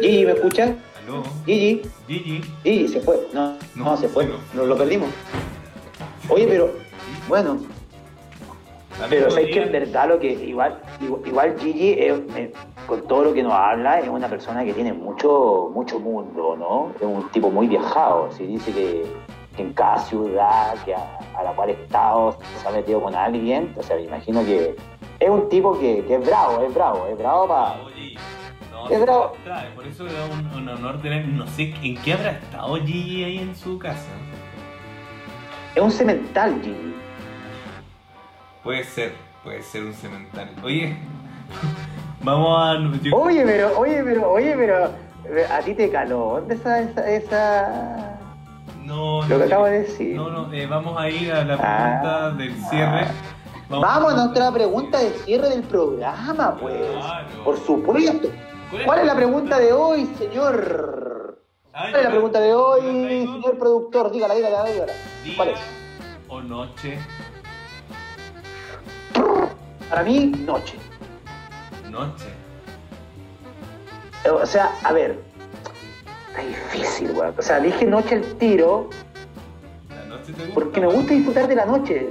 Gigi, 0.00 0.24
¿me 0.24 0.32
escuchas? 0.32 0.70
aló. 1.06 1.22
Gigi, 1.44 1.82
Gigi. 2.08 2.40
Gigi, 2.64 2.88
se 2.88 3.00
fue. 3.00 3.18
No, 3.34 3.52
no, 3.74 3.84
No, 3.84 3.96
se 3.98 4.08
fue. 4.08 4.24
no. 4.24 4.34
Lo, 4.54 4.66
lo 4.66 4.76
perdimos. 4.78 5.10
Oye, 6.30 6.46
pero, 6.48 6.72
bueno, 7.28 7.60
pero 9.10 9.30
sabes 9.30 9.46
que 9.52 9.62
en 9.62 9.72
verdad 9.72 10.08
lo 10.08 10.18
que 10.18 10.32
igual, 10.32 10.80
igual, 11.00 11.20
igual 11.26 11.56
Gigi, 11.58 11.92
es- 11.98 12.20
eh, 12.36 12.52
con 12.86 13.06
todo 13.06 13.24
lo 13.24 13.34
que 13.34 13.42
nos 13.42 13.52
habla, 13.52 14.00
es 14.00 14.08
una 14.08 14.28
persona 14.28 14.64
que 14.64 14.72
tiene 14.72 14.92
mucho, 14.92 15.70
mucho 15.74 15.98
mundo, 15.98 16.56
¿no? 16.58 16.92
Es 16.96 17.02
un 17.02 17.28
tipo 17.30 17.50
muy 17.50 17.66
viajado. 17.66 18.30
Si 18.32 18.46
dice 18.46 18.72
que, 18.72 19.04
que 19.56 19.62
en 19.62 19.72
cada 19.72 19.98
ciudad 19.98 20.74
que 20.84 20.94
a, 20.94 21.18
a 21.36 21.42
la 21.42 21.52
cual 21.52 21.70
ha 21.70 21.72
estado 21.72 22.38
se 22.62 22.68
ha 22.68 22.70
metido 22.70 23.00
con 23.02 23.14
alguien, 23.14 23.74
o 23.76 23.82
sea, 23.82 23.96
me 23.96 24.02
imagino 24.02 24.44
que 24.44 24.74
es 25.18 25.30
un 25.30 25.48
tipo 25.48 25.78
que, 25.78 26.04
que 26.06 26.14
es 26.16 26.26
bravo, 26.26 26.60
es 26.62 26.72
bravo, 26.74 27.06
es 27.10 27.18
bravo 27.18 27.48
para. 27.48 27.74
No, 28.70 28.88
Es 28.90 29.00
bravo. 29.00 29.32
Por 29.74 29.86
eso 29.86 30.04
le 30.04 30.12
da 30.12 30.24
un, 30.26 30.62
un 30.62 30.68
honor 30.68 31.00
tener. 31.02 31.26
No 31.26 31.46
sé 31.46 31.74
en 31.82 31.96
qué 32.02 32.12
habrá 32.12 32.32
estado 32.32 32.76
Gigi 32.76 33.24
ahí 33.24 33.38
en 33.38 33.54
su 33.56 33.78
casa. 33.78 34.10
Es 35.74 35.82
un 35.82 35.90
cemental, 35.90 36.60
Gigi. 36.62 36.94
Puede 38.66 38.82
ser, 38.82 39.12
puede 39.44 39.62
ser 39.62 39.84
un 39.84 39.94
cementerio. 39.94 40.52
Oye, 40.64 40.96
vamos 42.20 42.58
a. 42.60 42.98
yo- 43.00 43.16
Oye, 43.16 43.44
pero, 43.44 43.78
oye, 43.78 44.02
pero, 44.02 44.32
oye, 44.32 44.56
pero, 44.56 44.90
a 45.54 45.60
ti 45.60 45.72
te 45.74 45.88
caló. 45.88 46.40
¿Dónde 46.40 46.56
esa, 46.56 46.80
esa, 46.80 47.08
esa... 47.08 48.18
No, 48.84 49.22
Lo 49.22 49.28
que 49.28 49.36
no, 49.38 49.44
acabo 49.44 49.64
de 49.66 49.82
decir. 49.82 50.16
No, 50.16 50.30
no, 50.30 50.52
eh, 50.52 50.66
vamos 50.66 51.00
a 51.00 51.08
ir 51.08 51.30
a 51.32 51.44
la 51.44 51.54
Ah. 51.60 52.00
pregunta 52.00 52.30
del 52.32 52.54
cierre. 52.68 53.06
Vamos 53.68 54.12
a 54.12 54.16
nuestra 54.16 54.50
pregunta 54.52 54.98
de 54.98 55.10
cierre 55.10 55.48
del 55.48 55.62
programa, 55.62 56.56
pues. 56.60 56.74
Claro. 56.90 57.44
Por 57.44 57.58
supuesto. 57.60 58.28
¿Cuál 58.84 58.98
es 58.98 59.06
la 59.06 59.14
pregunta 59.14 59.58
de 59.60 59.72
hoy, 59.72 60.06
señor? 60.18 61.38
Ay, 61.72 61.92
¿Cuál 61.92 62.00
es 62.00 62.04
la 62.04 62.10
pregunta 62.10 62.40
de 62.40 62.52
hoy, 62.52 62.80
señor 62.82 63.58
productor? 63.60 64.10
Dígala, 64.10 64.34
dígala, 64.34 64.64
dígala. 64.64 64.92
¿Cuál 65.36 65.48
¿Día 65.50 65.56
es? 65.56 65.62
o 66.28 66.40
noche? 66.42 66.98
Para 69.88 70.02
mí, 70.02 70.26
noche. 70.44 70.76
Noche. 71.90 72.26
O 74.30 74.44
sea, 74.46 74.70
a 74.82 74.92
ver. 74.92 75.18
Está 76.28 76.42
difícil, 76.42 77.10
weón. 77.12 77.34
O 77.38 77.42
sea, 77.42 77.60
dije 77.60 77.86
noche 77.86 78.16
al 78.16 78.24
tiro 78.38 78.90
La 79.88 80.04
noche 80.06 80.32
te 80.32 80.42
gusta. 80.44 80.54
porque 80.54 80.80
me 80.80 80.88
gusta 80.88 81.14
disfrutar 81.14 81.48
de 81.48 81.54
la 81.54 81.64
noche. 81.66 82.08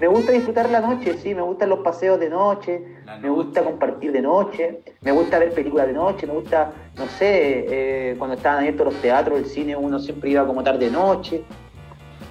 Me 0.00 0.08
gusta 0.08 0.32
disfrutar 0.32 0.68
la 0.70 0.80
noche, 0.80 1.16
sí. 1.18 1.34
Me 1.34 1.42
gustan 1.42 1.70
los 1.70 1.78
paseos 1.80 2.20
de 2.20 2.28
noche. 2.28 2.82
Me 3.22 3.30
gusta 3.30 3.62
compartir 3.62 4.12
de 4.12 4.20
noche. 4.20 4.80
Me 5.00 5.12
gusta 5.12 5.38
ver 5.38 5.54
películas 5.54 5.86
de 5.86 5.94
noche. 5.94 6.26
Me 6.26 6.34
gusta, 6.34 6.72
no 6.96 7.06
sé, 7.06 8.10
eh, 8.10 8.14
cuando 8.18 8.36
estaban 8.36 8.58
abiertos 8.58 8.86
los 8.86 8.96
teatros, 8.96 9.38
el 9.38 9.46
cine, 9.46 9.76
uno 9.76 9.98
siempre 9.98 10.30
iba 10.30 10.46
como 10.46 10.62
tarde 10.62 10.90
noche. 10.90 11.44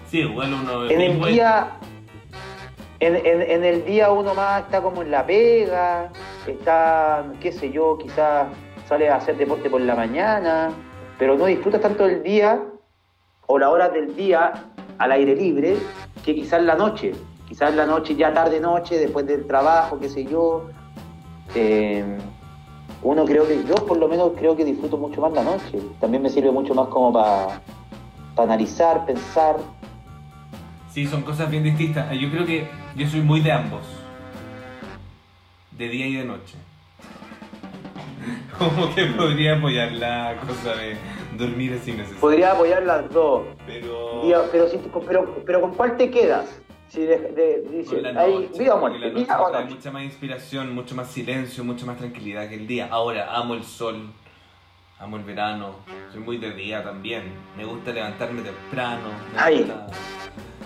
Sí, 0.09 0.19
igual 0.19 0.53
uno. 0.53 0.85
En 0.89 1.01
el 1.01 1.23
día, 1.23 1.77
en, 3.05 3.63
el 3.63 3.85
día 3.85 4.11
uno 4.11 4.33
más 4.33 4.63
está 4.63 4.81
como 4.81 5.01
en 5.01 5.11
la 5.11 5.25
pega, 5.25 6.11
está, 6.47 7.25
qué 7.39 7.51
sé 7.51 7.71
yo, 7.71 7.97
quizás 7.97 8.47
sale 8.87 9.09
a 9.09 9.15
hacer 9.15 9.37
deporte 9.37 9.69
por 9.69 9.81
la 9.81 9.95
mañana, 9.95 10.71
pero 11.17 11.37
no 11.37 11.45
disfrutas 11.45 11.81
tanto 11.81 12.05
el 12.05 12.23
día 12.23 12.63
o 13.47 13.59
las 13.59 13.69
horas 13.69 13.93
del 13.93 14.15
día 14.15 14.53
al 14.97 15.11
aire 15.11 15.35
libre 15.35 15.75
que 16.23 16.35
quizás 16.35 16.63
la 16.63 16.75
noche. 16.75 17.13
Quizás 17.47 17.75
la 17.75 17.85
noche, 17.85 18.15
ya 18.15 18.33
tarde 18.33 18.59
noche, 18.59 18.97
después 18.97 19.27
del 19.27 19.45
trabajo, 19.45 19.99
qué 19.99 20.09
sé 20.09 20.25
yo. 20.25 20.69
eh, 21.55 22.17
uno 23.03 23.25
creo 23.25 23.45
que, 23.45 23.63
yo 23.65 23.75
por 23.85 23.97
lo 23.97 24.07
menos 24.07 24.31
creo 24.37 24.55
que 24.55 24.63
disfruto 24.63 24.97
mucho 24.97 25.19
más 25.19 25.33
la 25.33 25.43
noche. 25.43 25.79
También 25.99 26.23
me 26.23 26.29
sirve 26.29 26.51
mucho 26.51 26.73
más 26.73 26.87
como 26.87 27.11
para 27.11 27.59
analizar, 28.37 29.05
pensar. 29.05 29.57
Sí, 30.89 31.05
son 31.05 31.23
cosas 31.23 31.51
bien 31.51 31.63
distintas. 31.63 32.09
Yo 32.17 32.31
creo 32.31 32.45
que 32.45 32.67
yo 32.95 33.07
soy 33.07 33.21
muy 33.21 33.39
de 33.41 33.51
ambos. 33.51 33.81
De 35.71 35.89
día 35.89 36.07
y 36.07 36.15
de 36.15 36.25
noche. 36.25 36.55
Como 38.57 38.93
que 38.93 39.05
podría 39.07 39.57
apoyar 39.57 39.91
la 39.93 40.35
cosa 40.47 40.75
de 40.75 40.95
dormir 41.37 41.79
sin 41.83 41.97
necesidad. 41.97 42.21
Podría 42.21 42.51
apoyar 42.51 42.83
las 42.83 43.09
dos. 43.11 43.43
Pero. 43.65 44.21
Día- 44.23 44.41
pero, 44.51 44.67
si- 44.69 44.79
pero, 45.07 45.35
pero 45.45 45.61
¿con 45.61 45.73
cuál 45.73 45.97
te 45.97 46.09
quedas? 46.11 46.59
Si 46.89 47.01
de- 47.01 47.17
de- 47.17 47.61
dice, 47.71 47.95
Con 47.95 48.03
la 48.03 48.13
noche, 48.13 48.49
vida 48.59 48.75
o 48.75 48.79
muerte, 48.79 48.99
la 48.99 49.07
noche 49.07 49.19
vida 49.23 49.41
o 49.41 49.51
noche. 49.51 49.65
mucha 49.73 49.91
más 49.91 50.03
inspiración, 50.03 50.75
mucho 50.75 50.93
más 50.95 51.07
silencio, 51.09 51.63
mucho 51.63 51.87
más 51.87 51.97
tranquilidad 51.97 52.47
que 52.47 52.55
el 52.55 52.67
día. 52.67 52.87
Ahora, 52.91 53.35
amo 53.35 53.55
el 53.55 53.63
sol, 53.63 54.11
amo 54.99 55.17
el 55.17 55.23
verano, 55.23 55.77
soy 56.11 56.21
muy 56.21 56.37
de 56.37 56.51
día 56.53 56.83
también. 56.83 57.23
Me 57.57 57.65
gusta 57.65 57.91
levantarme 57.91 58.43
temprano. 58.43 59.09
me 59.35 59.55
gusta- 59.57 59.87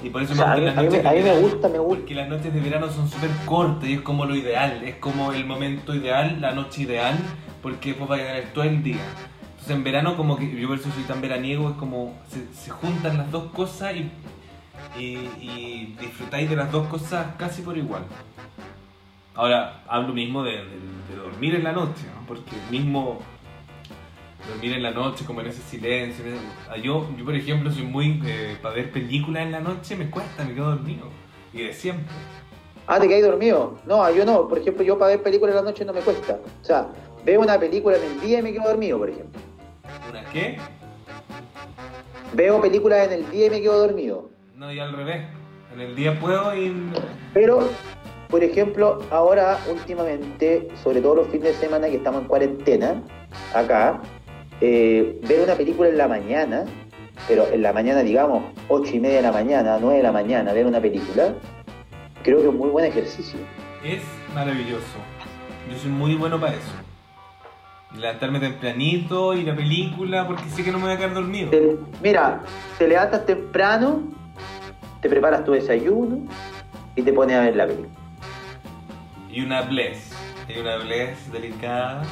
Y 0.04 0.10
por 0.10 0.22
eso 0.22 0.34
O 0.34 0.36
sea, 0.36 0.56
me 0.56 0.70
a 0.70 0.74
mí- 0.82 0.90
me- 0.90 1.08
a 1.08 1.12
mí 1.14 1.20
me 1.22 1.40
gusta, 1.40 1.68
me 1.70 1.80
gusta. 1.80 1.96
Porque 2.00 2.16
las 2.16 2.30
noches 2.30 2.54
de 2.54 2.60
verano 2.60 2.90
son 2.90 3.10
súper 3.10 3.30
cortas 3.46 3.90
y 3.90 3.94
es 3.94 4.02
como 4.02 4.26
lo 4.26 4.36
ideal, 4.36 4.84
es 4.84 4.96
como 4.96 5.32
el 5.34 5.46
momento 5.46 5.96
ideal, 5.96 6.40
la 6.40 6.52
noche 6.54 6.84
ideal, 6.84 7.16
porque 7.64 7.90
después 7.90 8.10
va 8.12 8.16
a 8.16 8.20
tener 8.20 8.54
todo 8.54 8.64
el 8.64 8.84
día. 8.84 9.02
Entonces 9.52 9.76
en 9.76 9.84
verano 9.84 10.16
como 10.16 10.38
que 10.38 10.50
yo 10.60 10.68
por 10.68 10.78
eso 10.78 10.90
soy 10.92 11.04
tan 11.04 11.20
veraniego, 11.22 11.70
es 11.72 11.76
como 11.78 12.14
se, 12.30 12.46
se 12.54 12.70
juntan 12.70 13.18
las 13.18 13.32
dos 13.32 13.52
cosas 13.52 13.96
y, 13.96 14.12
y, 15.00 15.18
y 15.42 15.96
disfrutáis 16.00 16.50
de 16.50 16.56
las 16.56 16.72
dos 16.72 16.88
cosas 16.88 17.26
casi 17.38 17.62
por 17.64 17.78
igual. 17.78 18.04
Ahora, 19.36 19.82
hablo 19.88 20.14
mismo 20.14 20.44
de, 20.44 20.52
de- 20.54 20.64
de 21.10 21.16
dormir 21.22 21.56
en 21.56 21.64
la 21.64 21.72
noche, 21.72 22.04
¿no? 22.16 22.26
porque 22.28 22.52
mismo 22.72 23.20
dormir 24.48 24.74
en 24.74 24.84
la 24.84 24.92
noche, 24.92 25.26
como 25.26 25.42
en 25.42 25.48
ese 25.48 25.62
silencio. 25.62 26.24
ah, 26.70 26.78
Yo, 26.78 27.08
yo 27.18 27.26
por 27.26 27.36
ejemplo, 27.36 27.72
soy 27.72 27.84
muy. 27.84 28.22
eh, 28.26 28.58
para 28.62 28.76
ver 28.76 28.92
películas 28.92 29.44
en 29.44 29.52
la 29.52 29.60
noche 29.60 29.96
me 29.96 30.10
cuesta, 30.10 30.44
me 30.44 30.54
quedo 30.54 30.70
dormido. 30.72 31.08
Y 31.54 31.64
de 31.64 31.74
siempre. 31.74 32.06
Ah, 32.88 33.00
te 33.00 33.08
caí 33.10 33.22
dormido. 33.22 33.78
No, 33.86 34.10
yo 34.12 34.26
no. 34.26 34.48
Por 34.48 34.58
ejemplo, 34.60 34.84
yo 34.84 34.98
para 34.98 35.12
ver 35.12 35.24
películas 35.24 35.56
en 35.56 35.64
la 35.66 35.70
noche 35.72 35.84
no 35.86 35.94
me 35.94 36.00
cuesta. 36.02 36.40
O 36.62 36.66
sea, 36.66 36.88
veo 37.26 37.42
una 37.42 37.60
película 37.60 37.98
en 37.98 38.04
el 38.04 38.22
día 38.22 38.40
y 38.40 38.42
me 38.42 38.54
quedo 38.54 38.64
dormido, 38.68 38.98
por 38.98 39.10
ejemplo. 39.10 39.42
¿Una 40.10 40.24
qué? 40.32 40.58
Veo 42.34 42.62
películas 42.62 43.08
en 43.08 43.14
el 43.14 43.32
día 43.32 43.48
y 43.48 43.50
me 43.50 43.62
quedo 43.62 43.80
dormido. 43.80 44.30
No, 44.56 44.72
y 44.72 44.80
al 44.80 44.94
revés. 44.94 45.26
En 45.74 45.82
el 45.82 45.96
día 45.96 46.20
puedo 46.20 46.56
y. 46.56 46.74
Pero, 47.34 47.70
por 48.30 48.44
ejemplo, 48.44 49.00
ahora 49.12 49.60
últimamente, 49.70 50.68
sobre 50.84 51.02
todo 51.02 51.16
los 51.16 51.28
fines 51.28 51.54
de 51.54 51.54
semana 51.54 51.88
que 51.88 51.98
estamos 51.98 52.22
en 52.22 52.28
cuarentena, 52.28 53.02
acá, 53.54 54.02
eh, 54.62 55.20
ver 55.28 55.42
una 55.42 55.56
película 55.56 55.90
en 55.90 55.98
la 55.98 56.08
mañana, 56.08 56.66
pero 57.28 57.48
en 57.52 57.62
la 57.62 57.74
mañana, 57.74 58.02
digamos, 58.02 58.44
ocho 58.68 58.96
y 58.96 59.00
media 59.00 59.18
de 59.18 59.22
la 59.24 59.32
mañana, 59.32 59.78
nueve 59.80 59.98
de 59.98 60.04
la 60.04 60.12
mañana, 60.12 60.54
ver 60.54 60.66
una 60.66 60.80
película, 60.80 61.34
creo 62.24 62.38
que 62.38 62.44
es 62.44 62.50
un 62.50 62.58
muy 62.58 62.70
buen 62.70 62.86
ejercicio. 62.86 63.40
Es 63.84 64.02
maravilloso. 64.34 64.98
Yo 65.72 65.78
soy 65.78 65.92
muy 65.92 66.16
bueno 66.16 66.40
para 66.40 66.54
eso. 66.54 66.72
Levantarme 67.98 68.40
tempranito, 68.40 69.34
ir 69.34 69.50
a 69.50 69.56
película, 69.56 70.28
porque 70.28 70.44
sé 70.50 70.64
que 70.64 70.72
no 70.72 70.78
me 70.78 70.86
voy 70.86 70.94
a 70.94 70.98
quedar 70.98 71.14
dormido. 71.14 71.50
Te- 71.50 71.78
mira, 72.04 72.42
te 72.78 72.88
levantas 72.88 73.26
temprano, 73.26 74.04
te 75.02 75.10
preparas 75.10 75.44
tu 75.46 75.54
desayuno 75.54 76.20
y 76.96 77.02
te 77.02 77.14
pones 77.14 77.38
a 77.38 77.42
ver 77.42 77.56
la 77.56 77.66
película. 77.66 77.90
Y 79.32 79.42
una 79.42 79.62
bless. 79.62 80.12
Y 80.48 80.60
una 80.60 80.78
bless 80.78 81.32
delicada. 81.32 82.04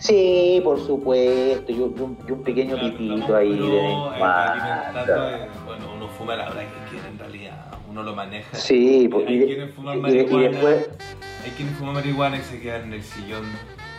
Sí, 0.00 0.60
por 0.64 0.80
supuesto, 0.80 1.70
y 1.70 1.78
un, 1.78 1.94
y 1.96 2.00
un- 2.00 2.18
y 2.26 2.32
un 2.32 2.42
pequeño 2.42 2.78
Claro, 2.78 2.96
pitito 2.96 3.36
ahí 3.36 3.52
de 3.70 3.92
eh, 3.92 5.48
bueno, 5.66 5.92
uno 5.94 6.08
fuma 6.08 6.36
la 6.36 6.50
hora 6.50 6.62
que 6.62 6.90
quiere 6.90 7.06
en 7.06 7.18
realidad, 7.18 7.66
uno 7.88 8.02
lo 8.02 8.14
maneja. 8.14 8.56
Sí, 8.56 9.08
pues, 9.12 9.28
hay 9.28 9.36
y, 9.42 9.44
quienes 9.46 9.74
marihuana, 10.00 10.48
después, 10.50 10.86
hay 11.44 11.50
quienes 11.50 11.76
fuman 11.76 11.94
marihuana 11.94 12.38
y 12.38 12.42
se 12.42 12.60
quedan 12.60 12.84
en 12.84 12.92
el 12.94 13.02
sillón 13.02 13.42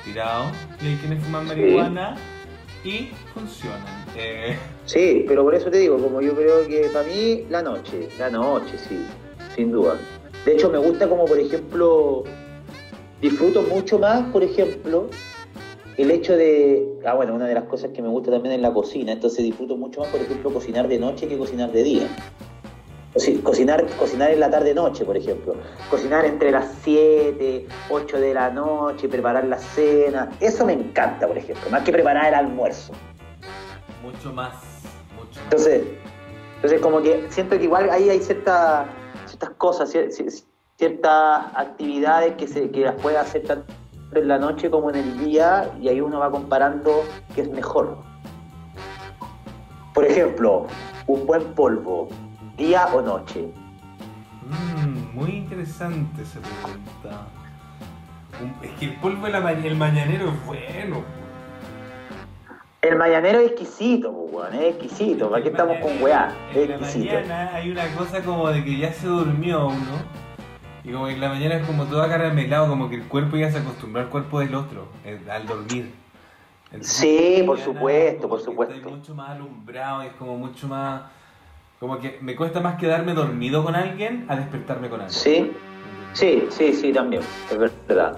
tirado, 0.04 0.46
y 0.82 0.88
hay 0.88 0.96
quienes 0.96 1.24
fuman 1.24 1.46
marihuana 1.46 2.16
y 2.84 3.10
funcionan. 3.36 3.80
Eh, 4.18 4.58
sí, 4.86 5.26
pero 5.28 5.44
por 5.44 5.54
eso 5.54 5.70
te 5.70 5.78
digo, 5.78 6.00
como 6.00 6.20
yo 6.22 6.34
creo 6.36 6.68
que 6.68 6.90
para 6.92 7.06
mí 7.08 7.46
la 7.52 7.62
noche, 7.62 8.10
la 8.18 8.32
noche, 8.32 8.76
sí, 8.80 9.06
sin 9.56 9.72
duda. 9.72 9.98
De 10.46 10.54
hecho, 10.54 10.72
me 10.72 10.80
gusta 10.80 11.08
como, 11.08 11.26
por 11.26 11.38
ejemplo, 11.38 12.24
disfruto 13.22 13.62
mucho 13.62 14.00
más, 14.00 14.24
por 14.32 14.42
ejemplo, 14.42 15.08
el 16.02 16.12
hecho 16.12 16.36
de, 16.36 17.00
ah, 17.06 17.14
bueno, 17.16 17.34
una 17.36 17.48
de 17.48 17.54
las 17.54 17.66
cosas 17.66 17.92
que 17.92 18.02
me 18.02 18.08
gusta 18.10 18.32
también 18.32 18.56
es 18.56 18.62
la 18.62 18.74
cocina, 18.74 19.12
entonces 19.12 19.44
disfruto 19.44 19.76
mucho 19.78 20.02
más, 20.02 20.10
por 20.10 20.22
ejemplo, 20.22 20.52
cocinar 20.52 20.88
de 20.88 20.98
noche 21.00 21.28
que 21.28 21.38
cocinar 21.38 21.72
de 21.72 21.84
día. 21.84 22.08
Coci- 23.14 23.44
Cocinar, 23.44 23.86
cocinar 24.00 24.32
en 24.32 24.40
la 24.40 24.50
tarde-noche, 24.50 25.04
por 25.04 25.18
ejemplo. 25.18 25.54
Cocinar 25.90 26.24
entre 26.24 26.50
las 26.52 26.66
7, 26.84 27.68
8 27.90 28.20
de 28.20 28.34
la 28.34 28.50
noche, 28.50 29.10
preparar 29.10 29.44
la 29.46 29.58
cena. 29.58 30.30
Eso 30.40 30.66
me 30.66 30.72
encanta, 30.74 31.28
por 31.28 31.38
ejemplo, 31.38 31.70
más 31.70 31.84
que 31.84 31.92
preparar 31.92 32.28
el 32.28 32.36
almuerzo. 32.36 32.94
mucho 34.02 34.32
más, 34.34 34.54
mucho 35.16 35.40
más. 35.42 35.44
Entonces, 35.44 35.84
entonces 36.56 36.80
como 36.82 37.02
que 37.02 37.26
siento 37.30 37.58
que 37.58 37.66
igual 37.66 37.90
ahí 37.90 38.10
hay 38.10 38.20
cierta- 38.22 38.86
ciertas 39.26 39.50
cosas, 39.52 39.94
cier- 39.94 40.08
cier- 40.10 40.44
ciertas 40.78 41.46
actividades 41.56 42.36
que, 42.36 42.48
se, 42.48 42.72
que 42.72 42.80
las 42.86 42.96
puede 42.96 43.18
hacer 43.18 43.44
tanto 43.44 43.72
en 44.14 44.28
la 44.28 44.38
noche 44.38 44.70
como 44.70 44.90
en 44.90 44.96
el 44.98 45.20
día 45.26 45.72
y 45.80 45.88
ahí 45.88 46.02
uno 46.02 46.20
va 46.20 46.30
comparando 46.32 47.04
qué 47.36 47.42
es 47.42 47.52
mejor. 47.52 47.98
Por 49.94 50.06
ejemplo, 50.06 50.68
un 51.08 51.26
buen 51.26 51.54
polvo, 51.54 52.10
día 52.58 52.88
o 52.94 53.02
noche. 53.02 53.48
Mm, 54.46 55.16
muy 55.18 55.32
interesante 55.32 56.22
esa 56.24 56.40
pregunta. 56.40 57.28
Un- 58.42 58.66
Es 58.66 58.72
que 58.80 58.86
el 58.86 58.96
polvo 58.96 59.26
de 59.28 59.32
la 59.34 59.42
ma- 59.42 59.52
el 59.52 59.76
mañanero 59.76 60.30
es 60.30 60.46
bueno. 60.46 61.04
El 62.82 62.98
mañanero 62.98 63.40
es 63.40 63.52
exquisito, 63.52 64.12
pues, 64.12 64.34
weón, 64.34 64.54
es 64.56 64.76
exquisito. 64.76 65.30
¿Para 65.30 65.44
qué 65.44 65.50
El 65.50 65.56
estamos 65.56 65.78
con 65.82 66.02
weá? 66.02 66.34
Es 66.52 66.58
En 66.58 66.70
la 66.70 66.76
exquisito. 66.78 67.14
mañana 67.14 67.52
hay 67.54 67.70
una 67.72 67.88
cosa 67.96 68.22
como 68.24 68.50
de 68.50 68.64
que 68.64 68.78
ya 68.78 68.92
se 68.92 69.06
durmió 69.08 69.68
uno. 69.68 70.22
Y 70.84 70.92
como 70.92 71.06
que 71.06 71.14
en 71.14 71.22
la 71.22 71.30
mañana 71.30 71.56
es 71.56 71.66
como 71.66 71.86
todo 71.86 72.08
caramelado, 72.08 72.68
como 72.68 72.90
que 72.90 72.96
el 72.96 73.04
cuerpo 73.04 73.38
ya 73.38 73.52
se 73.52 73.60
acostumbró 73.60 74.02
al 74.02 74.10
cuerpo 74.10 74.40
del 74.40 74.56
otro, 74.56 74.88
eh, 75.06 75.20
al 75.30 75.46
dormir. 75.46 75.94
Entonces, 76.72 76.98
Sí, 76.98 77.44
por 77.46 77.60
supuesto, 77.60 78.28
por 78.28 78.40
supuesto. 78.40 78.74
Estoy 78.76 78.92
mucho 78.92 79.14
más 79.14 79.30
alumbrado, 79.32 80.02
es 80.02 80.14
como 80.14 80.38
mucho 80.38 80.68
más... 80.68 81.04
Como 81.80 82.00
que 82.00 82.18
me 82.22 82.36
cuesta 82.36 82.60
más 82.62 82.78
quedarme 82.78 83.14
dormido 83.14 83.64
con 83.64 83.76
alguien 83.76 84.26
a 84.28 84.36
despertarme 84.36 84.90
con 84.90 85.02
alguien. 85.02 85.20
Sí, 85.20 85.52
sí, 86.14 86.48
sí, 86.50 86.74
sí, 86.74 86.94
también, 86.94 87.24
es 87.52 87.58
verdad. 87.58 88.18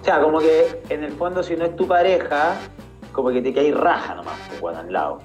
O 0.00 0.04
sea, 0.04 0.20
como 0.20 0.40
que 0.40 0.82
en 0.88 1.04
el 1.04 1.12
fondo 1.12 1.42
si 1.42 1.56
no 1.56 1.64
es 1.64 1.74
tu 1.76 1.86
pareja, 1.86 2.56
como 3.12 3.30
que 3.30 3.40
te 3.40 3.52
caes 3.52 3.76
raja 3.76 4.14
nomás, 4.14 4.38
pues, 4.48 4.60
weón, 4.60 4.76
al 4.76 4.92
lado. 4.92 5.18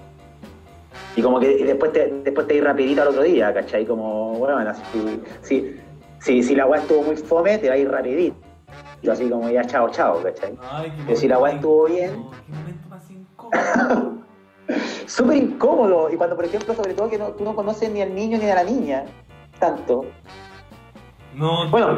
Y 1.15 1.21
como 1.21 1.39
que 1.39 1.65
después 1.65 1.91
te, 1.91 2.07
después 2.23 2.47
te 2.47 2.55
ir 2.55 2.63
rapidito 2.63 3.01
al 3.01 3.09
otro 3.09 3.23
día, 3.23 3.53
¿cachai? 3.53 3.85
Como, 3.85 4.33
bueno, 4.35 4.57
así, 4.57 5.21
si, 5.41 5.75
si, 6.21 6.41
si 6.43 6.55
la 6.55 6.65
weá 6.67 6.79
estuvo 6.81 7.03
muy 7.03 7.17
fome, 7.17 7.57
te 7.57 7.67
va 7.69 7.75
a 7.75 7.77
ir 7.77 7.89
rapidito. 7.89 8.37
Así 9.11 9.29
como 9.29 9.49
ya 9.49 9.63
chao, 9.65 9.89
chao, 9.89 10.21
¿cachai? 10.23 10.57
Ay, 10.71 10.91
Que 11.07 11.15
si 11.15 11.27
la 11.27 11.39
weá 11.39 11.53
estuvo 11.53 11.85
bien. 11.85 12.11
Qué 12.45 12.51
momento 12.53 12.89
más 12.89 13.11
incómodo. 13.11 14.13
súper 15.07 15.37
incómodo. 15.37 16.09
Y 16.11 16.15
cuando, 16.17 16.35
por 16.35 16.45
ejemplo, 16.45 16.73
sobre 16.75 16.93
todo 16.93 17.09
que 17.09 17.17
no- 17.17 17.31
tú 17.31 17.43
no 17.43 17.55
conoces 17.55 17.91
ni 17.91 18.01
al 18.01 18.13
niño 18.13 18.37
ni 18.37 18.45
a 18.49 18.55
la 18.55 18.63
niña, 18.63 19.05
tanto. 19.59 20.05
No, 21.35 21.69
Bueno. 21.69 21.97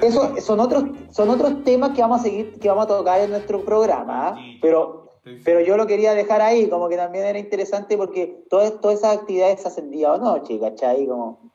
Eso 0.00 0.40
son 0.40 0.58
otros, 0.58 0.84
son 1.10 1.28
otros 1.30 1.62
temas 1.64 1.90
que 1.90 2.00
vamos 2.00 2.20
a 2.20 2.22
seguir, 2.24 2.58
que 2.58 2.68
vamos 2.68 2.86
a 2.86 2.88
tocar 2.88 3.20
en 3.20 3.30
nuestro 3.30 3.62
programa, 3.64 4.28
¿ah? 4.30 4.36
Pero, 4.60 5.10
pero 5.44 5.60
yo 5.60 5.76
lo 5.76 5.86
quería 5.86 6.14
dejar 6.14 6.40
ahí, 6.40 6.68
como 6.68 6.88
que 6.88 6.96
también 6.96 7.24
era 7.26 7.38
interesante 7.38 7.96
porque 7.96 8.42
todas, 8.50 8.80
todas 8.80 8.98
esas 8.98 9.18
actividades 9.18 9.60
se 9.60 9.68
hacen 9.68 9.90
día 9.90 10.12
o 10.12 10.18
noche, 10.18 10.58
¿cachai? 10.58 11.06
Como, 11.06 11.51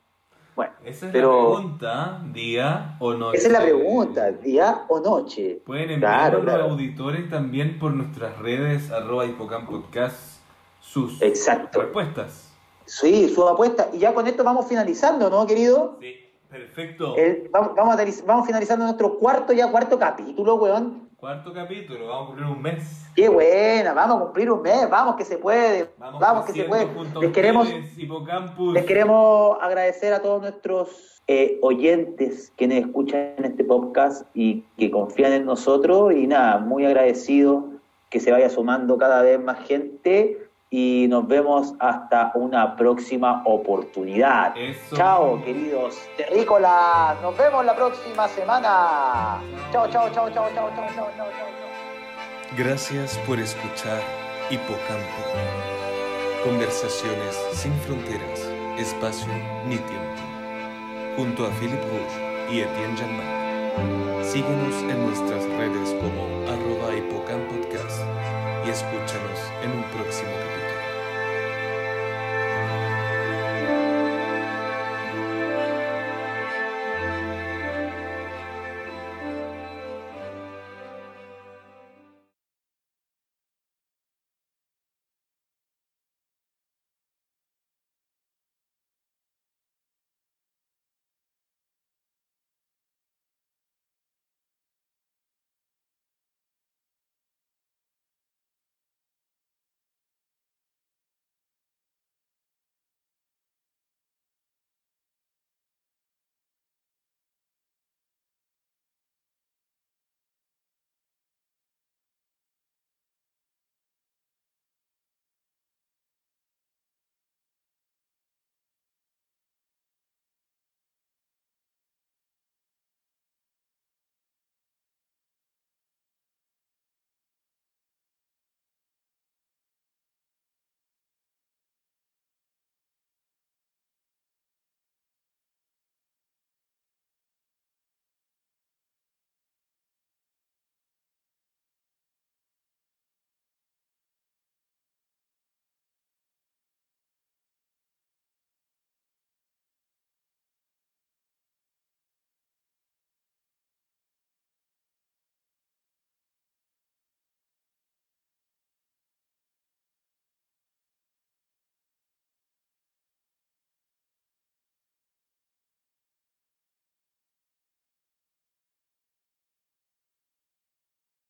bueno, 0.58 0.72
Esa 0.84 1.06
es 1.06 1.12
pero- 1.12 1.30
la 1.52 1.56
pregunta, 1.56 2.22
día 2.32 2.96
o 2.98 3.14
noche. 3.14 3.38
esa 3.38 3.46
es 3.46 3.52
la 3.52 3.60
pregunta, 3.60 4.30
día 4.32 4.84
o 4.88 4.98
noche. 4.98 5.62
Pueden 5.64 5.90
enviar 5.92 6.12
Claro, 6.18 6.38
a 6.38 6.42
los 6.42 6.44
claro. 6.54 6.64
auditores 6.72 7.30
también 7.30 7.78
por 7.78 7.92
nuestras 7.92 8.36
redes, 8.38 8.90
arroba 8.90 9.24
Hipocamp 9.24 9.68
Podcast, 9.70 10.40
sus 10.80 11.22
Exacto. 11.22 11.80
respuestas. 11.80 12.52
Sí, 12.86 13.28
su 13.32 13.46
apuesta. 13.48 13.88
Y 13.92 13.98
ya 13.98 14.12
con 14.12 14.26
esto 14.26 14.42
vamos 14.42 14.66
finalizando, 14.66 15.30
¿no, 15.30 15.46
querido? 15.46 15.96
Sí, 16.00 16.12
perfecto. 16.50 17.14
El- 17.16 17.48
vamos, 17.52 17.76
vamos, 17.76 17.96
a 17.96 18.04
vamos 18.26 18.44
finalizando 18.44 18.84
nuestro 18.84 19.14
cuarto, 19.16 19.52
ya 19.52 19.70
cuarto 19.70 19.96
capítulo, 19.96 20.56
weón. 20.56 21.07
Cuarto 21.18 21.52
capítulo, 21.52 22.06
vamos 22.06 22.22
a 22.22 22.26
cumplir 22.28 22.46
un 22.46 22.62
mes. 22.62 23.10
Qué 23.16 23.28
buena, 23.28 23.92
vamos 23.92 24.18
a 24.18 24.24
cumplir 24.26 24.52
un 24.52 24.62
mes, 24.62 24.88
vamos 24.88 25.16
que 25.16 25.24
se 25.24 25.36
puede, 25.36 25.90
vamos, 25.98 26.46
que 26.46 26.52
se 26.52 26.62
puede. 26.62 26.86
Les 27.20 27.32
queremos, 27.32 27.68
les 28.72 28.84
queremos 28.84 29.58
agradecer 29.60 30.12
a 30.12 30.22
todos 30.22 30.42
nuestros 30.42 31.20
eh, 31.26 31.58
oyentes 31.60 32.52
quienes 32.54 32.84
escuchan 32.84 33.34
este 33.42 33.64
podcast 33.64 34.28
y 34.32 34.60
que 34.78 34.92
confían 34.92 35.32
en 35.32 35.44
nosotros 35.44 36.14
y 36.14 36.28
nada, 36.28 36.58
muy 36.58 36.86
agradecido 36.86 37.64
que 38.10 38.20
se 38.20 38.30
vaya 38.30 38.48
sumando 38.48 38.96
cada 38.96 39.20
vez 39.22 39.42
más 39.42 39.58
gente 39.66 40.47
y 40.70 41.06
nos 41.08 41.26
vemos 41.26 41.74
hasta 41.78 42.32
una 42.34 42.76
próxima 42.76 43.42
oportunidad. 43.46 44.54
Chao, 44.94 45.42
queridos 45.42 45.98
terrícolas. 46.16 47.20
Nos 47.22 47.36
vemos 47.36 47.64
la 47.64 47.74
próxima 47.74 48.28
semana. 48.28 49.40
Chao, 49.72 49.88
chao, 49.88 50.10
chao, 50.10 50.30
chao, 50.30 50.48
chao, 50.54 50.70
chao, 50.74 50.90
chao, 50.94 51.10
chao. 51.16 51.28
Gracias 52.56 53.18
por 53.26 53.38
escuchar 53.38 54.00
Hipocampo. 54.50 55.22
Conversaciones 56.44 57.36
sin 57.52 57.72
fronteras, 57.80 58.40
espacio 58.78 59.32
ni 59.66 59.76
tiempo. 59.76 60.22
Junto 61.16 61.46
a 61.46 61.50
Philip 61.50 61.80
Bush 61.80 62.54
y 62.54 62.60
Etienne 62.60 62.96
Janmac. 62.96 64.24
Síguenos 64.24 64.74
en 64.82 65.06
nuestras 65.06 65.44
redes 65.58 65.94
como 66.00 66.22
arroba 66.48 66.94
hipocampodcast 66.96 68.02
y 68.66 68.70
escúchanos 68.70 69.40
en 69.62 69.70
un 69.70 69.82
próximo 69.94 70.30
capítulo. 70.32 70.57